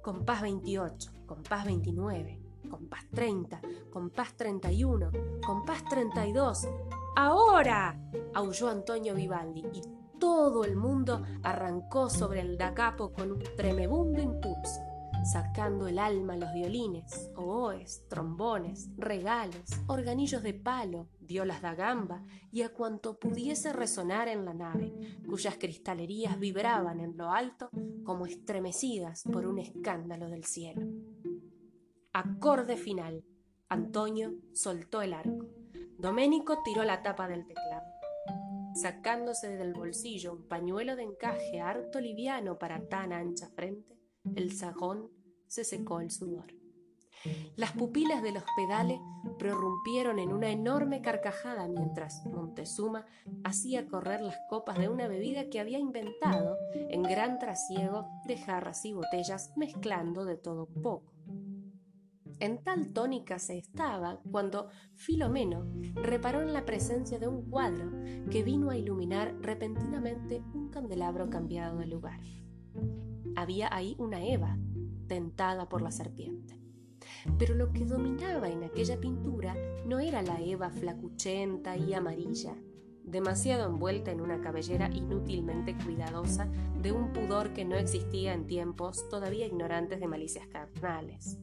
Compás 0.03 0.43
28, 0.43 1.13
compás 1.25 1.65
29, 1.65 2.43
compás 2.71 3.05
30, 3.11 3.63
compás 3.91 4.37
31, 4.37 5.11
compás 5.45 5.83
32. 5.87 6.69
¡Ahora! 7.17 7.99
aulló 8.35 8.69
Antonio 8.69 9.15
Vivaldi 9.15 9.65
y 9.73 9.81
todo 10.21 10.65
el 10.65 10.77
mundo 10.77 11.23
arrancó 11.43 12.11
sobre 12.11 12.43
el 12.43 12.59
da 12.59 12.75
capo 12.75 13.15
con 13.15 13.33
un 13.33 13.43
tremebundo 13.57 14.21
impulso 14.21 14.88
sacando 15.33 15.89
el 15.89 15.99
alma 15.99 16.37
los 16.37 16.53
violines, 16.55 17.31
oboes, 17.37 18.07
trombones, 18.09 18.89
regales, 18.97 19.79
organillos 19.87 20.43
de 20.43 20.55
palo, 20.55 21.09
violas 21.21 21.61
da 21.61 21.75
gamba 21.75 22.25
y 22.51 22.63
a 22.63 22.71
cuanto 22.71 23.19
pudiese 23.19 23.73
resonar 23.75 24.29
en 24.29 24.47
la 24.47 24.55
nave, 24.55 24.93
cuyas 25.29 25.59
cristalerías 25.59 26.39
vibraban 26.39 27.01
en 27.01 27.17
lo 27.17 27.31
alto 27.31 27.69
como 28.05 28.25
estremecidas 28.25 29.23
por 29.25 29.47
un 29.47 29.59
escándalo 29.59 30.31
del 30.31 30.45
cielo. 30.45 30.81
Acorde 32.15 32.77
final. 32.77 33.23
Antonio 33.69 34.33
soltó 34.55 35.03
el 35.03 35.13
arco. 35.13 35.47
Doménico 35.99 36.63
tiró 36.63 36.85
la 36.85 37.03
tapa 37.03 37.29
del 37.29 37.47
teclado. 37.47 37.87
Sacándose 38.75 39.57
del 39.59 39.75
bolsillo 39.75 40.33
un 40.33 40.49
pañuelo 40.49 40.97
de 40.97 41.03
encaje 41.03 41.61
harto 41.61 42.01
liviano 42.01 42.59
para 42.59 42.89
tan 42.89 43.13
ancha 43.13 43.49
frente, 43.51 43.99
el 44.35 44.53
sajón 44.53 45.18
se 45.49 45.65
secó 45.65 46.01
el 46.01 46.11
sudor. 46.11 46.59
Las 47.57 47.73
pupilas 47.73 48.23
del 48.23 48.37
hospedale 48.37 49.01
prorrumpieron 49.39 50.19
en 50.19 50.33
una 50.33 50.51
enorme 50.51 51.03
carcajada 51.03 51.67
mientras 51.67 52.25
Montezuma 52.27 53.05
hacía 53.43 53.89
correr 53.89 54.21
las 54.21 54.37
copas 54.49 54.79
de 54.79 54.89
una 54.89 55.09
bebida 55.09 55.51
que 55.51 55.59
había 55.59 55.79
inventado 55.79 56.57
en 56.73 57.03
gran 57.03 57.39
trasiego 57.39 58.07
de 58.27 58.39
jarras 58.39 58.85
y 58.85 58.93
botellas 58.93 59.53
mezclando 59.57 60.25
de 60.25 60.37
todo 60.37 60.69
un 60.73 60.83
poco. 60.83 61.13
En 62.41 62.63
tal 62.63 62.93
tónica 62.93 63.41
se 63.41 63.59
estaba 63.59 64.21
cuando 64.31 64.69
Filomeno 64.95 65.67
reparó 65.95 66.41
en 66.41 66.53
la 66.53 66.65
presencia 66.65 67.19
de 67.19 67.27
un 67.27 67.51
cuadro 67.51 67.91
que 68.31 68.45
vino 68.45 68.71
a 68.71 68.77
iluminar 68.77 69.35
repentinamente 69.41 70.45
un 70.55 70.69
candelabro 70.69 71.29
cambiado 71.29 71.79
de 71.79 71.87
lugar. 71.87 72.21
Había 73.37 73.75
ahí 73.75 73.95
una 73.99 74.25
Eva, 74.25 74.59
tentada 75.07 75.69
por 75.69 75.83
la 75.83 75.91
serpiente. 75.91 76.61
Pero 77.39 77.55
lo 77.55 77.73
que 77.73 77.85
dominaba 77.85 78.49
en 78.49 78.65
aquella 78.65 79.01
pintura 79.01 79.57
no 79.87 79.99
era 79.99 80.23
la 80.23 80.41
Eva 80.41 80.71
flacuchenta 80.71 81.77
y 81.77 81.95
amarilla, 81.95 82.55
demasiado 83.05 83.67
envuelta 83.67 84.11
en 84.11 84.21
una 84.21 84.41
cabellera 84.41 84.91
inútilmente 84.93 85.77
cuidadosa 85.77 86.49
de 86.81 86.93
un 86.93 87.13
pudor 87.13 87.53
que 87.53 87.65
no 87.65 87.77
existía 87.77 88.35
en 88.35 88.47
tiempos 88.47 89.09
todavía 89.09 89.47
ignorantes 89.47 90.01
de 90.01 90.09
malicias 90.09 90.47
carnales, 90.49 91.39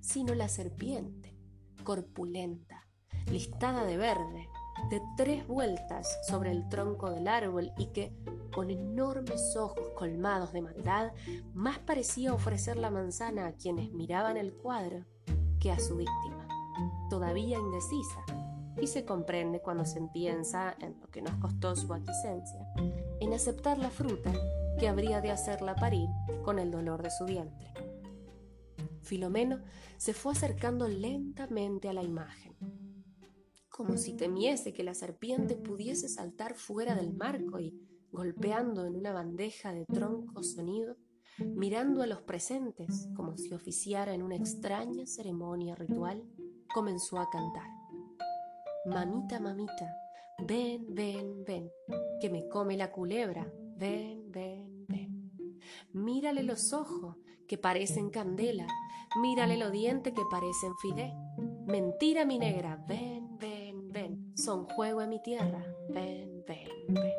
sino 0.00 0.34
la 0.34 0.48
serpiente, 0.48 1.36
corpulenta, 1.84 2.86
listada 3.30 3.84
de 3.84 3.96
verde, 3.96 4.48
de 4.88 5.02
tres 5.16 5.46
vueltas 5.46 6.18
sobre 6.26 6.50
el 6.50 6.68
tronco 6.68 7.10
del 7.10 7.28
árbol 7.28 7.72
y 7.76 7.86
que, 7.86 8.12
con 8.52 8.70
enormes 8.70 9.56
ojos 9.56 9.90
colmados 9.96 10.52
de 10.52 10.62
maldad, 10.62 11.12
más 11.54 11.78
parecía 11.78 12.32
ofrecer 12.32 12.76
la 12.76 12.90
manzana 12.90 13.46
a 13.46 13.52
quienes 13.52 13.92
miraban 13.92 14.36
el 14.36 14.54
cuadro 14.54 15.04
que 15.58 15.70
a 15.70 15.78
su 15.78 15.96
víctima, 15.96 16.48
todavía 17.10 17.58
indecisa, 17.58 18.24
y 18.80 18.86
se 18.86 19.04
comprende 19.04 19.60
cuando 19.60 19.84
se 19.84 20.00
piensa 20.12 20.74
en 20.80 20.98
lo 21.00 21.08
que 21.08 21.22
nos 21.22 21.34
costó 21.34 21.76
su 21.76 21.92
aquiescencia, 21.92 22.66
en 23.20 23.32
aceptar 23.32 23.78
la 23.78 23.90
fruta 23.90 24.32
que 24.78 24.88
habría 24.88 25.20
de 25.20 25.30
hacerla 25.30 25.74
parir 25.74 26.08
con 26.42 26.58
el 26.58 26.70
dolor 26.70 27.02
de 27.02 27.10
su 27.10 27.26
vientre. 27.26 27.72
Filomeno 29.02 29.58
se 29.98 30.14
fue 30.14 30.32
acercando 30.32 30.88
lentamente 30.88 31.88
a 31.88 31.92
la 31.92 32.02
imagen 32.02 32.50
como 33.70 33.96
si 33.96 34.14
temiese 34.14 34.72
que 34.72 34.84
la 34.84 34.94
serpiente 34.94 35.56
pudiese 35.56 36.08
saltar 36.08 36.54
fuera 36.54 36.94
del 36.94 37.14
marco 37.14 37.60
y, 37.60 37.74
golpeando 38.12 38.84
en 38.84 38.96
una 38.96 39.12
bandeja 39.12 39.72
de 39.72 39.86
tronco 39.86 40.42
sonido, 40.42 40.96
mirando 41.38 42.02
a 42.02 42.06
los 42.06 42.22
presentes 42.22 43.08
como 43.14 43.36
si 43.36 43.54
oficiara 43.54 44.12
en 44.12 44.22
una 44.22 44.36
extraña 44.36 45.06
ceremonia 45.06 45.74
ritual, 45.74 46.22
comenzó 46.74 47.18
a 47.18 47.30
cantar. 47.30 47.68
Mamita, 48.86 49.38
mamita, 49.40 49.94
ven, 50.46 50.86
ven, 50.92 51.44
ven, 51.44 51.70
que 52.20 52.28
me 52.28 52.48
come 52.48 52.76
la 52.76 52.90
culebra, 52.90 53.50
ven, 53.76 54.30
ven, 54.30 54.86
ven. 54.88 55.60
Mírale 55.92 56.42
los 56.42 56.72
ojos, 56.72 57.16
que 57.46 57.58
parecen 57.58 58.10
candela, 58.10 58.66
mírale 59.20 59.56
los 59.56 59.72
dientes 59.72 60.12
que 60.12 60.22
parecen 60.30 60.72
fidé. 60.82 61.14
Mentira, 61.66 62.24
mi 62.24 62.38
negra, 62.38 62.84
ven 62.88 63.29
son 64.40 64.64
juego 64.64 65.02
en 65.02 65.10
mi 65.10 65.22
tierra, 65.22 65.64
ven, 65.88 66.42
ven, 66.46 66.68
ven. 66.88 67.12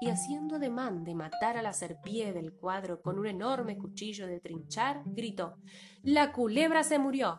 Y 0.00 0.08
haciendo 0.08 0.56
ademán 0.56 1.04
de 1.04 1.14
matar 1.14 1.56
a 1.56 1.62
la 1.62 1.72
serpiente 1.72 2.32
del 2.34 2.52
cuadro 2.52 3.00
con 3.00 3.18
un 3.18 3.26
enorme 3.26 3.76
cuchillo 3.76 4.26
de 4.26 4.40
trinchar, 4.40 5.02
gritó: 5.04 5.56
¡La 6.02 6.32
culebra 6.32 6.82
se 6.82 6.98
murió! 6.98 7.38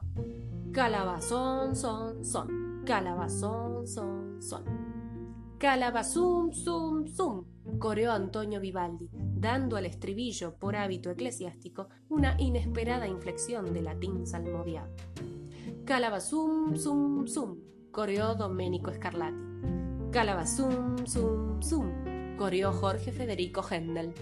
Calabazón, 0.71 1.75
son, 1.75 2.25
son, 2.25 2.83
calabazón, 2.85 3.87
son, 3.87 4.41
son. 4.41 4.87
Calabazum, 5.57 6.51
zum, 6.51 7.07
zum, 7.07 7.45
coreó 7.79 8.11
Antonio 8.11 8.59
Vivaldi, 8.59 9.09
dando 9.11 9.75
al 9.75 9.87
estribillo, 9.87 10.55
por 10.55 10.75
hábito 10.75 11.09
eclesiástico, 11.09 11.87
una 12.09 12.39
inesperada 12.39 13.07
inflexión 13.07 13.73
de 13.73 13.81
latín 13.81 14.27
salmodiado. 14.27 14.93
Calabazum, 15.83 16.75
zum, 16.75 17.25
zum, 17.25 17.57
coreó 17.97 18.35
Domenico 18.35 18.93
Scarlatti. 18.93 20.11
Calabazum, 20.11 21.03
zum, 21.07 21.59
zum, 21.63 22.37
coreó 22.37 22.71
Jorge 22.71 23.11
Federico 23.11 23.63
Händel. 23.67 24.13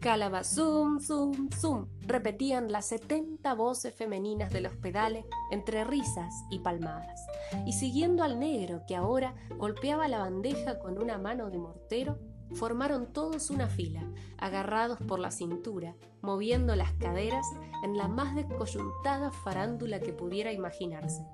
Calabazum, 0.00 0.98
zum, 0.98 1.50
zum, 1.50 1.88
repetían 2.06 2.72
las 2.72 2.86
setenta 2.86 3.52
voces 3.52 3.94
femeninas 3.94 4.50
de 4.50 4.62
los 4.62 4.74
pedales 4.76 5.26
entre 5.50 5.84
risas 5.84 6.32
y 6.50 6.60
palmadas. 6.60 7.20
Y 7.66 7.74
siguiendo 7.74 8.24
al 8.24 8.40
negro 8.40 8.80
que 8.88 8.96
ahora 8.96 9.34
golpeaba 9.58 10.08
la 10.08 10.20
bandeja 10.20 10.78
con 10.78 10.96
una 10.96 11.18
mano 11.18 11.50
de 11.50 11.58
mortero, 11.58 12.18
formaron 12.54 13.12
todos 13.12 13.50
una 13.50 13.68
fila, 13.68 14.02
agarrados 14.38 14.98
por 14.98 15.18
la 15.18 15.30
cintura, 15.30 15.94
moviendo 16.20 16.76
las 16.76 16.92
caderas 16.94 17.46
en 17.82 17.96
la 17.96 18.08
más 18.08 18.34
descoyuntada 18.34 19.30
farándula 19.30 20.00
que 20.00 20.12
pudiera 20.12 20.52
imaginarse. 20.52 21.26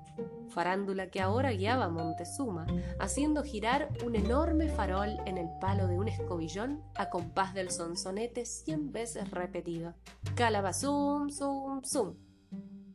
Farándula 0.49 1.09
que 1.11 1.21
ahora 1.21 1.51
guiaba 1.51 1.85
a 1.85 1.89
Montezuma, 1.89 2.65
haciendo 2.99 3.43
girar 3.43 3.89
un 4.05 4.15
enorme 4.15 4.67
farol 4.69 5.17
en 5.25 5.37
el 5.37 5.47
palo 5.61 5.87
de 5.87 5.97
un 5.97 6.07
escobillón 6.07 6.81
a 6.95 7.09
compás 7.09 7.53
del 7.53 7.69
sonsonete 7.69 8.45
cien 8.45 8.91
veces 8.91 9.29
repetido. 9.31 9.93
Calabazum, 10.35 11.29
zum, 11.29 11.83
zum. 11.83 12.15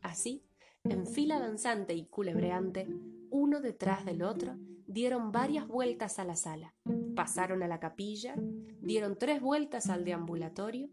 Así, 0.01 0.45
en 0.83 1.07
fila 1.07 1.39
danzante 1.39 1.93
y 1.93 2.05
culebreante, 2.05 2.87
uno 3.31 3.61
detrás 3.61 4.05
del 4.05 4.21
otro, 4.21 4.55
dieron 4.85 5.31
varias 5.31 5.67
vueltas 5.67 6.19
a 6.19 6.25
la 6.25 6.35
sala, 6.35 6.75
pasaron 7.15 7.63
a 7.63 7.67
la 7.67 7.79
capilla, 7.79 8.35
dieron 8.81 9.17
tres 9.17 9.41
vueltas 9.41 9.89
al 9.89 10.05
deambulatorio 10.05 10.89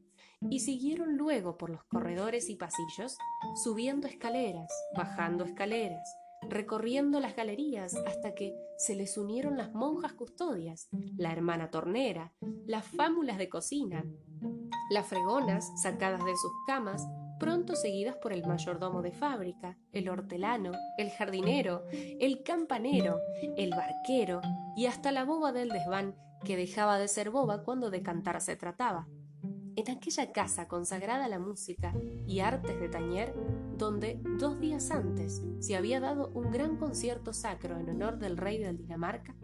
y 0.50 0.60
siguieron 0.60 1.16
luego 1.16 1.56
por 1.56 1.70
los 1.70 1.84
corredores 1.84 2.48
y 2.48 2.56
pasillos, 2.56 3.16
subiendo 3.62 4.06
escaleras, 4.06 4.70
bajando 4.96 5.44
escaleras, 5.44 6.08
recorriendo 6.48 7.20
las 7.20 7.36
galerías 7.36 7.94
hasta 8.06 8.34
que 8.34 8.54
se 8.76 8.94
les 8.94 9.16
unieron 9.16 9.56
las 9.56 9.72
monjas 9.72 10.12
custodias, 10.12 10.88
la 11.16 11.32
hermana 11.32 11.70
tornera, 11.70 12.32
las 12.66 12.86
fámulas 12.86 13.38
de 13.38 13.48
cocina, 13.48 14.04
las 14.90 15.06
fregonas 15.06 15.70
sacadas 15.80 16.24
de 16.24 16.36
sus 16.36 16.52
camas, 16.66 17.06
pronto 17.42 17.74
seguidas 17.74 18.14
por 18.14 18.32
el 18.32 18.46
mayordomo 18.46 19.02
de 19.02 19.10
fábrica, 19.10 19.76
el 19.90 20.08
hortelano, 20.08 20.70
el 20.96 21.10
jardinero, 21.10 21.84
el 21.90 22.44
campanero, 22.44 23.18
el 23.56 23.70
barquero 23.70 24.40
y 24.76 24.86
hasta 24.86 25.10
la 25.10 25.24
boba 25.24 25.50
del 25.50 25.70
desván 25.70 26.14
que 26.44 26.56
dejaba 26.56 26.98
de 26.98 27.08
ser 27.08 27.30
boba 27.30 27.64
cuando 27.64 27.90
de 27.90 28.00
cantar 28.00 28.40
se 28.40 28.54
trataba. 28.54 29.08
En 29.74 29.90
aquella 29.90 30.30
casa 30.30 30.68
consagrada 30.68 31.24
a 31.24 31.28
la 31.28 31.40
música 31.40 31.92
y 32.28 32.38
artes 32.38 32.78
de 32.78 32.88
tañer, 32.88 33.34
donde 33.76 34.20
dos 34.38 34.60
días 34.60 34.92
antes 34.92 35.42
se 35.58 35.74
había 35.74 35.98
dado 35.98 36.30
un 36.34 36.52
gran 36.52 36.76
concierto 36.76 37.32
sacro 37.32 37.76
en 37.76 37.90
honor 37.90 38.20
del 38.20 38.36
rey 38.36 38.58
de 38.58 38.72
Dinamarca, 38.72 39.34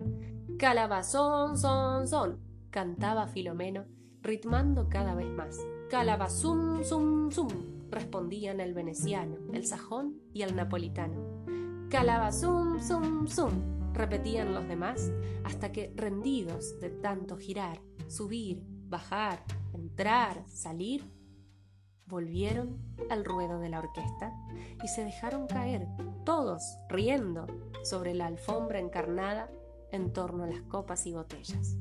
Calabazón, 0.57 1.59
son, 1.59 2.07
son, 2.07 2.39
cantaba 2.71 3.27
Filomeno, 3.27 3.87
ritmando 4.23 4.89
cada 4.89 5.17
vez 5.17 5.29
más. 5.29 5.59
Calabazum, 5.91 6.85
zum, 6.85 7.31
zum, 7.31 7.78
respondían 7.91 8.61
el 8.61 8.75
veneciano, 8.75 9.37
el 9.53 9.67
sajón 9.67 10.21
y 10.33 10.43
el 10.43 10.55
napolitano. 10.57 11.45
Calabazum, 11.89 12.81
zum, 12.81 13.27
zum, 13.27 13.95
repetían 13.95 14.55
los 14.55 14.69
demás, 14.69 15.11
hasta 15.45 15.73
que, 15.73 15.93
rendidos 15.97 16.79
de 16.81 16.91
tanto 16.91 17.37
girar, 17.37 17.81
subir, 18.09 18.63
bajar, 18.89 19.43
entrar, 19.73 20.45
salir, 20.49 21.11
volvieron 22.07 22.79
al 23.11 23.25
ruedo 23.25 23.59
de 23.59 23.69
la 23.69 23.81
orquesta 23.81 24.33
y 24.83 24.89
se 24.89 25.05
dejaron 25.05 25.47
caer, 25.47 25.87
todos 26.25 26.63
riendo, 26.89 27.47
sobre 27.85 28.15
la 28.15 28.27
alfombra 28.27 28.81
encarnada 28.81 29.51
en 29.93 30.13
torno 30.13 30.45
a 30.45 30.47
las 30.47 30.63
copas 30.63 31.07
y 31.07 31.13
botellas. 31.13 31.77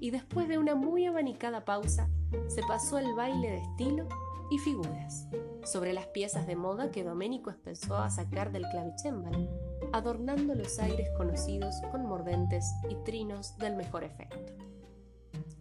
Y 0.00 0.10
después 0.10 0.48
de 0.48 0.58
una 0.58 0.74
muy 0.74 1.06
abanicada 1.06 1.64
pausa, 1.64 2.08
se 2.48 2.62
pasó 2.62 2.98
el 2.98 3.14
baile 3.14 3.50
de 3.50 3.58
estilo 3.58 4.08
y 4.52 4.58
figuras, 4.58 5.26
sobre 5.64 5.94
las 5.94 6.08
piezas 6.08 6.46
de 6.46 6.56
moda 6.56 6.90
que 6.90 7.04
Doménico 7.04 7.48
empezó 7.48 7.96
a 7.96 8.10
sacar 8.10 8.52
del 8.52 8.68
clavicémbalo, 8.68 9.48
adornando 9.94 10.54
los 10.54 10.78
aires 10.78 11.08
conocidos 11.16 11.74
con 11.90 12.04
mordentes 12.04 12.70
y 12.90 12.96
trinos 13.02 13.56
del 13.56 13.76
mejor 13.76 14.04
efecto. 14.04 14.52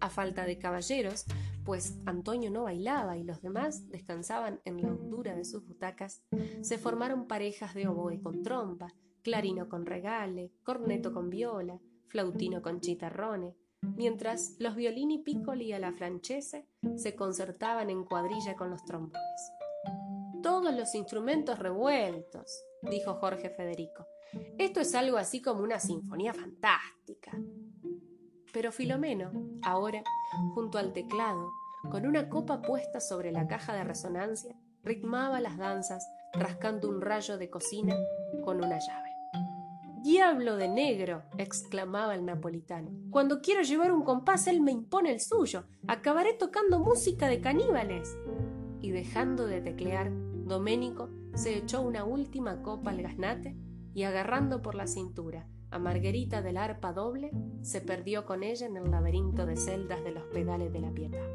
A 0.02 0.10
falta 0.10 0.44
de 0.44 0.58
caballeros, 0.58 1.24
pues 1.64 2.00
Antonio 2.06 2.52
no 2.52 2.64
bailaba 2.64 3.16
y 3.16 3.24
los 3.24 3.42
demás 3.42 3.90
descansaban 3.90 4.60
en 4.66 4.82
la 4.82 4.90
hondura 4.90 5.36
de 5.36 5.46
sus 5.46 5.66
butacas, 5.66 6.22
se 6.60 6.78
formaron 6.78 7.28
parejas 7.28 7.74
de 7.74 7.88
oboe 7.88 8.22
con 8.22 8.44
trompa, 8.44 8.94
clarino 9.22 9.70
con 9.70 9.86
regale, 9.86 10.52
corneto 10.64 11.14
con 11.14 11.30
viola, 11.30 11.80
flautino 12.08 12.62
con 12.62 12.82
chitarrone, 12.82 13.56
mientras 13.82 14.56
los 14.60 14.76
violini 14.76 15.20
piccoli 15.20 15.74
a 15.74 15.80
la 15.80 15.92
francese 15.92 16.68
se 16.96 17.16
concertaban 17.16 17.90
en 17.90 18.04
cuadrilla 18.04 18.56
con 18.56 18.70
los 18.70 18.84
trombones. 18.86 19.52
todos 20.42 20.74
los 20.74 20.96
instrumentos 20.96 21.60
revueltos, 21.60 22.64
dijo 22.82 23.14
Jorge 23.16 23.52
Federico. 23.52 24.08
Esto 24.58 24.80
es 24.80 24.96
algo 24.96 25.18
así 25.18 25.42
como 25.42 25.62
una 25.62 25.80
sinfonía 25.80 26.34
fantástica. 26.34 27.32
Pero 28.52 28.72
Filomeno, 28.72 29.32
ahora, 29.62 30.04
junto 30.56 30.78
al 30.78 30.94
teclado, 30.94 31.52
con 31.90 32.06
una 32.06 32.28
copa 32.30 32.62
puesta 32.62 33.00
sobre 33.00 33.32
la 33.32 33.48
caja 33.48 33.74
de 33.74 33.84
resonancia, 33.84 34.56
ritmaba 34.84 35.40
las 35.42 35.58
danzas 35.58 36.06
rascando 36.34 36.90
un 36.90 37.02
rayo 37.02 37.38
de 37.38 37.50
cocina 37.50 37.96
con 38.44 38.58
una 38.58 38.80
llave. 38.80 39.11
Diablo 40.04 40.58
de 40.58 40.68
negro, 40.68 41.24
exclamaba 41.38 42.16
el 42.16 42.26
napolitano. 42.26 42.90
Cuando 43.12 43.42
quiero 43.42 43.62
llevar 43.62 43.92
un 43.92 44.04
compás, 44.04 44.48
él 44.48 44.62
me 44.62 44.72
impone 44.72 45.12
el 45.12 45.20
suyo. 45.20 45.66
Acabaré 45.88 46.34
tocando 46.34 46.80
música 46.80 47.28
de 47.28 47.40
caníbales. 47.40 48.18
Y 48.82 48.92
dejando 48.92 49.46
de 49.46 49.62
teclear, 49.62 50.12
Doménico 50.46 51.10
se 51.36 51.56
echó 51.56 51.82
una 51.82 52.04
última 52.04 52.64
copa 52.64 52.92
al 52.92 53.02
gaznate 53.02 53.56
y 53.94 54.04
agarrando 54.04 54.62
por 54.62 54.76
la 54.76 54.88
cintura 54.88 55.48
a 55.72 55.80
Marguerita 55.80 56.42
del 56.42 56.58
arpa 56.58 56.92
doble, 56.92 57.32
se 57.62 57.80
perdió 57.80 58.26
con 58.26 58.44
ella 58.44 58.68
en 58.68 58.76
el 58.76 58.92
laberinto 58.92 59.46
de 59.46 59.56
celdas 59.56 60.04
de 60.04 60.12
los 60.12 60.24
pedales 60.26 60.74
de 60.74 60.82
la 60.82 60.92
piedad. 60.92 61.26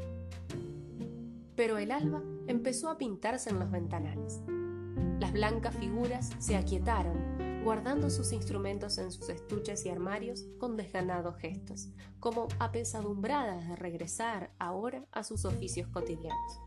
Pero 1.55 1.79
el 1.79 1.91
alba 1.91 2.21
empezó 2.45 2.89
a 2.89 2.99
pintarse 2.99 3.49
en 3.49 3.59
los 3.59 3.71
ventanales. 3.71 4.41
Las 5.19 5.33
blancas 5.33 5.75
figuras 5.75 6.31
se 6.39 6.55
aquietaron, 6.55 7.63
guardando 7.63 8.09
sus 8.09 8.31
instrumentos 8.31 8.97
en 8.97 9.11
sus 9.11 9.29
estuches 9.29 9.85
y 9.85 9.89
armarios 9.89 10.45
con 10.59 10.77
desganados 10.77 11.37
gestos, 11.37 11.89
como 12.19 12.47
apesadumbradas 12.59 13.67
de 13.67 13.75
regresar 13.75 14.51
ahora 14.59 15.05
a 15.11 15.23
sus 15.23 15.43
oficios 15.45 15.87
cotidianos. 15.89 16.61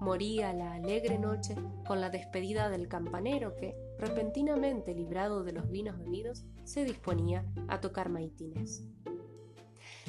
Moría 0.00 0.52
la 0.52 0.74
alegre 0.74 1.18
noche 1.18 1.54
con 1.86 2.00
la 2.00 2.10
despedida 2.10 2.68
del 2.68 2.88
campanero 2.88 3.54
que, 3.56 3.76
repentinamente 3.98 4.94
librado 4.94 5.44
de 5.44 5.52
los 5.52 5.70
vinos 5.70 5.98
bebidos, 5.98 6.44
se 6.64 6.84
disponía 6.84 7.44
a 7.68 7.80
tocar 7.80 8.08
maitines. 8.08 8.82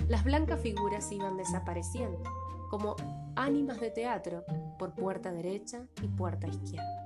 Las 0.08 0.24
blancas 0.24 0.62
figuras 0.62 1.12
iban 1.12 1.38
desapareciendo, 1.38 2.24
como 2.70 2.96
ánimas 3.36 3.80
de 3.80 3.92
teatro, 3.92 4.44
por 4.78 4.94
puerta 4.94 5.32
derecha 5.32 5.86
y 6.02 6.08
puerta 6.08 6.48
izquierda. 6.48 7.05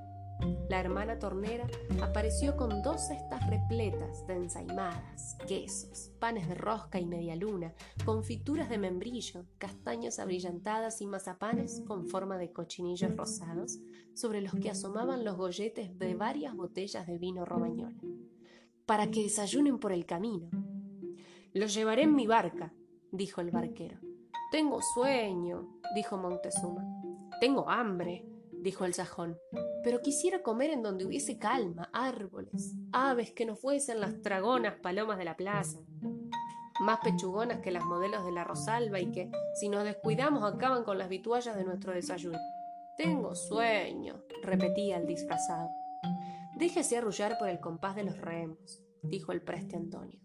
La 0.69 0.79
hermana 0.79 1.19
tornera 1.19 1.67
apareció 2.01 2.55
con 2.55 2.81
dos 2.81 3.07
cestas 3.07 3.45
repletas 3.49 4.25
de 4.27 4.35
ensaimadas, 4.35 5.35
quesos, 5.47 6.11
panes 6.19 6.47
de 6.47 6.55
rosca 6.55 6.99
y 6.99 7.05
media 7.05 7.35
luna, 7.35 7.73
confituras 8.05 8.69
de 8.69 8.77
membrillo, 8.77 9.45
castañas 9.57 10.19
abrillantadas 10.19 11.01
y 11.01 11.07
mazapanes 11.07 11.81
con 11.87 12.07
forma 12.07 12.37
de 12.37 12.53
cochinillos 12.53 13.15
rosados, 13.17 13.79
sobre 14.13 14.41
los 14.41 14.53
que 14.53 14.69
asomaban 14.69 15.23
los 15.23 15.37
golletes 15.37 15.97
de 15.97 16.13
varias 16.13 16.55
botellas 16.55 17.07
de 17.07 17.17
vino 17.17 17.45
romañola. 17.45 17.99
Para 18.85 19.09
que 19.09 19.23
desayunen 19.23 19.79
por 19.79 19.91
el 19.91 20.05
camino. 20.05 20.49
Los 21.53 21.73
llevaré 21.73 22.03
en 22.03 22.15
mi 22.15 22.27
barca, 22.27 22.73
dijo 23.11 23.41
el 23.41 23.51
barquero. 23.51 23.99
Tengo 24.51 24.81
sueño, 24.81 25.79
dijo 25.95 26.17
Montezuma. 26.17 26.83
Tengo 27.39 27.69
hambre, 27.69 28.28
dijo 28.61 28.85
el 28.85 28.93
sajón, 28.93 29.37
pero 29.83 30.01
quisiera 30.01 30.41
comer 30.41 30.71
en 30.71 30.83
donde 30.83 31.05
hubiese 31.05 31.37
calma, 31.37 31.89
árboles, 31.93 32.75
aves 32.91 33.31
que 33.31 33.45
no 33.45 33.55
fuesen 33.55 33.99
las 33.99 34.21
dragonas 34.21 34.75
palomas 34.81 35.17
de 35.17 35.25
la 35.25 35.37
plaza, 35.37 35.79
más 36.81 36.99
pechugonas 36.99 37.59
que 37.59 37.71
las 37.71 37.85
modelos 37.85 38.25
de 38.25 38.31
la 38.31 38.43
Rosalba 38.43 38.99
y 38.99 39.11
que, 39.11 39.31
si 39.55 39.69
nos 39.69 39.83
descuidamos, 39.83 40.43
acaban 40.43 40.83
con 40.83 40.97
las 40.97 41.09
vituallas 41.09 41.55
de 41.55 41.65
nuestro 41.65 41.93
desayuno. 41.93 42.37
Tengo 42.97 43.35
sueño, 43.35 44.23
repetía 44.43 44.97
el 44.97 45.07
disfrazado. 45.07 45.69
Déjese 46.57 46.97
arrullar 46.97 47.37
por 47.37 47.49
el 47.49 47.59
compás 47.59 47.95
de 47.95 48.03
los 48.03 48.19
remos, 48.19 48.83
dijo 49.03 49.31
el 49.31 49.41
preste 49.41 49.77
Antonio. 49.77 50.19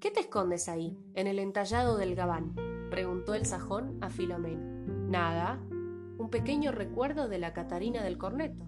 ¿Qué 0.00 0.10
te 0.10 0.20
escondes 0.20 0.68
ahí, 0.68 0.98
en 1.14 1.26
el 1.26 1.38
entallado 1.38 1.96
del 1.96 2.14
gabán? 2.14 2.54
preguntó 2.90 3.34
el 3.34 3.46
sajón 3.46 3.98
a 4.02 4.10
Filomeno. 4.10 4.84
Nada, 5.08 5.62
pequeño 6.32 6.72
recuerdo 6.72 7.28
de 7.28 7.38
la 7.38 7.52
Catarina 7.52 8.02
del 8.02 8.16
Corneto, 8.16 8.66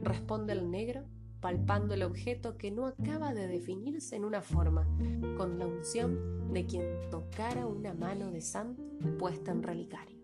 responde 0.00 0.54
el 0.54 0.70
negro, 0.70 1.04
palpando 1.40 1.92
el 1.92 2.02
objeto 2.02 2.56
que 2.56 2.70
no 2.70 2.86
acaba 2.86 3.34
de 3.34 3.46
definirse 3.46 4.16
en 4.16 4.24
una 4.24 4.40
forma, 4.40 4.88
con 5.36 5.58
la 5.58 5.66
unción 5.66 6.54
de 6.54 6.64
quien 6.64 7.10
tocara 7.10 7.66
una 7.66 7.92
mano 7.92 8.30
de 8.30 8.40
santo 8.40 8.82
puesta 9.18 9.52
en 9.52 9.62
relicario. 9.62 10.15